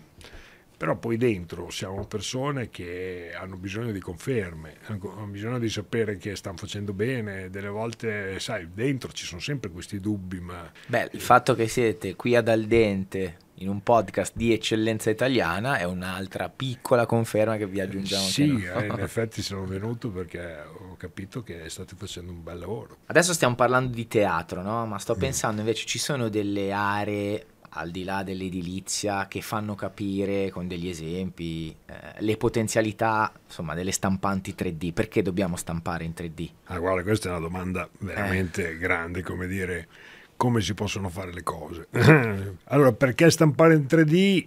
però 0.83 0.97
poi 0.97 1.17
dentro 1.17 1.71
siamo 1.71 2.05
persone 2.07 2.69
che 2.69 3.31
hanno 3.39 3.57
bisogno 3.57 3.93
di 3.93 4.01
conferme, 4.01 4.79
hanno 4.87 5.29
bisogno 5.29 5.61
di 5.61 5.69
sapere 5.69 6.17
che 6.17 6.35
stanno 6.35 6.57
facendo 6.57 6.93
bene, 6.93 7.51
delle 7.51 7.69
volte, 7.69 8.41
sai, 8.41 8.69
dentro 8.75 9.13
ci 9.13 9.25
sono 9.25 9.41
sempre 9.41 9.71
questi 9.71 10.01
dubbi, 10.01 10.41
ma... 10.41 10.69
Beh, 10.89 11.11
il 11.13 11.21
fatto 11.21 11.55
che 11.55 11.69
siete 11.69 12.17
qui 12.17 12.35
ad 12.35 12.49
Aldente 12.49 13.37
in 13.59 13.69
un 13.69 13.81
podcast 13.85 14.33
di 14.35 14.53
eccellenza 14.53 15.09
italiana 15.09 15.79
è 15.79 15.85
un'altra 15.85 16.49
piccola 16.49 17.07
conferma 17.07 17.57
che 17.57 17.69
vi 17.69 17.79
aggiungiamo. 17.79 18.25
Sì, 18.25 18.65
eh, 18.65 18.87
in 18.87 18.99
effetti 18.99 19.41
sono 19.41 19.65
venuto 19.65 20.11
perché 20.11 20.65
ho 20.67 20.97
capito 20.97 21.45
che 21.45 21.69
state 21.69 21.95
facendo 21.97 22.33
un 22.33 22.43
bel 22.43 22.59
lavoro. 22.59 22.97
Adesso 23.07 23.33
stiamo 23.33 23.55
parlando 23.55 23.95
di 23.95 24.09
teatro, 24.09 24.63
no? 24.63 24.85
Ma 24.87 24.99
sto 24.99 25.15
mm. 25.15 25.21
pensando 25.21 25.61
invece 25.61 25.87
ci 25.87 26.01
sono 26.01 26.29
delle 26.29 26.73
aree 26.73 27.47
al 27.75 27.91
di 27.91 28.05
là 28.05 28.23
dell'edilizia, 28.23 29.29
che 29.29 29.41
fanno 29.41 29.75
capire 29.75 30.51
con 30.51 30.69
degli 30.69 30.89
esempi 30.89 31.75
eh, 31.87 31.95
le 32.19 32.37
potenzialità 32.37 33.33
insomma, 33.47 33.75
delle 33.75 33.93
stampanti 33.93 34.55
3D. 34.57 34.93
Perché 34.93 35.23
dobbiamo 35.23 35.57
stampare 35.57 36.05
in 36.05 36.13
3D? 36.17 36.49
Ah, 36.65 36.79
guarda, 36.79 37.03
questa 37.03 37.29
è 37.29 37.31
una 37.31 37.41
domanda 37.41 37.89
veramente 37.99 38.71
eh. 38.71 38.79
grande, 38.79 39.23
come 39.23 39.47
dire, 39.47 39.89
come 40.37 40.61
si 40.61 40.75
possono 40.75 41.09
fare 41.09 41.33
le 41.33 41.43
cose. 41.43 41.89
allora, 42.65 42.93
perché 42.93 43.31
stampare 43.31 43.75
in 43.75 43.87
3D 43.89 44.47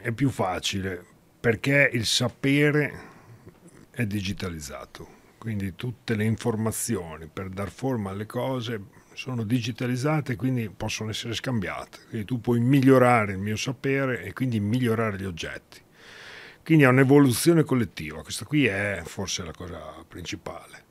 è 0.00 0.12
più 0.12 0.30
facile? 0.30 1.04
Perché 1.40 1.90
il 1.92 2.06
sapere 2.06 3.10
è 3.90 4.06
digitalizzato, 4.06 5.06
quindi 5.38 5.74
tutte 5.74 6.14
le 6.14 6.24
informazioni 6.24 7.28
per 7.30 7.48
dar 7.48 7.70
forma 7.70 8.10
alle 8.10 8.26
cose 8.26 8.80
sono 9.14 9.44
digitalizzate 9.44 10.36
quindi 10.36 10.68
possono 10.68 11.10
essere 11.10 11.34
scambiate. 11.34 11.98
Quindi 12.08 12.26
tu 12.26 12.40
puoi 12.40 12.60
migliorare 12.60 13.32
il 13.32 13.38
mio 13.38 13.56
sapere 13.56 14.22
e 14.22 14.32
quindi 14.32 14.60
migliorare 14.60 15.18
gli 15.18 15.24
oggetti. 15.24 15.80
Quindi 16.64 16.84
è 16.84 16.88
un'evoluzione 16.88 17.64
collettiva, 17.64 18.22
questa 18.22 18.44
qui 18.44 18.66
è 18.66 19.02
forse 19.04 19.42
la 19.42 19.50
cosa 19.50 19.80
principale. 20.06 20.90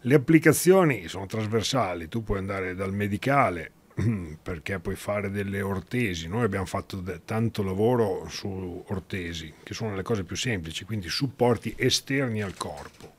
Le 0.00 0.14
applicazioni 0.14 1.08
sono 1.08 1.26
trasversali, 1.26 2.08
tu 2.08 2.24
puoi 2.24 2.38
andare 2.38 2.74
dal 2.74 2.94
medicale 2.94 3.72
perché 4.42 4.78
puoi 4.78 4.96
fare 4.96 5.30
delle 5.30 5.60
ortesi. 5.60 6.26
Noi 6.26 6.44
abbiamo 6.44 6.64
fatto 6.64 7.02
tanto 7.24 7.62
lavoro 7.62 8.26
su 8.30 8.82
ortesi, 8.88 9.52
che 9.62 9.74
sono 9.74 9.94
le 9.94 10.02
cose 10.02 10.24
più 10.24 10.36
semplici, 10.36 10.84
quindi 10.84 11.10
supporti 11.10 11.74
esterni 11.76 12.40
al 12.42 12.56
corpo. 12.56 13.16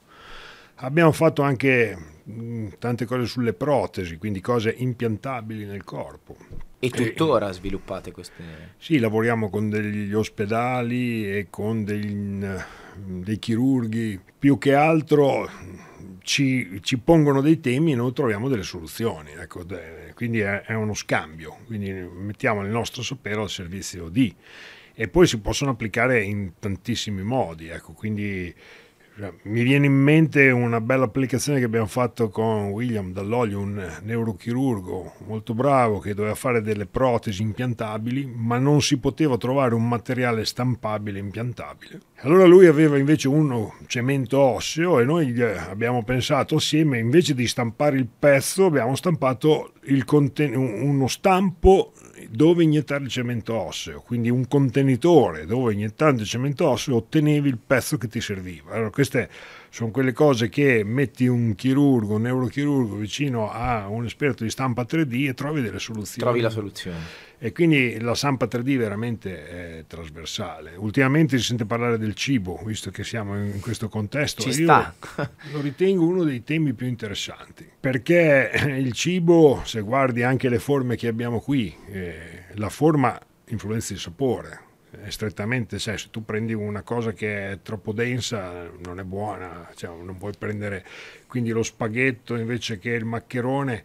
Abbiamo 0.78 1.12
fatto 1.12 1.44
anche 1.44 1.96
tante 2.78 3.06
cose 3.06 3.26
sulle 3.26 3.54
protesi, 3.54 4.18
quindi 4.18 4.42
cose 4.42 4.74
impiantabili 4.78 5.66
nel 5.66 5.84
corpo. 5.84 6.36
E 6.80 6.90
tuttora 6.90 7.50
e, 7.50 7.54
sviluppate 7.54 8.12
queste? 8.12 8.74
Sì, 8.78 9.00
lavoriamo 9.00 9.50
con 9.50 9.70
degli 9.70 10.14
ospedali 10.14 11.30
e 11.30 11.48
con 11.50 11.84
dei, 11.84 12.44
dei 12.96 13.40
chirurghi. 13.40 14.20
Più 14.40 14.58
che 14.58 14.74
altro 14.74 15.48
ci, 16.24 16.80
ci, 16.82 16.98
pongono 16.98 17.42
dei 17.42 17.60
temi 17.60 17.92
e 17.92 17.96
noi 17.96 18.14
troviamo 18.14 18.50
delle 18.50 18.64
soluzioni. 18.64 19.32
Ecco, 19.32 19.64
quindi 20.16 20.40
è, 20.40 20.62
è, 20.62 20.74
uno 20.74 20.94
scambio. 20.94 21.58
Quindi 21.66 21.92
mettiamo 21.92 22.62
il 22.64 22.70
nostro 22.70 23.04
sapere 23.04 23.42
al 23.42 23.50
servizio 23.50 24.10
di. 24.10 24.34
E 24.94 25.08
poi 25.08 25.26
si 25.26 25.40
possono 25.40 25.72
applicare 25.72 26.24
in 26.24 26.54
tantissimi 26.60 27.22
modi. 27.22 27.68
Ecco, 27.68 27.94
quindi 27.94 28.54
mi 29.44 29.64
viene 29.64 29.86
in 29.86 29.94
mente 29.94 30.50
una 30.50 30.82
bella 30.82 31.06
applicazione 31.06 31.60
che 31.60 31.66
abbiamo 31.66 31.86
fatto 31.86 32.30
con 32.30 32.70
William 32.70 33.12
Dall'Olio, 33.12 33.60
un 33.60 34.00
neurochirurgo 34.04 35.14
molto 35.28 35.54
bravo 35.54 36.00
che 36.00 36.14
doveva 36.14 36.36
fare 36.36 36.62
delle 36.62 36.86
protesi 36.86 37.42
impiantabili, 37.42 38.26
ma 38.26 38.58
non 38.58 38.82
si 38.82 38.98
poteva 38.98 39.38
trovare 39.38 39.76
un 39.76 39.88
materiale 39.88 40.46
stampabile 40.46 41.20
impiantabile. 41.20 42.00
Allora 42.24 42.46
lui 42.46 42.68
aveva 42.68 42.98
invece 42.98 43.28
uno 43.28 43.76
cemento 43.88 44.40
osseo 44.40 45.00
e 45.00 45.06
noi 45.06 45.40
abbiamo 45.42 46.04
pensato 46.04 46.56
assieme, 46.56 47.00
invece 47.00 47.34
di 47.34 47.48
stampare 47.48 47.98
il 47.98 48.08
pezzo, 48.08 48.66
abbiamo 48.66 48.96
stampato 48.96 49.74
conten- 50.06 50.56
uno 50.56 51.08
stampo 51.08 51.94
dove 52.30 52.64
iniettare 52.64 53.04
il 53.04 53.10
cemento 53.10 53.54
osseo, 53.54 54.02
quindi 54.02 54.30
un 54.30 54.48
contenitore 54.48 55.46
dove 55.46 55.74
iniettando 55.74 56.22
il 56.22 56.28
cemento 56.28 56.68
osseo 56.68 56.96
ottenevi 56.98 57.50
il 57.50 57.58
pezzo 57.58 57.98
che 57.98 58.08
ti 58.08 58.22
serviva. 58.22 58.74
Allora, 58.74 58.90
queste 58.90 59.30
sono 59.74 59.90
quelle 59.90 60.12
cose 60.12 60.50
che 60.50 60.84
metti 60.84 61.28
un 61.28 61.56
chirurgo, 61.56 62.16
un 62.16 62.24
neurochirurgo 62.24 62.98
vicino 62.98 63.50
a 63.50 63.88
un 63.88 64.04
esperto 64.04 64.44
di 64.44 64.50
stampa 64.50 64.84
3D 64.84 65.30
e 65.30 65.34
trovi 65.34 65.62
delle 65.62 65.80
soluzioni. 65.80 66.20
Trovi 66.20 66.42
la 66.42 66.50
soluzione. 66.50 66.98
E 67.40 67.54
quindi 67.54 67.98
la 68.02 68.14
stampa 68.14 68.48
3D 68.48 68.78
veramente 68.78 69.80
è 69.80 69.86
trasversale. 69.88 70.74
Ultimamente 70.76 71.38
si 71.38 71.46
sente 71.46 71.64
parlare 71.64 71.98
del 71.98 72.16
cibo, 72.16 72.62
visto 72.66 72.92
che 72.92 73.06
siamo 73.06 73.38
in 73.38 73.62
questo 73.62 73.88
contesto. 73.88 74.42
Ci 74.42 74.50
Io 74.50 74.66
sta. 74.66 74.94
lo 75.54 75.62
ritengo 75.62 76.06
uno 76.06 76.26
dei 76.26 76.44
temi 76.44 76.74
più 76.74 76.88
interessanti, 76.88 77.66
perché 77.80 78.52
il 78.78 78.92
cibo, 78.92 79.62
se 79.64 79.80
guardi 79.80 80.22
anche 80.22 80.50
le 80.50 80.60
forme 80.60 80.98
che 80.98 81.08
abbiamo 81.08 81.40
qui, 81.40 81.74
eh, 81.88 82.44
la 82.56 82.70
forma 82.70 83.18
influenza 83.46 83.94
il 83.94 84.00
sapore 84.00 84.70
strettamente, 85.08 85.80
cioè, 85.80 85.98
se 85.98 86.10
tu 86.10 86.24
prendi 86.26 86.54
una 86.54 86.82
cosa 86.82 87.14
che 87.14 87.52
è 87.52 87.60
troppo 87.62 87.94
densa 87.94 88.70
non 88.84 89.00
è 89.00 89.04
buona, 89.04 89.70
cioè, 89.76 89.90
non 89.96 90.18
puoi 90.18 90.34
prendere 90.38 90.86
quindi 91.28 91.52
lo 91.52 91.64
spaghetto 91.64 92.36
invece 92.36 92.80
che 92.80 92.92
il 92.92 93.06
maccherone. 93.06 93.84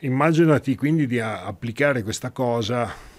Immaginati 0.00 0.74
quindi 0.74 1.06
di 1.06 1.20
applicare 1.20 2.02
questa 2.02 2.30
cosa 2.30 3.11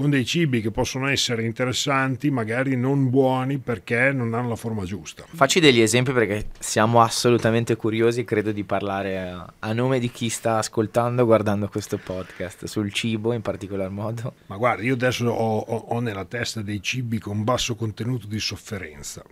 con 0.00 0.08
dei 0.08 0.24
cibi 0.24 0.62
che 0.62 0.70
possono 0.70 1.08
essere 1.08 1.44
interessanti, 1.44 2.30
magari 2.30 2.74
non 2.74 3.10
buoni 3.10 3.58
perché 3.58 4.12
non 4.12 4.32
hanno 4.32 4.48
la 4.48 4.56
forma 4.56 4.84
giusta. 4.84 5.26
Facci 5.30 5.60
degli 5.60 5.82
esempi 5.82 6.12
perché 6.12 6.46
siamo 6.58 7.02
assolutamente 7.02 7.76
curiosi, 7.76 8.24
credo 8.24 8.50
di 8.50 8.64
parlare 8.64 9.44
a 9.58 9.72
nome 9.74 9.98
di 9.98 10.10
chi 10.10 10.30
sta 10.30 10.56
ascoltando, 10.56 11.26
guardando 11.26 11.68
questo 11.68 11.98
podcast, 11.98 12.64
sul 12.64 12.90
cibo 12.94 13.34
in 13.34 13.42
particolar 13.42 13.90
modo. 13.90 14.36
Ma 14.46 14.56
guarda, 14.56 14.84
io 14.84 14.94
adesso 14.94 15.26
ho, 15.26 15.58
ho, 15.58 15.76
ho 15.76 16.00
nella 16.00 16.24
testa 16.24 16.62
dei 16.62 16.80
cibi 16.80 17.18
con 17.18 17.44
basso 17.44 17.74
contenuto 17.74 18.26
di 18.26 18.40
sofferenza. 18.40 19.22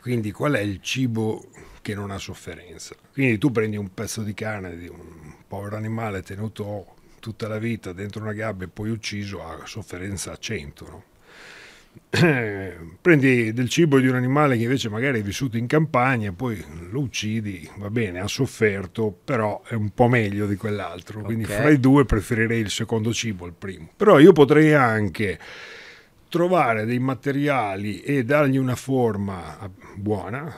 Quindi 0.00 0.32
qual 0.32 0.54
è 0.54 0.60
il 0.60 0.80
cibo 0.80 1.44
che 1.82 1.94
non 1.94 2.10
ha 2.10 2.16
sofferenza? 2.16 2.94
Quindi 3.12 3.36
tu 3.36 3.50
prendi 3.50 3.76
un 3.76 3.92
pezzo 3.92 4.22
di 4.22 4.32
carne 4.32 4.78
di 4.78 4.88
un 4.88 5.34
povero 5.46 5.76
animale 5.76 6.22
tenuto 6.22 6.94
tutta 7.24 7.48
la 7.48 7.56
vita 7.56 7.94
dentro 7.94 8.20
una 8.20 8.34
gabbia 8.34 8.66
e 8.66 8.68
poi 8.68 8.90
ucciso 8.90 9.42
ha 9.42 9.64
sofferenza 9.64 10.32
a 10.32 10.36
100. 10.36 10.86
No? 10.90 11.04
Prendi 13.00 13.54
del 13.54 13.70
cibo 13.70 13.98
di 13.98 14.08
un 14.08 14.14
animale 14.14 14.58
che 14.58 14.64
invece 14.64 14.90
magari 14.90 15.20
è 15.20 15.22
vissuto 15.22 15.56
in 15.56 15.66
campagna, 15.66 16.32
poi 16.32 16.62
lo 16.90 17.00
uccidi, 17.00 17.66
va 17.78 17.88
bene, 17.88 18.20
ha 18.20 18.26
sofferto, 18.28 19.16
però 19.24 19.62
è 19.66 19.72
un 19.72 19.88
po' 19.94 20.06
meglio 20.06 20.46
di 20.46 20.56
quell'altro. 20.56 21.20
Okay. 21.20 21.32
Quindi 21.32 21.44
fra 21.46 21.70
i 21.70 21.80
due 21.80 22.04
preferirei 22.04 22.60
il 22.60 22.68
secondo 22.68 23.10
cibo 23.14 23.46
al 23.46 23.54
primo. 23.56 23.88
Però 23.96 24.18
io 24.18 24.32
potrei 24.32 24.74
anche 24.74 25.38
trovare 26.28 26.84
dei 26.84 26.98
materiali 26.98 28.02
e 28.02 28.22
dargli 28.22 28.58
una 28.58 28.76
forma 28.76 29.66
buona, 29.94 30.54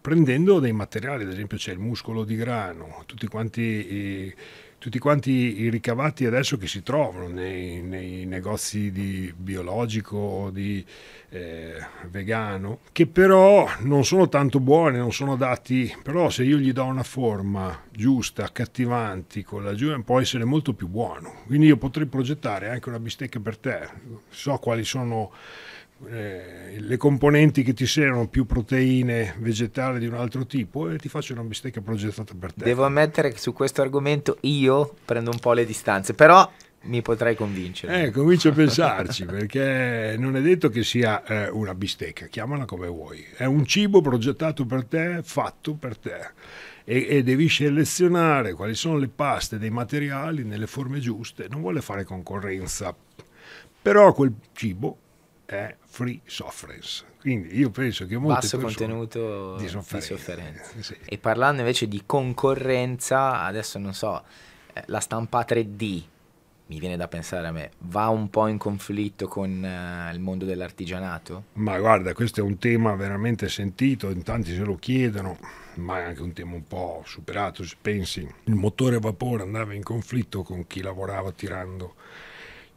prendendo 0.00 0.58
dei 0.58 0.72
materiali, 0.72 1.22
ad 1.22 1.30
esempio 1.30 1.58
c'è 1.58 1.70
il 1.70 1.78
muscolo 1.78 2.24
di 2.24 2.34
grano, 2.34 3.04
tutti 3.06 3.28
quanti... 3.28 3.62
I, 3.62 4.34
tutti 4.78 4.98
quanti 4.98 5.60
i 5.60 5.70
ricavati 5.70 6.24
adesso 6.24 6.56
che 6.56 6.68
si 6.68 6.82
trovano 6.82 7.26
nei, 7.26 7.82
nei 7.82 8.24
negozi 8.26 8.92
di 8.92 9.32
biologico 9.36 10.16
o 10.16 10.50
di 10.50 10.84
eh, 11.30 11.84
vegano, 12.08 12.80
che 12.92 13.06
però 13.06 13.68
non 13.80 14.04
sono 14.04 14.28
tanto 14.28 14.60
buoni, 14.60 14.98
non 14.98 15.12
sono 15.12 15.32
adatti, 15.32 15.94
però 16.02 16.30
se 16.30 16.44
io 16.44 16.56
gli 16.58 16.72
do 16.72 16.84
una 16.84 17.02
forma 17.02 17.82
giusta, 17.90 18.44
accattivanti, 18.44 19.42
con 19.42 19.64
la 19.64 19.74
giù, 19.74 20.02
può 20.04 20.20
essere 20.20 20.44
molto 20.44 20.72
più 20.72 20.86
buono. 20.88 21.42
Quindi 21.46 21.66
io 21.66 21.76
potrei 21.76 22.06
progettare 22.06 22.70
anche 22.70 22.88
una 22.88 23.00
bistecca 23.00 23.40
per 23.40 23.58
te, 23.58 23.88
so 24.28 24.56
quali 24.58 24.84
sono 24.84 25.32
eh, 26.06 26.76
le 26.78 26.96
componenti 26.96 27.62
che 27.62 27.72
ti 27.72 27.86
servono 27.86 28.28
più 28.28 28.46
proteine 28.46 29.34
vegetali 29.38 29.98
di 29.98 30.06
un 30.06 30.14
altro 30.14 30.46
tipo 30.46 30.88
e 30.88 30.98
ti 30.98 31.08
faccio 31.08 31.32
una 31.32 31.42
bistecca 31.42 31.80
progettata 31.80 32.34
per 32.38 32.52
te. 32.52 32.64
Devo 32.64 32.84
ammettere 32.84 33.32
che 33.32 33.38
su 33.38 33.52
questo 33.52 33.82
argomento 33.82 34.38
io 34.42 34.94
prendo 35.04 35.30
un 35.30 35.38
po' 35.38 35.52
le 35.52 35.64
distanze, 35.64 36.14
però 36.14 36.48
mi 36.82 37.02
potrai 37.02 37.34
convincere. 37.34 38.04
Eh, 38.04 38.10
comincio 38.10 38.50
a 38.50 38.52
pensarci 38.52 39.24
perché 39.24 40.14
non 40.16 40.36
è 40.36 40.40
detto 40.40 40.68
che 40.68 40.84
sia 40.84 41.24
eh, 41.24 41.48
una 41.48 41.74
bistecca, 41.74 42.26
chiamala 42.26 42.64
come 42.64 42.86
vuoi. 42.86 43.24
È 43.36 43.44
un 43.44 43.66
cibo 43.66 44.00
progettato 44.00 44.64
per 44.64 44.84
te, 44.84 45.20
fatto 45.24 45.74
per 45.74 45.96
te. 45.96 46.30
E, 46.84 47.06
e 47.08 47.22
devi 47.22 47.48
selezionare 47.48 48.54
quali 48.54 48.74
sono 48.74 48.96
le 48.96 49.08
paste 49.08 49.58
dei 49.58 49.70
materiali 49.70 50.44
nelle 50.44 50.66
forme 50.66 51.00
giuste. 51.00 51.48
Non 51.50 51.60
vuole 51.60 51.82
fare 51.82 52.04
concorrenza, 52.04 52.94
però 53.82 54.12
quel 54.12 54.32
cibo 54.52 54.98
è 55.44 55.74
free 55.98 56.20
sofference. 56.26 57.04
Quindi 57.20 57.58
io 57.58 57.70
penso 57.70 58.06
che 58.06 58.16
molte 58.16 58.40
basso 58.42 58.58
contenuto 58.60 59.56
di 59.56 59.66
sofferenza. 59.66 60.14
Di 60.14 60.20
sofferenza. 60.20 60.64
Sì. 60.78 60.96
E 61.04 61.18
parlando 61.18 61.60
invece 61.62 61.88
di 61.88 62.04
concorrenza, 62.06 63.42
adesso 63.42 63.80
non 63.80 63.92
so, 63.92 64.22
eh, 64.72 64.84
la 64.86 65.00
stampa 65.00 65.44
3D 65.44 66.02
mi 66.66 66.78
viene 66.78 66.96
da 66.96 67.08
pensare 67.08 67.48
a 67.48 67.50
me, 67.50 67.70
va 67.78 68.08
un 68.08 68.30
po' 68.30 68.46
in 68.46 68.58
conflitto 68.58 69.26
con 69.26 69.50
uh, 69.50 70.12
il 70.14 70.20
mondo 70.20 70.44
dell'artigianato? 70.44 71.44
Ma 71.54 71.78
guarda, 71.80 72.12
questo 72.12 72.40
è 72.40 72.42
un 72.44 72.58
tema 72.58 72.94
veramente 72.94 73.48
sentito, 73.48 74.10
in 74.10 74.22
tanti 74.22 74.54
se 74.54 74.62
lo 74.62 74.76
chiedono, 74.76 75.36
ma 75.76 76.00
è 76.00 76.02
anche 76.04 76.22
un 76.22 76.32
tema 76.32 76.54
un 76.54 76.64
po' 76.64 77.02
superato, 77.06 77.64
se 77.64 77.74
pensi. 77.80 78.20
Il 78.44 78.54
motore 78.54 78.96
a 78.96 79.00
vapore 79.00 79.42
andava 79.42 79.74
in 79.74 79.82
conflitto 79.82 80.42
con 80.42 80.66
chi 80.66 80.80
lavorava 80.80 81.32
tirando. 81.32 81.94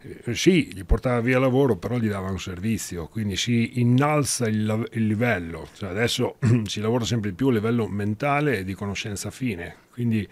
Eh, 0.02 0.34
sì, 0.34 0.72
gli 0.74 0.84
portava 0.84 1.20
via 1.22 1.38
lavoro, 1.38 1.76
però 1.76 1.97
gli 1.97 2.08
dava 2.08 2.30
un 2.30 2.39
servizio, 2.39 3.08
quindi 3.08 3.36
si 3.36 3.80
innalza 3.80 4.47
il, 4.47 4.89
il 4.93 5.06
livello. 5.06 5.68
Cioè 5.74 5.89
adesso 5.89 6.38
si 6.66 6.82
lavora 6.82 7.06
sempre 7.06 7.32
più 7.32 7.49
a 7.49 7.52
livello 7.52 7.88
mentale 7.88 8.60
e 8.60 8.64
di 8.64 8.74
conoscenza 8.74 9.30
fine, 9.30 9.76
quindi 9.91 10.28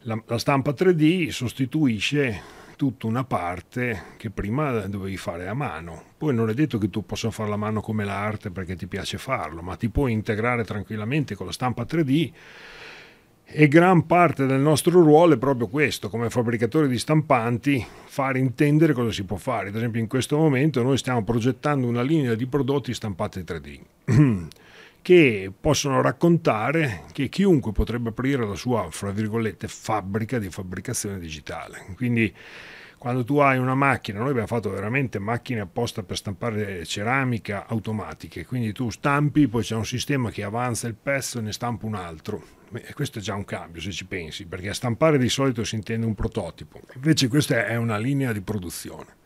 la, 0.00 0.22
la 0.26 0.38
stampa 0.38 0.72
3D 0.72 1.28
sostituisce 1.30 2.62
tutta 2.76 3.06
una 3.06 3.24
parte 3.24 4.14
che 4.16 4.30
prima 4.30 4.86
dovevi 4.86 5.16
fare 5.16 5.48
a 5.48 5.54
mano. 5.54 6.02
Poi 6.16 6.34
non 6.34 6.48
è 6.48 6.54
detto 6.54 6.78
che 6.78 6.90
tu 6.90 7.04
possa 7.04 7.30
farla 7.30 7.54
a 7.54 7.58
mano 7.58 7.80
come 7.80 8.04
l'arte 8.04 8.50
perché 8.50 8.76
ti 8.76 8.86
piace 8.86 9.18
farlo, 9.18 9.62
ma 9.62 9.76
ti 9.76 9.88
puoi 9.88 10.12
integrare 10.12 10.64
tranquillamente 10.64 11.34
con 11.34 11.46
la 11.46 11.52
stampa 11.52 11.84
3D 11.84 12.32
e 13.46 13.68
gran 13.68 14.06
parte 14.06 14.46
del 14.46 14.60
nostro 14.60 15.00
ruolo 15.02 15.34
è 15.34 15.38
proprio 15.38 15.68
questo, 15.68 16.08
come 16.08 16.30
fabbricatori 16.30 16.88
di 16.88 16.98
stampanti, 16.98 17.84
fare 18.04 18.38
intendere 18.38 18.92
cosa 18.92 19.12
si 19.12 19.24
può 19.24 19.36
fare. 19.36 19.68
Ad 19.68 19.76
esempio 19.76 20.00
in 20.00 20.08
questo 20.08 20.36
momento 20.36 20.82
noi 20.82 20.98
stiamo 20.98 21.22
progettando 21.22 21.86
una 21.86 22.02
linea 22.02 22.34
di 22.34 22.46
prodotti 22.46 22.94
stampati 22.94 23.40
3D. 23.40 24.46
che 25.04 25.52
possono 25.60 26.00
raccontare 26.00 27.02
che 27.12 27.28
chiunque 27.28 27.72
potrebbe 27.72 28.08
aprire 28.08 28.46
la 28.46 28.54
sua, 28.54 28.88
fra 28.90 29.10
virgolette, 29.10 29.68
fabbrica 29.68 30.38
di 30.38 30.48
fabbricazione 30.48 31.18
digitale. 31.18 31.84
Quindi 31.94 32.34
quando 32.96 33.22
tu 33.22 33.36
hai 33.36 33.58
una 33.58 33.74
macchina, 33.74 34.20
noi 34.20 34.30
abbiamo 34.30 34.46
fatto 34.46 34.70
veramente 34.70 35.18
macchine 35.18 35.60
apposta 35.60 36.02
per 36.02 36.16
stampare 36.16 36.86
ceramica 36.86 37.66
automatiche, 37.66 38.46
quindi 38.46 38.72
tu 38.72 38.88
stampi, 38.88 39.46
poi 39.46 39.62
c'è 39.62 39.74
un 39.74 39.84
sistema 39.84 40.30
che 40.30 40.42
avanza 40.42 40.86
il 40.86 40.94
pezzo 40.94 41.38
e 41.38 41.42
ne 41.42 41.52
stampa 41.52 41.84
un 41.84 41.96
altro. 41.96 42.42
E 42.82 42.92
questo 42.92 43.18
è 43.18 43.22
già 43.22 43.34
un 43.34 43.44
cambio 43.44 43.80
se 43.80 43.92
ci 43.92 44.06
pensi, 44.06 44.46
perché 44.46 44.68
a 44.68 44.74
stampare 44.74 45.18
di 45.18 45.28
solito 45.28 45.64
si 45.64 45.74
intende 45.74 46.06
un 46.06 46.14
prototipo, 46.14 46.80
invece 46.94 47.28
questa 47.28 47.66
è 47.66 47.76
una 47.76 47.98
linea 47.98 48.32
di 48.32 48.40
produzione 48.40 49.22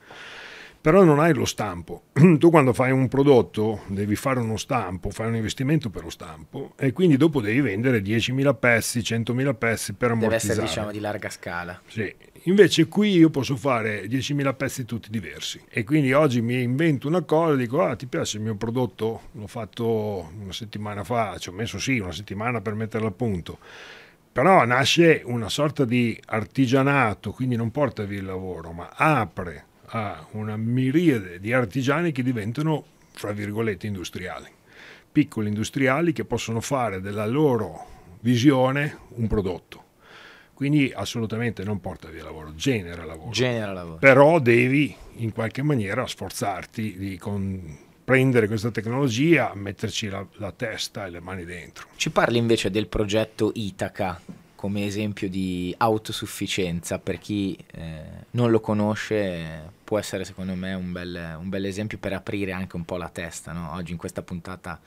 però 0.81 1.03
non 1.05 1.19
hai 1.19 1.35
lo 1.35 1.45
stampo. 1.45 2.05
tu 2.39 2.51
quando 2.51 2.73
fai 2.73 2.93
un 2.93 3.09
prodotto 3.09 3.83
devi 3.89 4.17
fare 4.17 4.41
uno 4.41 4.57
stampo, 4.57 5.11
fai 5.11 5.29
un 5.29 5.35
investimento 5.35 5.91
per 5.91 6.05
lo 6.05 6.11
stampo 6.11 6.73
e 6.77 6.93
quindi 6.93 7.17
dopo 7.17 7.41
devi 7.41 7.61
vendere 7.61 8.01
10.000 8.01 8.57
pezzi, 8.59 9.01
100.000 9.01 9.55
pezzi 9.57 9.93
per 9.93 10.13
ammortizzare. 10.13 10.29
Deve 10.29 10.37
essere 10.37 10.67
diciamo 10.67 10.91
di 10.91 11.01
larga 11.01 11.31
scala. 11.31 11.81
Sì. 11.87 12.15
Invece 12.45 12.87
qui 12.87 13.17
io 13.17 13.31
posso 13.31 13.57
fare 13.57 14.07
10.000 14.07 14.57
pezzi 14.57 14.85
tutti 14.85 15.11
diversi 15.11 15.61
e 15.69 15.85
quindi 15.85 16.13
oggi 16.13 16.41
mi 16.41 16.63
invento 16.63 17.09
una 17.09 17.23
cosa, 17.23 17.57
dico 17.57 17.83
ah 17.83 17.97
ti 17.97 18.07
piace 18.07 18.37
il 18.37 18.43
mio 18.43 18.55
prodotto? 18.55 19.23
L'ho 19.33 19.47
fatto 19.47 20.31
una 20.41 20.53
settimana 20.53 21.05
fa, 21.05 21.37
ci 21.39 21.49
ho 21.49 21.53
messo 21.53 21.79
sì 21.79 21.99
una 21.99 22.13
settimana 22.13 22.61
per 22.61 22.75
metterlo 22.75 23.09
a 23.09 23.13
punto 23.13 23.59
però 24.39 24.65
nasce 24.65 25.23
una 25.25 25.49
sorta 25.49 25.85
di 25.85 26.17
artigianato, 26.27 27.33
quindi 27.33 27.57
non 27.57 27.73
porta 27.73 28.05
via 28.05 28.21
il 28.21 28.25
lavoro, 28.25 28.71
ma 28.71 28.89
apre 28.95 29.65
a 29.87 30.25
una 30.33 30.57
miriade 30.57 31.41
di 31.41 31.53
artigiani 31.53 32.13
che 32.13 32.23
diventano, 32.23 32.85
fra 33.11 33.33
virgolette, 33.33 33.89
industriali, 33.89 34.47
piccoli 35.11 35.49
industriali 35.49 36.13
che 36.13 36.25
possono 36.25 36.61
fare 36.61 37.01
della 37.01 37.27
loro 37.27 37.87
visione 38.21 38.99
un 39.17 39.27
prodotto. 39.27 39.87
Quindi 40.59 40.91
assolutamente 40.93 41.63
non 41.63 41.79
porta 41.79 42.09
via 42.09 42.25
lavoro, 42.25 42.53
genera 42.57 43.05
lavoro. 43.05 43.31
Genera 43.31 43.73
lavoro. 43.73 43.99
Però 43.99 44.41
devi 44.41 44.93
in 45.19 45.31
qualche 45.31 45.63
maniera 45.63 46.05
sforzarti 46.05 46.99
di 46.99 47.17
con, 47.17 47.79
prendere 48.03 48.49
questa 48.49 48.73
tecnologia, 48.73 49.53
metterci 49.55 50.09
la, 50.09 50.27
la, 50.39 50.51
testa 50.51 51.07
e 51.07 51.11
le 51.11 51.21
mani 51.21 51.45
dentro. 51.45 51.87
Ci 51.95 52.11
parli 52.11 52.39
invece 52.39 52.73
del 52.73 52.89
progetto 52.89 53.53
Itaca 53.55 54.21
come 54.57 54.85
esempio 54.85 55.29
di 55.29 55.73
autosufficienza 55.79 56.99
per 56.99 57.21
chi 57.21 57.57
eh, 57.75 58.03
non 58.33 58.51
lo 58.51 58.59
conosce 58.59 59.71
può 59.85 59.97
essere 59.97 60.25
secondo 60.25 60.57
me 60.57 60.75
un 60.75 60.91
bel, 60.91 61.37
un 61.39 61.49
bel, 61.49 61.67
esempio 61.67 61.99
per 61.99 62.15
aprire 62.15 62.51
anche 62.51 62.75
un 62.75 62.85
po' 62.85 62.97
la 62.97 63.09
testa 63.09 63.53
no? 63.53 63.75
oggi 63.75 63.93
in 63.93 63.99
questa 63.99 64.23
puntata 64.23 64.81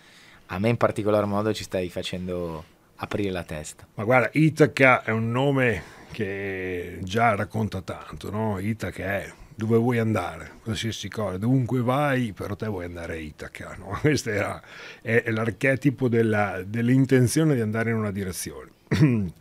a 0.47 0.59
me 0.59 0.67
in 0.67 0.75
particolar 0.75 1.25
modo 1.25 1.53
ci 1.53 1.63
stai 1.63 1.87
facendo 1.87 2.65
aprire 3.01 3.31
la 3.31 3.43
testa 3.43 3.87
ma 3.95 4.03
guarda 4.03 4.29
Itaca 4.33 5.03
è 5.03 5.11
un 5.11 5.31
nome 5.31 5.99
che 6.11 6.99
già 7.01 7.35
racconta 7.35 7.81
tanto 7.81 8.31
no? 8.31 8.57
Itaca 8.59 9.03
è 9.03 9.33
dove 9.61 9.77
vuoi 9.77 9.99
andare, 9.99 10.53
qualsiasi 10.63 11.07
cosa, 11.07 11.37
dovunque 11.37 11.81
vai, 11.81 12.33
però 12.33 12.55
te 12.55 12.65
vuoi 12.65 12.85
andare 12.85 13.13
a 13.13 13.17
Itaca. 13.17 13.75
No? 13.77 13.97
Questo 14.01 14.31
era, 14.31 14.59
è, 15.01 15.21
è 15.23 15.29
l'archetipo 15.29 16.07
della, 16.07 16.63
dell'intenzione 16.65 17.53
di 17.53 17.61
andare 17.61 17.91
in 17.91 17.97
una 17.97 18.11
direzione. 18.11 18.69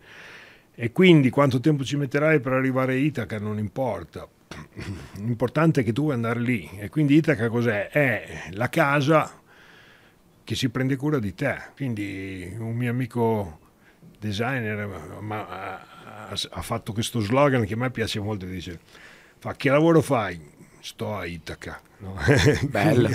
E 0.72 0.92
quindi 0.92 1.28
quanto 1.28 1.60
tempo 1.60 1.84
ci 1.84 1.96
metterai 1.96 2.40
per 2.40 2.54
arrivare 2.54 2.94
a 2.94 2.96
Itaca 2.96 3.38
non 3.38 3.58
importa. 3.58 4.26
L'importante 5.20 5.82
è 5.82 5.84
che 5.84 5.92
tu 5.92 6.04
vuoi 6.04 6.14
andare 6.14 6.40
lì. 6.40 6.70
E 6.78 6.88
quindi 6.88 7.16
Itaca 7.16 7.50
cos'è? 7.50 7.90
È 7.90 8.48
la 8.52 8.70
casa 8.70 9.39
che 10.50 10.56
si 10.56 10.68
prende 10.68 10.96
cura 10.96 11.20
di 11.20 11.32
te. 11.32 11.56
Quindi 11.76 12.56
un 12.58 12.74
mio 12.74 12.90
amico 12.90 13.60
designer 14.18 15.20
ma, 15.20 15.46
ha, 15.46 16.36
ha, 16.50 16.62
fatto 16.62 16.92
questo 16.92 17.20
slogan 17.20 17.64
che 17.64 17.74
a 17.74 17.76
me 17.76 17.92
piace 17.92 18.18
molto, 18.18 18.46
dice 18.46 18.80
fa 19.38 19.54
che 19.54 19.70
lavoro 19.70 20.00
fai? 20.00 20.40
Sto 20.80 21.14
a 21.14 21.24
Itaca. 21.24 21.80
No? 21.98 22.16
Bello. 22.68 23.08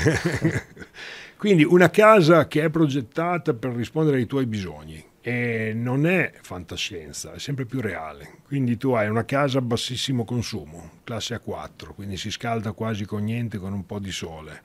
quindi 1.36 1.65
una 1.65 1.89
casa 1.89 2.47
che 2.47 2.63
è 2.63 2.69
progettata 2.69 3.53
per 3.53 3.73
rispondere 3.73 4.15
ai 4.15 4.27
tuoi 4.27 4.45
bisogni 4.45 5.03
e 5.19 5.73
non 5.75 6.07
è 6.07 6.31
fantascienza, 6.41 7.33
è 7.33 7.39
sempre 7.39 7.65
più 7.65 7.81
reale. 7.81 8.38
Quindi 8.45 8.77
tu 8.77 8.91
hai 8.91 9.09
una 9.09 9.25
casa 9.25 9.57
a 9.57 9.61
bassissimo 9.61 10.23
consumo, 10.23 11.01
classe 11.03 11.36
A4, 11.36 11.95
quindi 11.95 12.15
si 12.15 12.31
scalda 12.31 12.71
quasi 12.71 13.03
con 13.03 13.25
niente, 13.25 13.57
con 13.57 13.73
un 13.73 13.86
po' 13.86 13.99
di 13.99 14.11
sole. 14.13 14.61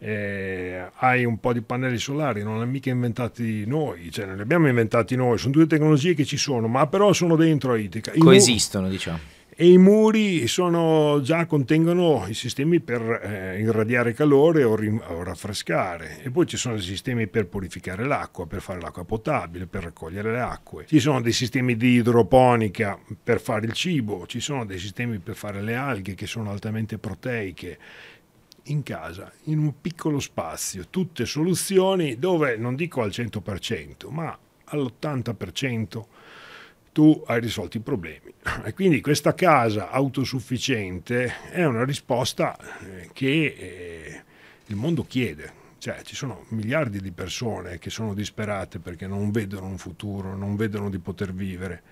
Eh, 0.00 0.90
hai 0.94 1.24
un 1.24 1.40
po' 1.40 1.52
di 1.52 1.60
pannelli 1.60 1.98
solari, 1.98 2.42
non 2.42 2.52
li 2.52 2.58
abbiamo 2.58 2.72
mica 2.72 2.90
inventati 2.90 3.66
noi, 3.66 4.10
cioè 4.12 4.26
non 4.26 4.36
li 4.36 4.42
abbiamo 4.42 4.68
inventati 4.68 5.16
noi, 5.16 5.38
sono 5.38 5.52
due 5.52 5.66
tecnologie 5.66 6.14
che 6.14 6.24
ci 6.24 6.36
sono, 6.36 6.68
ma 6.68 6.86
però 6.86 7.12
sono 7.12 7.34
dentro 7.34 7.72
a 7.72 7.76
Itica. 7.76 8.12
Coesistono, 8.16 8.88
diciamo. 8.88 9.36
E 9.60 9.72
i 9.72 9.76
muri 9.76 10.46
sono, 10.46 11.20
già 11.20 11.44
contengono 11.46 12.26
i 12.28 12.34
sistemi 12.34 12.78
per 12.78 13.02
eh, 13.02 13.58
irradiare 13.58 14.12
calore 14.12 14.62
o, 14.62 14.76
rim- 14.76 15.02
o, 15.08 15.24
raffrescare. 15.24 16.22
E 16.22 16.30
poi 16.30 16.46
ci 16.46 16.56
sono 16.56 16.76
dei 16.76 16.84
sistemi 16.84 17.26
per 17.26 17.48
purificare 17.48 18.06
l'acqua, 18.06 18.46
per 18.46 18.60
fare 18.60 18.80
l'acqua 18.80 19.04
potabile, 19.04 19.66
per 19.66 19.82
raccogliere 19.82 20.30
le 20.30 20.38
acque, 20.38 20.84
ci 20.86 21.00
sono 21.00 21.20
dei 21.20 21.32
sistemi 21.32 21.76
di 21.76 21.94
idroponica 21.94 22.96
per 23.20 23.40
fare 23.40 23.66
il 23.66 23.72
cibo, 23.72 24.28
ci 24.28 24.38
sono 24.38 24.64
dei 24.64 24.78
sistemi 24.78 25.18
per 25.18 25.34
fare 25.34 25.60
le 25.60 25.74
alghe 25.74 26.14
che 26.14 26.28
sono 26.28 26.52
altamente 26.52 26.98
proteiche 26.98 27.78
in 28.70 28.82
casa, 28.82 29.32
in 29.44 29.58
un 29.58 29.80
piccolo 29.80 30.20
spazio, 30.20 30.86
tutte 30.88 31.26
soluzioni 31.26 32.18
dove 32.18 32.56
non 32.56 32.74
dico 32.74 33.02
al 33.02 33.10
100%, 33.10 34.10
ma 34.10 34.36
all'80% 34.64 36.04
tu 36.92 37.22
hai 37.26 37.40
risolto 37.40 37.76
i 37.76 37.80
problemi. 37.80 38.32
E 38.64 38.74
quindi 38.74 39.00
questa 39.00 39.34
casa 39.34 39.90
autosufficiente 39.90 41.50
è 41.50 41.64
una 41.64 41.84
risposta 41.84 42.58
eh, 42.80 43.10
che 43.12 43.54
eh, 43.56 44.22
il 44.66 44.76
mondo 44.76 45.04
chiede. 45.04 45.52
Cioè, 45.78 46.02
ci 46.02 46.16
sono 46.16 46.44
miliardi 46.48 47.00
di 47.00 47.12
persone 47.12 47.78
che 47.78 47.88
sono 47.88 48.14
disperate 48.14 48.80
perché 48.80 49.06
non 49.06 49.30
vedono 49.30 49.66
un 49.66 49.78
futuro, 49.78 50.36
non 50.36 50.56
vedono 50.56 50.90
di 50.90 50.98
poter 50.98 51.32
vivere. 51.32 51.82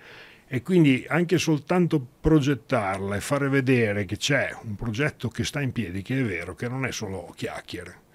E 0.49 0.61
quindi 0.61 1.05
anche 1.07 1.37
soltanto 1.37 2.05
progettarla 2.21 3.17
e 3.17 3.19
fare 3.19 3.49
vedere 3.49 4.05
che 4.05 4.15
c'è 4.15 4.55
un 4.63 4.75
progetto 4.75 5.27
che 5.27 5.43
sta 5.43 5.61
in 5.61 5.73
piedi, 5.73 6.01
che 6.01 6.19
è 6.19 6.23
vero, 6.23 6.55
che 6.55 6.69
non 6.69 6.85
è 6.85 6.91
solo 6.91 7.33
chiacchiere. 7.35 8.05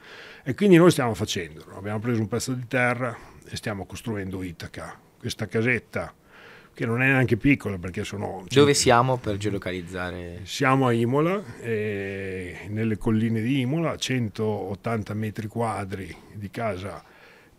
E 0.42 0.54
quindi 0.54 0.76
noi 0.76 0.90
stiamo 0.90 1.12
facendolo. 1.14 1.76
Abbiamo 1.76 1.98
preso 1.98 2.20
un 2.20 2.28
pezzo 2.28 2.54
di 2.54 2.66
terra 2.66 3.14
e 3.46 3.56
stiamo 3.56 3.84
costruendo 3.84 4.42
Itaca, 4.42 4.98
questa 5.18 5.46
casetta 5.46 6.14
che 6.74 6.86
non 6.86 7.02
è 7.02 7.06
neanche 7.06 7.36
piccola 7.36 7.76
perché 7.76 8.02
sono... 8.02 8.46
Dove 8.48 8.72
siamo 8.72 9.18
per 9.18 9.36
geolocalizzare? 9.36 10.40
Siamo 10.44 10.86
a 10.86 10.92
Imola, 10.92 11.42
eh, 11.60 12.66
nelle 12.68 12.96
colline 12.96 13.42
di 13.42 13.60
Imola, 13.60 13.94
180 13.94 15.12
metri 15.12 15.48
quadri 15.48 16.16
di 16.32 16.50
casa 16.50 17.04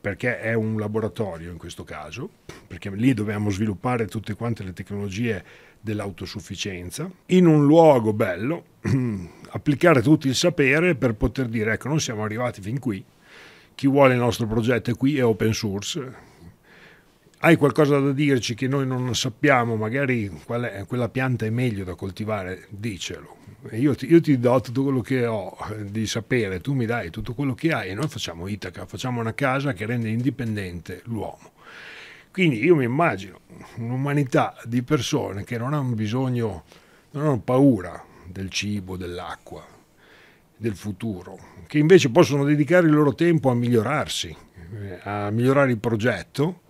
perché 0.04 0.42
è 0.42 0.54
un 0.54 0.78
laboratorio 0.78 1.50
in 1.50 1.58
questo 1.58 1.86
caso, 1.86 2.30
perché 2.68 2.90
lì 2.90 3.14
dobbiamo 3.14 3.50
sviluppare 3.50 4.06
tutte 4.06 4.34
quante 4.34 4.62
le 4.62 4.74
tecnologie 4.74 5.42
dell'autosufficienza, 5.80 7.10
in 7.28 7.46
un 7.46 7.66
luogo 7.66 8.12
bello, 8.12 8.66
applicare 9.52 10.02
tutto 10.02 10.28
il 10.28 10.36
sapere 10.36 10.96
per 10.96 11.14
poter 11.14 11.46
dire 11.48 11.72
ecco 11.72 11.88
non 11.88 12.02
siamo 12.02 12.26
arrivati 12.26 12.60
fin 12.60 12.80
qui, 12.80 13.02
chi 13.76 13.88
vuole 13.88 14.16
il 14.16 14.20
nostro 14.20 14.46
progetto 14.46 14.92
è 14.92 14.98
qui, 14.98 15.18
è 15.18 15.24
open 15.24 15.54
source, 15.54 16.14
hai 17.46 17.58
qualcosa 17.58 18.00
da 18.00 18.14
dirci 18.14 18.56
che 18.56 18.70
noi 18.70 18.88
non 18.88 19.14
sappiamo, 19.16 19.76
magari 19.76 20.32
è, 20.48 20.86
quella 20.86 21.10
pianta 21.10 21.46
è 21.46 21.50
meglio 21.50 21.84
da 21.84 21.94
coltivare, 21.94 22.68
dicelo. 22.70 23.36
Io 23.72 23.96
ti, 23.96 24.10
io 24.10 24.22
ti, 24.22 24.40
do 24.40 24.62
tutto 24.62 24.84
quello 24.84 25.02
che 25.02 25.26
ho 25.26 25.56
di 25.82 26.08
sapere, 26.08 26.62
tu 26.62 26.74
mi 26.74 26.86
dai 26.86 27.10
tutto 27.10 27.34
quello 27.34 27.54
che 27.54 27.74
hai 27.74 27.90
e 27.90 27.94
noi 27.96 28.08
facciamo 28.08 28.48
Itaca, 28.48 28.86
facciamo 28.86 29.20
una 29.20 29.34
casa 29.34 29.74
che 29.74 29.86
rende 29.86 30.10
indipendente 30.10 31.02
l'uomo. 31.06 31.52
Quindi 32.32 32.64
io 32.64 32.76
mi 32.78 32.86
immagino 32.86 33.42
un'umanità 33.76 34.56
di 34.64 34.82
persone 34.82 35.44
che 35.44 35.58
non 35.58 35.74
hanno 35.74 35.96
bisogno, 35.96 36.64
non 37.12 37.26
hanno 37.26 37.40
paura 37.40 38.04
del 38.26 38.50
cibo, 38.50 38.96
dell'acqua, 38.96 39.66
del 40.56 40.76
futuro, 40.76 41.38
che 41.68 41.78
invece 41.78 42.10
possono 42.10 42.46
dedicare 42.46 42.88
il 42.88 42.94
loro 42.94 43.14
tempo 43.14 43.50
a 43.50 43.54
migliorarsi, 43.54 44.36
a 45.04 45.30
migliorare 45.30 45.72
il 45.72 45.78
progetto. 45.78 46.62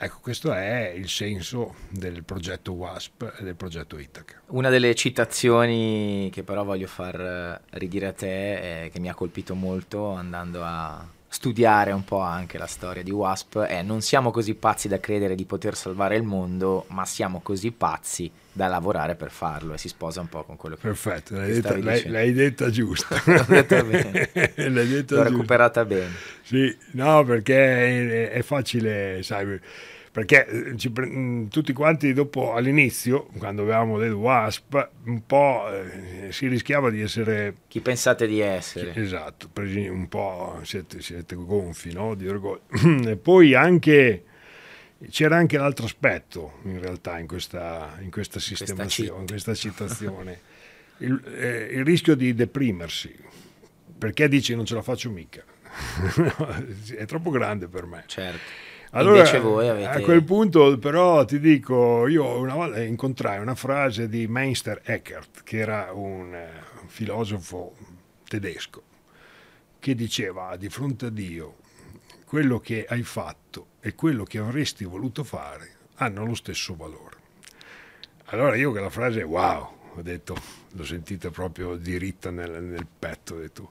Ecco, 0.00 0.18
questo 0.20 0.52
è 0.52 0.92
il 0.94 1.08
senso 1.08 1.74
del 1.88 2.22
progetto 2.22 2.70
WASP 2.70 3.34
e 3.40 3.42
del 3.42 3.56
progetto 3.56 3.98
Itaca. 3.98 4.40
Una 4.46 4.70
delle 4.70 4.94
citazioni 4.94 6.30
che 6.32 6.44
però 6.44 6.62
voglio 6.62 6.86
far 6.86 7.60
ridire 7.70 8.06
a 8.06 8.12
te, 8.12 8.84
eh, 8.84 8.90
che 8.90 9.00
mi 9.00 9.08
ha 9.08 9.14
colpito 9.14 9.56
molto 9.56 10.12
andando 10.12 10.62
a 10.62 11.04
studiare 11.30 11.92
un 11.92 12.04
po' 12.04 12.20
anche 12.20 12.56
la 12.58 12.66
storia 12.66 13.02
di 13.02 13.10
Wasp 13.10 13.58
è 13.60 13.82
non 13.82 14.00
siamo 14.00 14.30
così 14.30 14.54
pazzi 14.54 14.88
da 14.88 14.98
credere 14.98 15.34
di 15.34 15.44
poter 15.44 15.76
salvare 15.76 16.16
il 16.16 16.22
mondo, 16.22 16.86
ma 16.88 17.04
siamo 17.04 17.40
così 17.42 17.70
pazzi 17.70 18.30
da 18.50 18.66
lavorare 18.66 19.14
per 19.14 19.30
farlo 19.30 19.74
e 19.74 19.78
si 19.78 19.88
sposa 19.88 20.20
un 20.20 20.28
po' 20.28 20.42
con 20.42 20.56
quello 20.56 20.74
che 20.76 20.80
Perfetto, 20.82 21.34
l'hai, 21.36 21.52
detta, 21.52 21.76
l'hai, 21.78 22.08
l'hai 22.08 22.32
detta 22.32 22.70
giusta. 22.70 23.20
L'ho 23.26 23.44
detta 23.46 23.82
bene. 23.84 24.30
l'hai 24.56 24.88
detta 24.88 25.14
L'ho 25.16 25.22
giusta. 25.22 25.22
recuperata 25.22 25.84
bene. 25.84 26.12
Sì, 26.42 26.76
no, 26.92 27.22
perché 27.24 28.28
è, 28.28 28.30
è 28.30 28.42
facile, 28.42 29.22
sai 29.22 29.60
perché 30.10 30.46
eh, 30.46 30.76
ci, 30.76 30.92
mm, 30.98 31.46
tutti 31.46 31.72
quanti 31.72 32.12
dopo 32.12 32.54
all'inizio, 32.54 33.28
quando 33.38 33.62
avevamo 33.62 33.98
detto 33.98 34.16
WASP, 34.16 34.90
un 35.04 35.26
po' 35.26 35.68
eh, 35.70 36.32
si 36.32 36.48
rischiava 36.48 36.90
di 36.90 37.00
essere... 37.00 37.56
Chi 37.68 37.80
pensate 37.80 38.26
di 38.26 38.40
essere? 38.40 38.94
Esatto, 38.94 39.48
presi 39.52 39.86
un 39.86 40.08
po' 40.08 40.60
siete, 40.62 41.00
siete 41.00 41.34
gonfi 41.34 41.92
no? 41.92 42.14
di 42.14 42.28
orgoglio. 42.28 42.62
e 43.08 43.16
poi 43.16 43.54
anche 43.54 44.24
c'era 45.10 45.36
anche 45.36 45.56
l'altro 45.58 45.84
aspetto 45.84 46.58
in 46.64 46.80
realtà 46.80 47.18
in 47.18 47.28
questa, 47.28 47.96
in 48.00 48.10
questa 48.10 48.40
sistemazione, 48.40 49.20
in 49.20 49.26
questa 49.26 49.54
situazione, 49.54 50.40
il, 50.98 51.22
eh, 51.36 51.68
il 51.72 51.84
rischio 51.84 52.16
di 52.16 52.34
deprimersi, 52.34 53.14
perché 53.96 54.28
dici 54.28 54.54
non 54.54 54.64
ce 54.64 54.74
la 54.74 54.82
faccio 54.82 55.10
mica, 55.10 55.44
è 56.96 57.04
troppo 57.06 57.30
grande 57.30 57.68
per 57.68 57.86
me. 57.86 58.04
Certo 58.06 58.67
allora, 58.90 59.28
avete... 59.28 59.86
a 59.86 60.00
quel 60.00 60.24
punto 60.24 60.78
però 60.78 61.24
ti 61.24 61.38
dico, 61.38 62.06
io 62.06 62.38
una 62.38 62.54
volta 62.54 62.82
incontrai 62.82 63.38
una 63.38 63.54
frase 63.54 64.08
di 64.08 64.26
Meister 64.26 64.80
Eckhart, 64.84 65.42
che 65.42 65.58
era 65.58 65.90
un, 65.92 66.34
eh, 66.34 66.48
un 66.80 66.88
filosofo 66.88 67.74
tedesco, 68.26 68.82
che 69.78 69.94
diceva 69.94 70.56
di 70.56 70.68
fronte 70.68 71.06
a 71.06 71.10
Dio, 71.10 71.56
quello 72.24 72.60
che 72.60 72.86
hai 72.88 73.02
fatto 73.02 73.66
e 73.80 73.94
quello 73.94 74.24
che 74.24 74.38
avresti 74.38 74.84
voluto 74.84 75.24
fare 75.24 75.76
hanno 75.96 76.24
lo 76.24 76.34
stesso 76.34 76.74
valore. 76.74 77.16
Allora 78.26 78.56
io 78.56 78.72
che 78.72 78.80
la 78.80 78.90
frase 78.90 79.22
wow, 79.22 79.76
ho 79.94 80.02
detto, 80.02 80.36
l'ho 80.72 80.84
sentita 80.84 81.30
proprio 81.30 81.76
diritta 81.76 82.30
nel, 82.30 82.62
nel 82.62 82.86
petto, 82.86 83.34
ho 83.34 83.38
detto, 83.38 83.70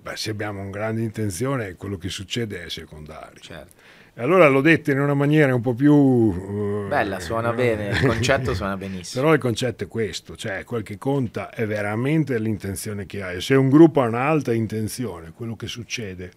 beh 0.00 0.16
se 0.16 0.30
abbiamo 0.30 0.60
una 0.60 0.70
grande 0.70 1.02
intenzione 1.02 1.74
quello 1.74 1.98
che 1.98 2.08
succede 2.08 2.64
è 2.64 2.68
secondario. 2.68 3.40
Certo. 3.40 4.00
Allora 4.16 4.46
l'ho 4.48 4.60
detto 4.60 4.90
in 4.90 5.00
una 5.00 5.14
maniera 5.14 5.54
un 5.54 5.62
po' 5.62 5.72
più... 5.72 5.94
Uh, 5.94 6.86
Bella, 6.88 7.18
suona 7.18 7.52
bene, 7.52 7.88
il 7.88 8.06
concetto 8.06 8.52
suona 8.54 8.76
benissimo. 8.76 9.22
Però 9.22 9.34
il 9.34 9.40
concetto 9.40 9.84
è 9.84 9.88
questo, 9.88 10.36
cioè 10.36 10.64
quel 10.64 10.82
che 10.82 10.98
conta 10.98 11.48
è 11.48 11.66
veramente 11.66 12.38
l'intenzione 12.38 13.06
che 13.06 13.22
hai. 13.22 13.40
Se 13.40 13.54
un 13.54 13.70
gruppo 13.70 14.02
ha 14.02 14.06
un'alta 14.06 14.52
intenzione, 14.52 15.32
quello 15.34 15.56
che 15.56 15.66
succede 15.66 16.32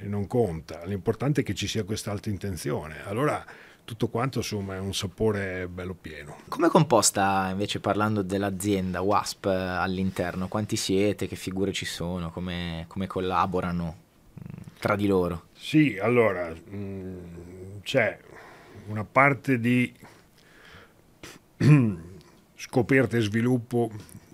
non 0.00 0.26
conta, 0.26 0.84
l'importante 0.84 1.40
è 1.40 1.44
che 1.44 1.54
ci 1.54 1.66
sia 1.66 1.84
questa 1.84 2.10
alta 2.10 2.28
intenzione. 2.28 2.96
Allora 3.04 3.42
tutto 3.86 4.08
quanto 4.08 4.38
insomma 4.38 4.74
è 4.74 4.78
un 4.78 4.92
sapore 4.92 5.68
bello 5.68 5.94
pieno. 5.98 6.36
Come 6.48 6.66
è 6.66 6.70
composta 6.70 7.48
invece 7.50 7.80
parlando 7.80 8.20
dell'azienda 8.20 9.00
WASP 9.00 9.46
all'interno? 9.46 10.48
Quanti 10.48 10.76
siete? 10.76 11.26
Che 11.26 11.36
figure 11.36 11.72
ci 11.72 11.86
sono? 11.86 12.30
Come, 12.30 12.84
come 12.88 13.06
collaborano? 13.06 14.04
Tra 14.86 14.94
di 14.94 15.08
loro? 15.08 15.46
Sì, 15.52 15.98
allora 16.00 16.48
mh, 16.48 16.76
mm, 16.76 17.18
c'è 17.82 18.16
una 18.86 19.04
parte 19.04 19.58
di 19.58 19.92
scoperta 22.54 23.16
e 23.16 23.20
sviluppo 23.20 23.90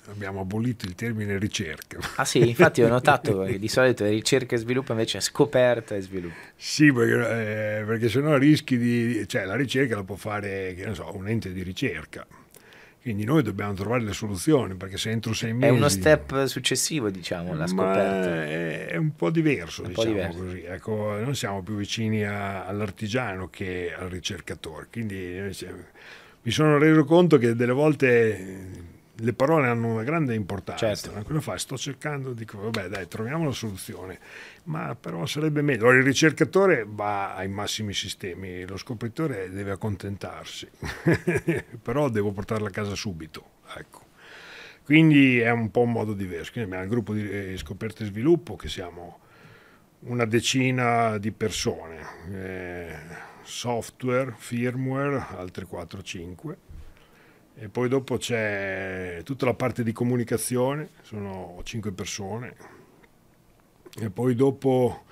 abbiamo 0.08 0.40
abolito 0.40 0.84
il 0.84 0.94
termine 0.94 1.38
ricerca. 1.38 1.98
Ah 2.16 2.26
sì, 2.26 2.46
infatti 2.46 2.82
ho 2.82 2.88
notato 2.88 3.44
che 3.48 3.58
di 3.58 3.68
solito 3.68 4.06
ricerca 4.06 4.54
e 4.54 4.58
sviluppo 4.58 4.92
invece 4.92 5.18
è 5.18 5.20
scoperta 5.22 5.94
e 5.96 6.02
sviluppo. 6.02 6.36
Sì, 6.54 6.92
perché, 6.92 7.80
eh, 7.80 7.84
perché 7.84 8.10
sennò 8.10 8.36
rischi 8.36 8.76
di... 8.76 9.26
cioè 9.26 9.46
la 9.46 9.56
ricerca 9.56 9.96
la 9.96 10.04
può 10.04 10.16
fare, 10.16 10.74
che 10.74 10.84
ne 10.84 10.94
so, 10.94 11.10
un 11.16 11.28
ente 11.28 11.50
di 11.50 11.62
ricerca 11.62 12.26
quindi 13.02 13.24
noi 13.24 13.42
dobbiamo 13.42 13.72
trovare 13.74 14.02
le 14.02 14.12
soluzioni 14.12 14.74
perché 14.74 14.96
se 14.96 15.10
entro 15.10 15.32
sei 15.32 15.52
mesi... 15.52 15.74
È 15.74 15.76
uno 15.76 15.88
step 15.88 16.44
successivo, 16.44 17.10
diciamo, 17.10 17.52
la 17.54 17.66
scoperta. 17.66 18.44
È, 18.44 18.86
è 18.86 18.96
un 18.96 19.16
po' 19.16 19.30
diverso, 19.30 19.82
un 19.82 19.88
diciamo 19.88 20.06
po 20.06 20.12
diverso. 20.12 20.38
così. 20.38 20.62
Ecco, 20.62 21.18
noi 21.18 21.34
siamo 21.34 21.62
più 21.62 21.74
vicini 21.74 22.24
a, 22.24 22.64
all'artigiano 22.64 23.48
che 23.48 23.92
al 23.92 24.08
ricercatore. 24.08 24.86
Quindi 24.90 25.52
mi 26.42 26.50
sono 26.52 26.78
reso 26.78 27.04
conto 27.04 27.38
che 27.38 27.56
delle 27.56 27.72
volte 27.72 28.90
le 29.16 29.32
parole 29.34 29.68
hanno 29.68 29.92
una 29.92 30.02
grande 30.04 30.34
importanza. 30.34 30.94
Certo. 30.94 31.22
Cosa 31.22 31.40
fai? 31.40 31.58
Sto 31.58 31.76
cercando, 31.76 32.32
dico, 32.32 32.58
vabbè, 32.58 32.88
dai, 32.88 33.06
troviamo 33.08 33.44
la 33.44 33.52
soluzione. 33.52 34.18
Ma 34.64 34.96
però 34.98 35.26
sarebbe 35.26 35.60
meglio. 35.60 35.90
Il 35.90 36.02
ricercatore 36.02 36.86
va 36.88 37.34
ai 37.34 37.48
massimi 37.48 37.92
sistemi, 37.92 38.66
lo 38.66 38.76
scopritore 38.76 39.50
deve 39.50 39.72
accontentarsi, 39.72 40.68
però 41.82 42.08
devo 42.08 42.32
portarla 42.32 42.68
a 42.68 42.70
casa 42.70 42.94
subito. 42.94 43.50
Ecco. 43.76 44.10
Quindi 44.84 45.38
è 45.38 45.50
un 45.50 45.70
po' 45.70 45.82
un 45.82 45.92
modo 45.92 46.14
diverso. 46.14 46.52
Quindi 46.52 46.70
abbiamo 46.70 46.84
il 46.84 46.90
gruppo 46.90 47.14
di 47.14 47.28
eh, 47.28 47.56
scoperte 47.56 48.04
e 48.04 48.06
sviluppo 48.06 48.56
che 48.56 48.68
siamo 48.68 49.20
una 50.00 50.24
decina 50.24 51.18
di 51.18 51.30
persone, 51.30 52.04
eh, 52.32 52.96
software, 53.42 54.34
firmware, 54.36 55.26
altre 55.36 55.66
4-5 55.70 56.56
e 57.54 57.68
poi 57.68 57.88
dopo 57.88 58.16
c'è 58.16 59.20
tutta 59.24 59.44
la 59.44 59.54
parte 59.54 59.82
di 59.82 59.92
comunicazione, 59.92 60.88
sono 61.02 61.60
cinque 61.64 61.92
persone. 61.92 62.54
E 64.00 64.08
poi 64.08 64.34
dopo 64.34 65.04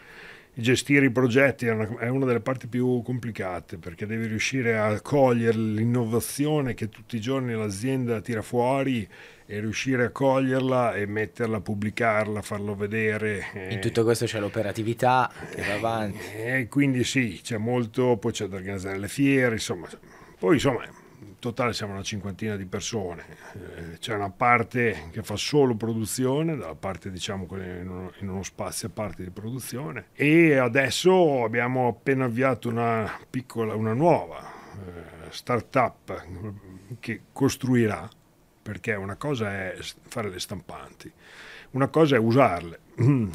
gestire 0.54 1.06
i 1.06 1.10
progetti 1.10 1.66
è 1.66 1.72
una, 1.72 1.98
è 1.98 2.08
una, 2.08 2.24
delle 2.24 2.40
parti 2.40 2.66
più 2.66 3.02
complicate 3.02 3.78
perché 3.78 4.06
devi 4.06 4.26
riuscire 4.26 4.78
a 4.78 5.00
cogliere 5.00 5.56
l'innovazione 5.56 6.74
che 6.74 6.88
tutti 6.88 7.16
i 7.16 7.20
giorni 7.20 7.54
l'azienda 7.54 8.20
tira 8.20 8.42
fuori 8.42 9.06
e 9.46 9.60
riuscire 9.60 10.04
a 10.04 10.10
coglierla 10.10 10.94
e 10.94 11.06
metterla, 11.06 11.60
pubblicarla, 11.60 12.40
farlo 12.40 12.74
vedere. 12.74 13.68
In 13.70 13.80
tutto 13.80 14.04
questo 14.04 14.24
c'è 14.24 14.38
l'operatività 14.38 15.30
che 15.52 15.62
va 15.62 15.74
avanti. 15.74 16.18
E 16.36 16.68
quindi 16.68 17.04
sì, 17.04 17.40
c'è 17.42 17.58
molto, 17.58 18.16
poi 18.16 18.32
c'è 18.32 18.46
da 18.46 18.56
organizzare 18.56 18.98
le 18.98 19.08
fiere, 19.08 19.54
insomma. 19.54 19.88
Poi 20.38 20.54
insomma 20.54 20.84
totale 21.38 21.72
siamo 21.72 21.92
una 21.92 22.02
cinquantina 22.02 22.56
di 22.56 22.66
persone, 22.66 23.24
eh, 23.54 23.98
c'è 23.98 24.14
una 24.14 24.30
parte 24.30 25.08
che 25.10 25.22
fa 25.22 25.36
solo 25.36 25.74
produzione, 25.74 26.56
dalla 26.56 26.74
parte 26.74 27.10
diciamo 27.10 27.46
in 27.50 27.88
uno, 27.88 28.12
in 28.20 28.28
uno 28.28 28.42
spazio 28.42 28.88
a 28.88 28.90
parte 28.90 29.22
di 29.22 29.30
produzione 29.30 30.06
e 30.12 30.56
adesso 30.56 31.44
abbiamo 31.44 31.88
appena 31.88 32.24
avviato 32.24 32.68
una 32.68 33.10
piccola, 33.28 33.74
una 33.74 33.94
nuova 33.94 34.40
eh, 34.40 35.30
startup 35.30 36.26
che 36.98 37.22
costruirà, 37.32 38.08
perché 38.62 38.94
una 38.94 39.16
cosa 39.16 39.52
è 39.52 39.76
fare 40.08 40.28
le 40.28 40.40
stampanti, 40.40 41.12
una 41.72 41.88
cosa 41.88 42.16
è 42.16 42.18
usarle 42.18 42.78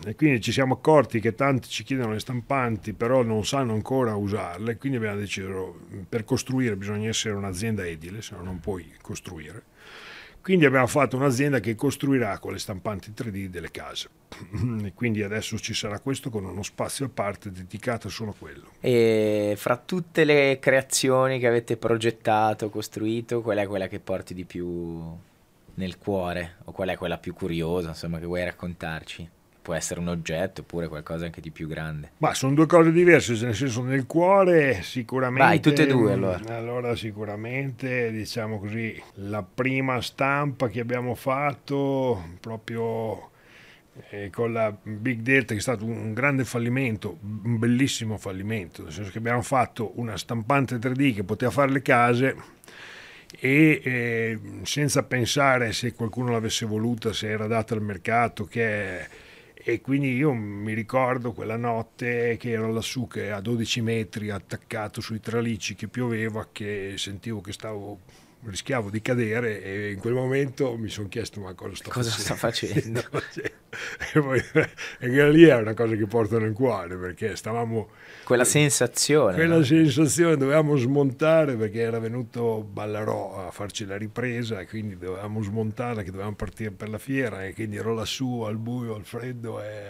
e 0.05 0.15
quindi 0.15 0.41
ci 0.41 0.51
siamo 0.51 0.75
accorti 0.75 1.19
che 1.19 1.33
tanti 1.33 1.69
ci 1.69 1.83
chiedono 1.83 2.13
le 2.13 2.19
stampanti 2.19 2.93
però 2.93 3.23
non 3.23 3.45
sanno 3.45 3.73
ancora 3.73 4.15
usarle 4.15 4.77
quindi 4.77 4.97
abbiamo 4.97 5.19
deciso 5.19 5.79
per 6.07 6.23
costruire 6.23 6.75
bisogna 6.75 7.09
essere 7.09 7.33
un'azienda 7.33 7.85
edile 7.85 8.21
se 8.21 8.35
no 8.35 8.43
non 8.43 8.59
puoi 8.59 8.93
costruire. 9.01 9.63
Quindi 10.41 10.65
abbiamo 10.65 10.85
fatto 10.85 11.15
un'azienda 11.15 11.59
che 11.59 11.73
costruirà 11.73 12.37
con 12.37 12.51
le 12.51 12.59
stampanti 12.59 13.13
3D 13.17 13.47
delle 13.47 13.71
case. 13.71 14.09
E 14.83 14.93
quindi 14.93 15.23
adesso 15.23 15.57
ci 15.57 15.73
sarà 15.73 15.99
questo 15.99 16.29
con 16.29 16.45
uno 16.45 16.61
spazio 16.61 17.07
a 17.07 17.09
parte 17.11 17.51
dedicato 17.51 18.09
solo 18.09 18.29
a 18.29 18.35
quello. 18.37 18.69
E 18.79 19.55
fra 19.57 19.75
tutte 19.75 20.23
le 20.23 20.59
creazioni 20.61 21.39
che 21.39 21.47
avete 21.47 21.77
progettato 21.77 22.69
costruito 22.69 23.41
qual 23.41 23.57
è 23.57 23.65
quella 23.65 23.87
che 23.87 23.99
porti 23.99 24.35
di 24.35 24.45
più 24.45 25.17
nel 25.73 25.97
cuore? 25.97 26.57
O 26.65 26.71
qual 26.71 26.89
è 26.89 26.95
quella 26.95 27.17
più 27.17 27.33
curiosa 27.33 27.89
insomma 27.89 28.19
che 28.19 28.25
vuoi 28.27 28.43
raccontarci? 28.43 29.29
Può 29.65 29.73
essere 29.73 29.99
un 29.99 30.09
oggetto 30.09 30.61
oppure 30.61 30.87
qualcosa 30.87 31.25
anche 31.25 31.41
di 31.41 31.49
più 31.49 31.67
grande. 31.67 32.11
Ma 32.17 32.35
sono 32.35 32.53
due 32.53 32.67
cose 32.67 32.91
diverse, 32.91 33.33
nel 33.43 33.55
senso 33.55 33.81
nel 33.81 34.05
cuore 34.05 34.83
sicuramente... 34.83 35.43
Vai, 35.43 35.59
tutte 35.59 35.81
e 35.81 35.87
due 35.87 36.13
allora. 36.13 36.39
Allora 36.55 36.95
sicuramente, 36.95 38.11
diciamo 38.11 38.59
così, 38.59 39.01
la 39.15 39.41
prima 39.41 39.99
stampa 40.01 40.67
che 40.67 40.81
abbiamo 40.81 41.15
fatto 41.15 42.37
proprio 42.39 43.31
eh, 44.11 44.29
con 44.29 44.53
la 44.53 44.71
Big 44.83 45.21
Delta 45.21 45.53
che 45.53 45.59
è 45.59 45.63
stato 45.63 45.83
un 45.83 46.13
grande 46.13 46.45
fallimento, 46.45 47.17
un 47.23 47.57
bellissimo 47.57 48.19
fallimento, 48.19 48.83
nel 48.83 48.91
senso 48.91 49.09
che 49.09 49.17
abbiamo 49.17 49.41
fatto 49.41 49.93
una 49.95 50.15
stampante 50.15 50.75
3D 50.75 51.15
che 51.15 51.23
poteva 51.23 51.49
fare 51.49 51.71
le 51.71 51.81
case 51.81 52.35
e 53.39 53.81
eh, 53.83 54.39
senza 54.61 55.01
pensare 55.01 55.73
se 55.73 55.93
qualcuno 55.93 56.29
l'avesse 56.29 56.67
voluta, 56.67 57.13
se 57.13 57.29
era 57.29 57.47
data 57.47 57.73
al 57.73 57.81
mercato, 57.81 58.45
che 58.45 59.23
e 59.67 59.81
quindi 59.81 60.13
io 60.13 60.31
mi 60.31 60.75
ricordo 60.75 61.31
quella 61.31 61.57
notte 61.57 62.37
che 62.37 62.51
ero 62.51 62.71
lassù 62.71 63.07
che 63.07 63.31
a 63.31 63.41
12 63.41 63.81
metri 63.81 64.29
attaccato 64.29 65.01
sui 65.01 65.19
tralicci 65.19 65.73
che 65.73 65.87
pioveva 65.87 66.49
che 66.51 66.93
sentivo 66.97 67.41
che 67.41 67.51
stavo 67.51 67.97
rischiavo 68.49 68.89
di 68.89 69.01
cadere 69.01 69.61
e 69.61 69.91
in 69.91 69.99
quel 69.99 70.13
momento 70.13 70.77
mi 70.77 70.89
sono 70.89 71.07
chiesto 71.07 71.39
ma 71.39 71.53
cosa 71.53 71.75
sto 71.75 71.89
cosa 71.89 72.09
facendo? 72.09 72.99
sta 72.99 73.09
facendo? 73.09 73.53
e, 74.13 74.19
poi, 74.21 74.41
e 74.99 75.31
lì 75.31 75.43
è 75.43 75.55
una 75.55 75.73
cosa 75.73 75.95
che 75.95 76.05
porta 76.05 76.39
nel 76.39 76.53
cuore 76.53 76.95
perché 76.95 77.35
stavamo 77.35 77.89
quella 78.23 78.43
sensazione 78.43 79.35
quella 79.35 79.57
no? 79.57 79.63
sensazione 79.63 80.37
dovevamo 80.37 80.75
smontare 80.77 81.55
perché 81.55 81.81
era 81.81 81.99
venuto 81.99 82.67
Ballarò 82.69 83.47
a 83.47 83.51
farci 83.51 83.85
la 83.85 83.97
ripresa 83.97 84.59
e 84.59 84.67
quindi 84.67 84.97
dovevamo 84.97 85.41
smontare 85.41 86.03
che 86.03 86.11
dovevamo 86.11 86.35
partire 86.35 86.71
per 86.71 86.89
la 86.89 86.97
fiera 86.97 87.45
e 87.45 87.53
quindi 87.53 87.77
ero 87.77 87.93
lassù 87.93 88.41
al 88.41 88.57
buio 88.57 88.95
al 88.95 89.03
freddo 89.03 89.61
e 89.61 89.89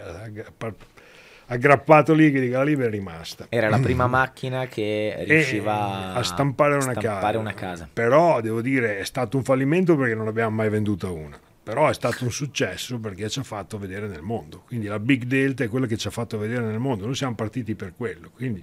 aggrappato 1.46 2.12
lì 2.14 2.30
che 2.30 2.40
di 2.40 2.76
mi 2.76 2.84
è 2.84 2.88
rimasta. 2.88 3.46
Era 3.48 3.68
la 3.68 3.78
prima 3.78 4.06
macchina 4.06 4.66
che 4.66 5.24
riusciva 5.26 6.14
a 6.14 6.22
stampare, 6.22 6.74
una, 6.74 6.92
stampare 6.92 7.20
casa. 7.20 7.38
una 7.38 7.54
casa. 7.54 7.88
Però 7.92 8.40
devo 8.40 8.60
dire 8.60 8.98
è 8.98 9.04
stato 9.04 9.36
un 9.36 9.44
fallimento 9.44 9.96
perché 9.96 10.14
non 10.14 10.26
abbiamo 10.26 10.56
mai 10.56 10.68
venduta 10.68 11.10
una. 11.10 11.38
Però 11.62 11.88
è 11.88 11.94
stato 11.94 12.22
un 12.22 12.30
successo 12.30 12.98
perché 12.98 13.28
ci 13.28 13.40
ha 13.40 13.42
fatto 13.42 13.76
vedere 13.76 14.06
nel 14.06 14.22
mondo. 14.22 14.62
Quindi 14.66 14.86
la 14.86 15.00
Big 15.00 15.24
Delta 15.24 15.64
è 15.64 15.68
quella 15.68 15.86
che 15.86 15.96
ci 15.96 16.06
ha 16.06 16.12
fatto 16.12 16.38
vedere 16.38 16.64
nel 16.64 16.78
mondo. 16.78 17.06
Noi 17.06 17.16
siamo 17.16 17.34
partiti 17.34 17.74
per 17.74 17.92
quello. 17.96 18.30
Quindi 18.32 18.62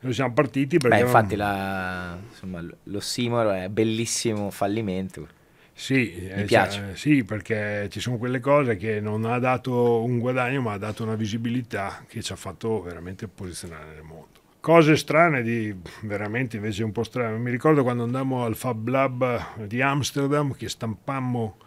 noi 0.00 0.12
siamo 0.12 0.32
partiti 0.32 0.78
perché... 0.78 0.96
Beh, 0.96 1.04
infatti 1.04 1.36
la, 1.36 2.18
insomma, 2.28 2.64
l'ossimoro 2.84 3.52
è 3.52 3.68
bellissimo 3.68 4.50
fallimento 4.50 5.42
sì, 5.74 6.30
mi 6.34 6.42
eh, 6.42 6.44
piace. 6.44 6.78
Cioè, 6.78 6.96
sì, 6.96 7.24
perché 7.24 7.88
ci 7.90 7.98
sono 7.98 8.16
quelle 8.16 8.38
cose 8.38 8.76
che 8.76 9.00
non 9.00 9.24
ha 9.24 9.38
dato 9.38 10.02
un 10.04 10.20
guadagno, 10.20 10.60
ma 10.62 10.72
ha 10.72 10.78
dato 10.78 11.02
una 11.02 11.16
visibilità 11.16 12.04
che 12.06 12.22
ci 12.22 12.32
ha 12.32 12.36
fatto 12.36 12.80
veramente 12.80 13.26
posizionare 13.26 13.94
nel 13.94 14.02
mondo. 14.02 14.42
Cose 14.60 14.96
strane, 14.96 15.42
di, 15.42 15.74
veramente 16.02 16.56
invece 16.56 16.84
un 16.84 16.92
po' 16.92 17.02
strane. 17.02 17.36
Mi 17.38 17.50
ricordo 17.50 17.82
quando 17.82 18.04
andammo 18.04 18.44
al 18.44 18.54
Fab 18.54 18.88
Lab 18.88 19.66
di 19.66 19.82
Amsterdam 19.82 20.54
che 20.54 20.68
stampammo 20.68 21.58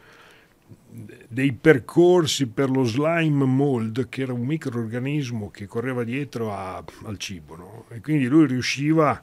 dei 1.28 1.53
percorsi 1.53 2.47
per 2.47 2.70
lo 2.70 2.84
slime 2.86 3.45
mold, 3.45 4.10
che 4.10 4.22
era 4.22 4.34
un 4.34 4.45
microorganismo 4.45 5.51
che 5.51 5.68
correva 5.68 6.03
dietro 6.03 6.53
a, 6.53 6.84
al 7.03 7.18
cibo. 7.18 7.55
No? 7.55 7.86
E 7.89 8.01
quindi 8.01 8.26
lui 8.26 8.47
riusciva 8.47 9.12
a 9.12 9.22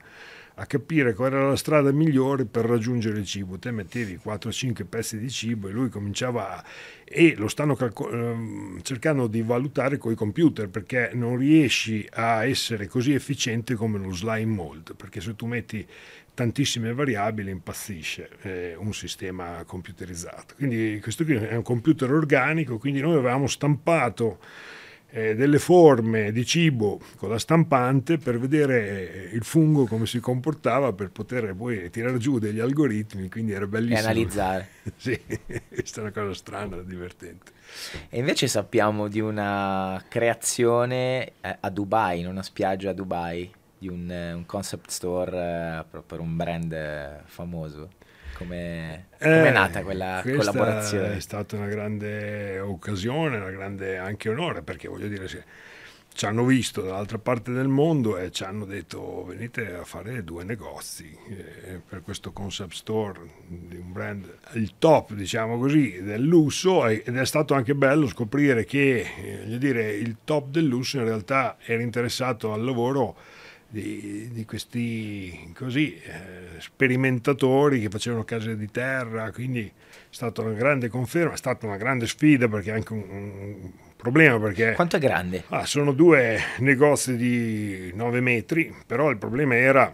capire 0.66 1.14
qual 1.14 1.32
era 1.32 1.48
la 1.48 1.57
strada 1.57 1.90
migliore 1.90 2.44
per 2.44 2.64
raggiungere 2.64 3.18
il 3.18 3.26
cibo. 3.26 3.59
Te 3.59 3.70
mettevi 3.72 4.20
4-5 4.24 4.84
pezzi 4.86 5.18
di 5.18 5.28
cibo 5.28 5.68
e 5.68 5.72
lui 5.72 5.88
cominciava 5.88 6.59
a... 6.59 6.64
e 7.05 7.34
lo 7.36 7.48
stanno 7.48 7.74
calco- 7.74 8.11
ehm, 8.11 8.80
cercando 8.82 9.26
di 9.26 9.42
valutare 9.42 9.98
con 9.98 10.12
i 10.12 10.14
computer 10.14 10.68
perché 10.68 11.11
non 11.14 11.36
riesci 11.36 12.07
a 12.12 12.44
essere 12.44 12.86
così 12.86 13.12
efficiente 13.12 13.74
come 13.74 13.98
lo 13.98 14.12
slime 14.12 14.52
mold, 14.52 14.94
perché 14.94 15.20
se 15.20 15.34
tu 15.34 15.46
metti 15.46 15.86
tantissime 16.34 16.92
variabili 16.92 17.50
impazzisce 17.50 18.28
eh, 18.42 18.74
un 18.76 18.92
sistema 18.92 19.62
computerizzato. 19.64 20.55
Quindi 20.57 20.98
questo 21.00 21.24
qui 21.24 21.34
è 21.34 21.55
un 21.55 21.62
computer 21.62 22.12
organico, 22.12 22.78
quindi 22.78 23.00
noi 23.00 23.14
avevamo 23.14 23.46
stampato 23.46 24.38
eh, 25.15 25.37
delle 25.37 25.61
forme 25.61 26.33
di 26.33 26.45
cibo 26.45 27.01
con 27.17 27.31
la 27.31 27.39
stampante 27.39 28.19
per 28.19 28.37
vedere 28.41 29.31
il 29.33 29.45
fungo 29.45 29.87
come 29.87 30.07
si 30.07 30.19
comportava 30.19 30.93
per 30.93 31.12
poter 31.12 31.55
poi 31.55 31.89
tirare 31.89 32.19
giù 32.19 32.41
degli 32.41 32.59
algoritmi, 32.59 33.31
quindi 33.31 33.53
era 33.53 33.69
bellissimo. 33.69 34.01
E 34.01 34.03
analizzare. 34.03 34.69
sì, 34.97 35.21
questa 35.69 36.01
è 36.01 36.03
una 36.03 36.11
cosa 36.11 36.35
strana, 36.35 36.79
divertente. 36.79 37.53
E 38.09 38.19
invece 38.19 38.49
sappiamo 38.49 39.07
di 39.07 39.21
una 39.21 40.03
creazione 40.09 41.35
eh, 41.41 41.59
a 41.61 41.71
Dubai, 41.71 42.19
in 42.19 42.27
una 42.27 42.43
spiaggia 42.43 42.91
a 42.91 42.95
Dubai, 42.95 43.49
di 43.79 43.87
un, 43.87 44.11
eh, 44.11 44.33
un 44.33 44.45
concept 44.47 44.91
store 44.91 45.85
eh, 45.95 46.03
per 46.05 46.19
un 46.19 46.35
brand 46.35 47.23
famoso. 47.27 47.91
Come 48.37 49.07
è 49.18 49.51
nata 49.51 49.82
quella 49.82 50.22
collaborazione? 50.22 51.16
È 51.16 51.20
stata 51.20 51.57
una 51.57 51.68
grande 51.68 52.59
occasione, 52.61 53.37
una 53.37 53.51
grande 53.51 53.97
anche 53.97 54.28
onore, 54.28 54.62
perché 54.62 54.89
voglio 54.89 55.09
dire, 55.09 55.28
se 55.28 55.45
ci 56.14 56.26
hanno 56.26 56.45
visto 56.45 56.80
dall'altra 56.80 57.18
parte 57.18 57.51
del 57.51 57.66
mondo 57.66 58.16
e 58.16 58.30
ci 58.30 58.45
hanno 58.45 58.64
detto 58.64 59.24
venite 59.24 59.74
a 59.74 59.85
fare 59.85 60.22
due 60.22 60.45
negozi 60.45 61.16
eh, 61.28 61.80
per 61.87 62.03
questo 62.03 62.30
concept 62.30 62.72
store 62.72 63.20
di 63.49 63.76
un 63.76 63.93
brand, 63.93 64.39
il 64.53 64.74
top 64.78 65.12
diciamo 65.12 65.59
così 65.59 66.01
del 66.03 66.22
lusso 66.22 66.87
ed 66.87 67.16
è 67.16 67.26
stato 67.26 67.55
anche 67.55 67.74
bello 67.74 68.07
scoprire 68.07 68.64
che 68.64 69.01
eh, 69.01 69.59
dire, 69.59 69.93
il 69.93 70.18
top 70.22 70.51
del 70.51 70.66
lusso 70.66 70.99
in 70.99 71.05
realtà 71.05 71.57
era 71.64 71.82
interessato 71.82 72.53
al 72.53 72.64
lavoro 72.64 73.16
di, 73.75 74.29
di 74.31 74.45
questi 74.45 75.53
così, 75.53 75.97
eh, 75.97 76.61
sperimentatori 76.61 77.81
che 77.81 77.89
facevano 77.89 78.22
case 78.22 78.57
di 78.57 78.70
terra, 78.70 79.33
quindi 79.33 79.66
è 79.66 79.72
stata 80.11 80.43
una 80.43 80.53
grande 80.53 80.89
conferma, 80.89 81.33
è 81.33 81.37
stata 81.37 81.66
una 81.66 81.77
grande 81.77 82.07
sfida 82.07 82.47
perché 82.47 82.70
è 82.70 82.75
anche 82.75 82.93
un, 82.93 83.03
un 83.11 83.72
problema 83.97 84.39
perché... 84.39 84.75
Quanto 84.75 84.95
è 84.95 85.01
grande? 85.01 85.43
Ah, 85.49 85.66
sono 85.66 85.91
due 85.91 86.39
negozi 86.59 87.16
di 87.16 87.91
9 87.95 88.20
metri, 88.20 88.72
però 88.87 89.11
il 89.11 89.18
problema 89.18 89.57
era 89.57 89.93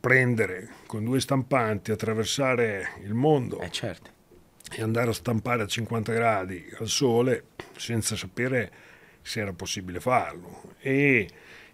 prendere 0.00 0.70
con 0.86 1.04
due 1.04 1.20
stampanti, 1.20 1.90
attraversare 1.90 2.92
il 3.02 3.12
mondo 3.12 3.60
eh 3.60 3.70
certo. 3.70 4.10
e 4.70 4.80
andare 4.80 5.10
a 5.10 5.12
stampare 5.12 5.64
a 5.64 5.66
50 5.66 6.12
gradi 6.12 6.64
al 6.78 6.88
sole 6.88 7.44
senza 7.76 8.16
sapere 8.16 8.70
se 9.20 9.40
era 9.40 9.52
possibile 9.52 10.00
farlo. 10.00 10.74
E 10.80 11.28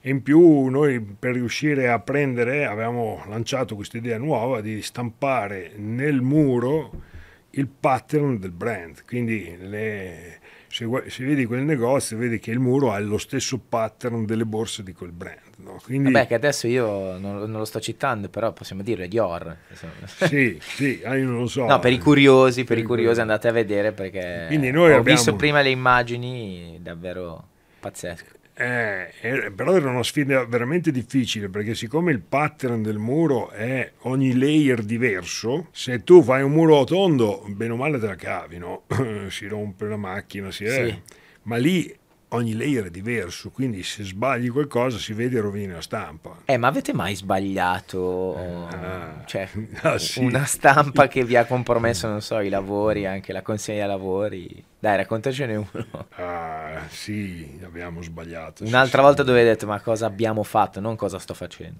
in 0.08 0.22
più 0.22 0.66
noi 0.66 1.00
per 1.00 1.32
riuscire 1.34 1.88
a 1.88 1.98
prendere 1.98 2.64
avevamo 2.64 3.22
lanciato 3.28 3.74
questa 3.74 3.98
idea 3.98 4.18
nuova 4.18 4.60
di 4.60 4.80
stampare 4.82 5.72
nel 5.76 6.20
muro 6.20 7.06
il 7.50 7.66
pattern 7.68 8.38
del 8.38 8.50
brand, 8.50 9.04
quindi 9.04 9.56
le, 9.58 10.38
se, 10.68 10.86
se, 11.06 11.24
vedi 11.24 11.44
quel 11.44 11.62
negozio 11.62 12.16
vedi 12.16 12.38
che 12.38 12.50
il 12.50 12.58
muro 12.58 12.92
ha 12.92 12.98
lo 13.00 13.18
stesso 13.18 13.58
pattern 13.58 14.26
delle 14.26 14.44
borse 14.44 14.82
di 14.82 14.92
quel 14.92 15.12
brand. 15.12 15.38
No? 15.56 15.80
Quindi, 15.82 16.12
Vabbè 16.12 16.26
che 16.26 16.34
adesso 16.34 16.68
io 16.68 17.18
non, 17.18 17.38
non, 17.38 17.52
lo 17.52 17.64
sto 17.64 17.80
citando, 17.80 18.28
però 18.28 18.52
possiamo 18.52 18.82
dire 18.82 19.08
Dior. 19.08 19.56
Sì, 20.04 20.58
sì, 20.60 21.00
ah, 21.04 21.16
io 21.16 21.24
non 21.24 21.38
lo 21.38 21.46
so. 21.46 21.64
No, 21.64 21.78
per 21.80 21.92
i 21.92 21.98
curiosi, 21.98 22.64
per, 22.64 22.76
per 22.76 22.84
i 22.84 22.86
curiosi 22.86 23.20
andate 23.20 23.48
a 23.48 23.52
vedere 23.52 23.92
perché 23.92 24.44
Quindi 24.46 24.70
noi 24.70 24.92
ho 24.92 24.98
abbiamo... 24.98 25.16
visto 25.16 25.34
prima 25.34 25.60
le 25.62 25.70
immagini 25.70 26.78
davvero 26.80 27.44
pazzesche. 27.80 28.37
Eh, 28.60 29.12
eh, 29.20 29.52
però 29.52 29.76
era 29.76 29.88
una 29.88 30.02
sfida 30.02 30.44
veramente 30.44 30.90
difficile 30.90 31.48
perché 31.48 31.76
siccome 31.76 32.10
il 32.10 32.18
pattern 32.18 32.82
del 32.82 32.98
muro 32.98 33.50
è 33.50 33.92
ogni 34.00 34.36
layer 34.36 34.82
diverso, 34.82 35.68
se 35.70 36.02
tu 36.02 36.24
fai 36.24 36.42
un 36.42 36.50
muro 36.50 36.82
tondo, 36.82 37.44
bene 37.46 37.74
o 37.74 37.76
male 37.76 38.00
te 38.00 38.06
la 38.08 38.16
cavi, 38.16 38.58
no? 38.58 38.82
si 39.30 39.46
rompe 39.46 39.86
la 39.86 39.96
macchina, 39.96 40.50
si 40.50 40.64
è... 40.64 40.86
Sì. 40.88 41.02
ma 41.42 41.56
lì 41.56 41.96
ogni 42.30 42.54
layer 42.54 42.86
è 42.86 42.90
diverso, 42.90 43.50
quindi 43.50 43.82
se 43.82 44.04
sbagli 44.04 44.50
qualcosa 44.50 44.98
si 44.98 45.12
vede 45.12 45.38
e 45.38 45.40
rovini 45.40 45.72
la 45.72 45.80
stampa. 45.80 46.38
Eh, 46.44 46.56
ma 46.56 46.68
avete 46.68 46.92
mai 46.92 47.14
sbagliato 47.14 48.66
ah, 48.70 49.22
cioè, 49.24 49.48
ah, 49.82 49.98
sì. 49.98 50.20
una 50.20 50.44
stampa 50.44 51.08
che 51.08 51.24
vi 51.24 51.36
ha 51.36 51.44
compromesso, 51.44 52.08
non 52.08 52.20
so, 52.20 52.40
i 52.40 52.48
lavori, 52.48 53.06
anche 53.06 53.32
la 53.32 53.42
consegna 53.42 53.86
lavori? 53.86 54.62
Dai, 54.78 54.96
raccontacene 54.96 55.56
uno. 55.56 56.06
Ah, 56.16 56.82
sì, 56.88 57.58
abbiamo 57.64 58.02
sbagliato. 58.02 58.64
Un'altra 58.64 58.98
sì, 58.98 59.04
volta 59.04 59.22
sì. 59.22 59.28
dove 59.28 59.40
hai 59.40 59.46
detto, 59.46 59.66
ma 59.66 59.80
cosa 59.80 60.06
abbiamo 60.06 60.42
fatto, 60.42 60.80
non 60.80 60.96
cosa 60.96 61.18
sto 61.18 61.34
facendo. 61.34 61.78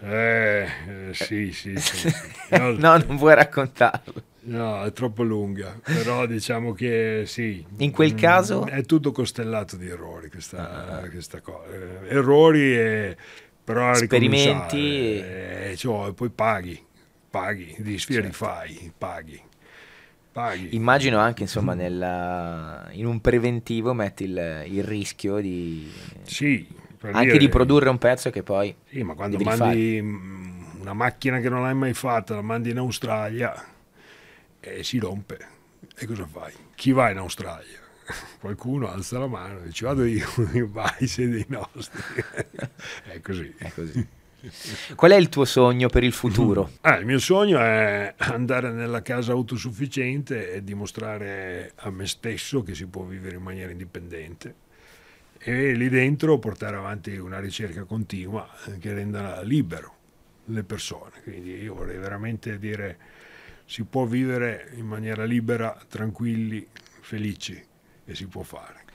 Eh, 0.00 0.62
eh 0.62 1.14
sì, 1.14 1.52
sì, 1.52 1.76
sì. 1.76 2.12
No, 2.50 2.70
no, 2.72 2.96
non 2.98 3.16
vuoi 3.16 3.34
raccontarlo. 3.34 4.22
No, 4.48 4.82
è 4.82 4.92
troppo 4.92 5.22
lunga, 5.22 5.78
però 5.82 6.24
diciamo 6.26 6.72
che 6.72 7.24
sì. 7.26 7.64
In 7.78 7.90
quel 7.90 8.14
mm, 8.14 8.16
caso? 8.16 8.66
È 8.66 8.82
tutto 8.82 9.12
costellato 9.12 9.76
di 9.76 9.88
errori 9.88 10.30
questa, 10.30 11.00
uh-huh. 11.02 11.10
questa 11.10 11.40
cosa. 11.40 11.66
Eh, 11.70 12.16
errori 12.16 12.74
e 12.74 13.16
però 13.62 13.90
Esperimenti. 13.90 15.18
E, 15.18 15.74
cioè, 15.76 16.14
poi 16.14 16.30
paghi, 16.30 16.82
paghi, 17.28 17.76
di 17.78 17.98
certo. 17.98 18.26
rifai, 18.26 18.90
paghi. 18.96 19.38
paghi. 20.32 20.74
Immagino 20.74 21.18
anche, 21.18 21.42
insomma, 21.42 21.74
nella, 21.74 22.88
in 22.92 23.04
un 23.04 23.20
preventivo 23.20 23.92
metti 23.92 24.24
il, 24.24 24.64
il 24.68 24.82
rischio 24.82 25.40
di... 25.40 25.92
Sì, 26.22 26.66
anche 27.02 27.24
dire, 27.24 27.38
di 27.38 27.48
produrre 27.50 27.90
un 27.90 27.98
pezzo 27.98 28.30
che 28.30 28.42
poi... 28.42 28.74
Sì, 28.88 29.02
ma 29.02 29.12
quando 29.12 29.36
mandi 29.40 29.98
una 30.80 30.94
macchina 30.94 31.38
che 31.38 31.50
non 31.50 31.66
hai 31.66 31.74
mai 31.74 31.92
fatta, 31.92 32.34
la 32.34 32.40
mandi 32.40 32.70
in 32.70 32.78
Australia 32.78 33.76
e 34.60 34.82
si 34.82 34.98
rompe. 34.98 35.38
E 35.96 36.06
cosa 36.06 36.26
fai? 36.26 36.52
Chi 36.74 36.92
va 36.92 37.10
in 37.10 37.18
Australia? 37.18 37.78
Qualcuno 38.40 38.88
alza 38.88 39.18
la 39.18 39.26
mano 39.26 39.60
e 39.60 39.66
dice 39.66 39.84
vado 39.84 40.04
io, 40.04 40.26
vai, 40.70 41.06
sei 41.06 41.28
dei 41.28 41.46
nostri. 41.48 42.02
è 43.04 43.20
così. 43.20 43.54
È 43.56 43.70
così. 43.70 44.06
Qual 44.94 45.10
è 45.10 45.16
il 45.16 45.28
tuo 45.28 45.44
sogno 45.44 45.88
per 45.88 46.04
il 46.04 46.12
futuro? 46.12 46.70
Ah, 46.82 46.96
il 46.96 47.06
mio 47.06 47.18
sogno 47.18 47.58
è 47.58 48.14
andare 48.18 48.70
nella 48.70 49.02
casa 49.02 49.32
autosufficiente 49.32 50.52
e 50.52 50.62
dimostrare 50.62 51.72
a 51.74 51.90
me 51.90 52.06
stesso 52.06 52.62
che 52.62 52.74
si 52.74 52.86
può 52.86 53.02
vivere 53.02 53.34
in 53.34 53.42
maniera 53.42 53.72
indipendente 53.72 54.66
e 55.38 55.72
lì 55.72 55.88
dentro 55.88 56.38
portare 56.38 56.76
avanti 56.76 57.16
una 57.16 57.40
ricerca 57.40 57.84
continua 57.84 58.48
che 58.78 58.92
renda 58.92 59.40
libero 59.42 59.96
le 60.46 60.62
persone. 60.62 61.20
Quindi 61.22 61.62
io 61.62 61.74
vorrei 61.74 61.98
veramente 61.98 62.58
dire 62.58 62.98
si 63.68 63.84
può 63.84 64.06
vivere 64.06 64.70
in 64.76 64.86
maniera 64.86 65.24
libera, 65.24 65.76
tranquilli, 65.88 66.66
felici 67.02 67.62
e 68.06 68.14
si 68.14 68.26
può 68.26 68.42
fare. 68.42 68.86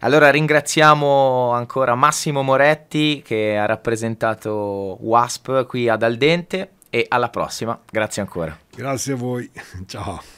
Allora 0.00 0.30
ringraziamo 0.30 1.50
ancora 1.52 1.94
Massimo 1.94 2.42
Moretti 2.42 3.22
che 3.24 3.56
ha 3.56 3.64
rappresentato 3.64 4.98
WASP 5.00 5.66
qui 5.66 5.88
ad 5.88 6.02
Aldente 6.02 6.72
e 6.90 7.06
alla 7.08 7.30
prossima. 7.30 7.80
Grazie 7.90 8.20
ancora. 8.20 8.56
Grazie 8.70 9.14
a 9.14 9.16
voi. 9.16 9.50
Ciao. 9.86 10.37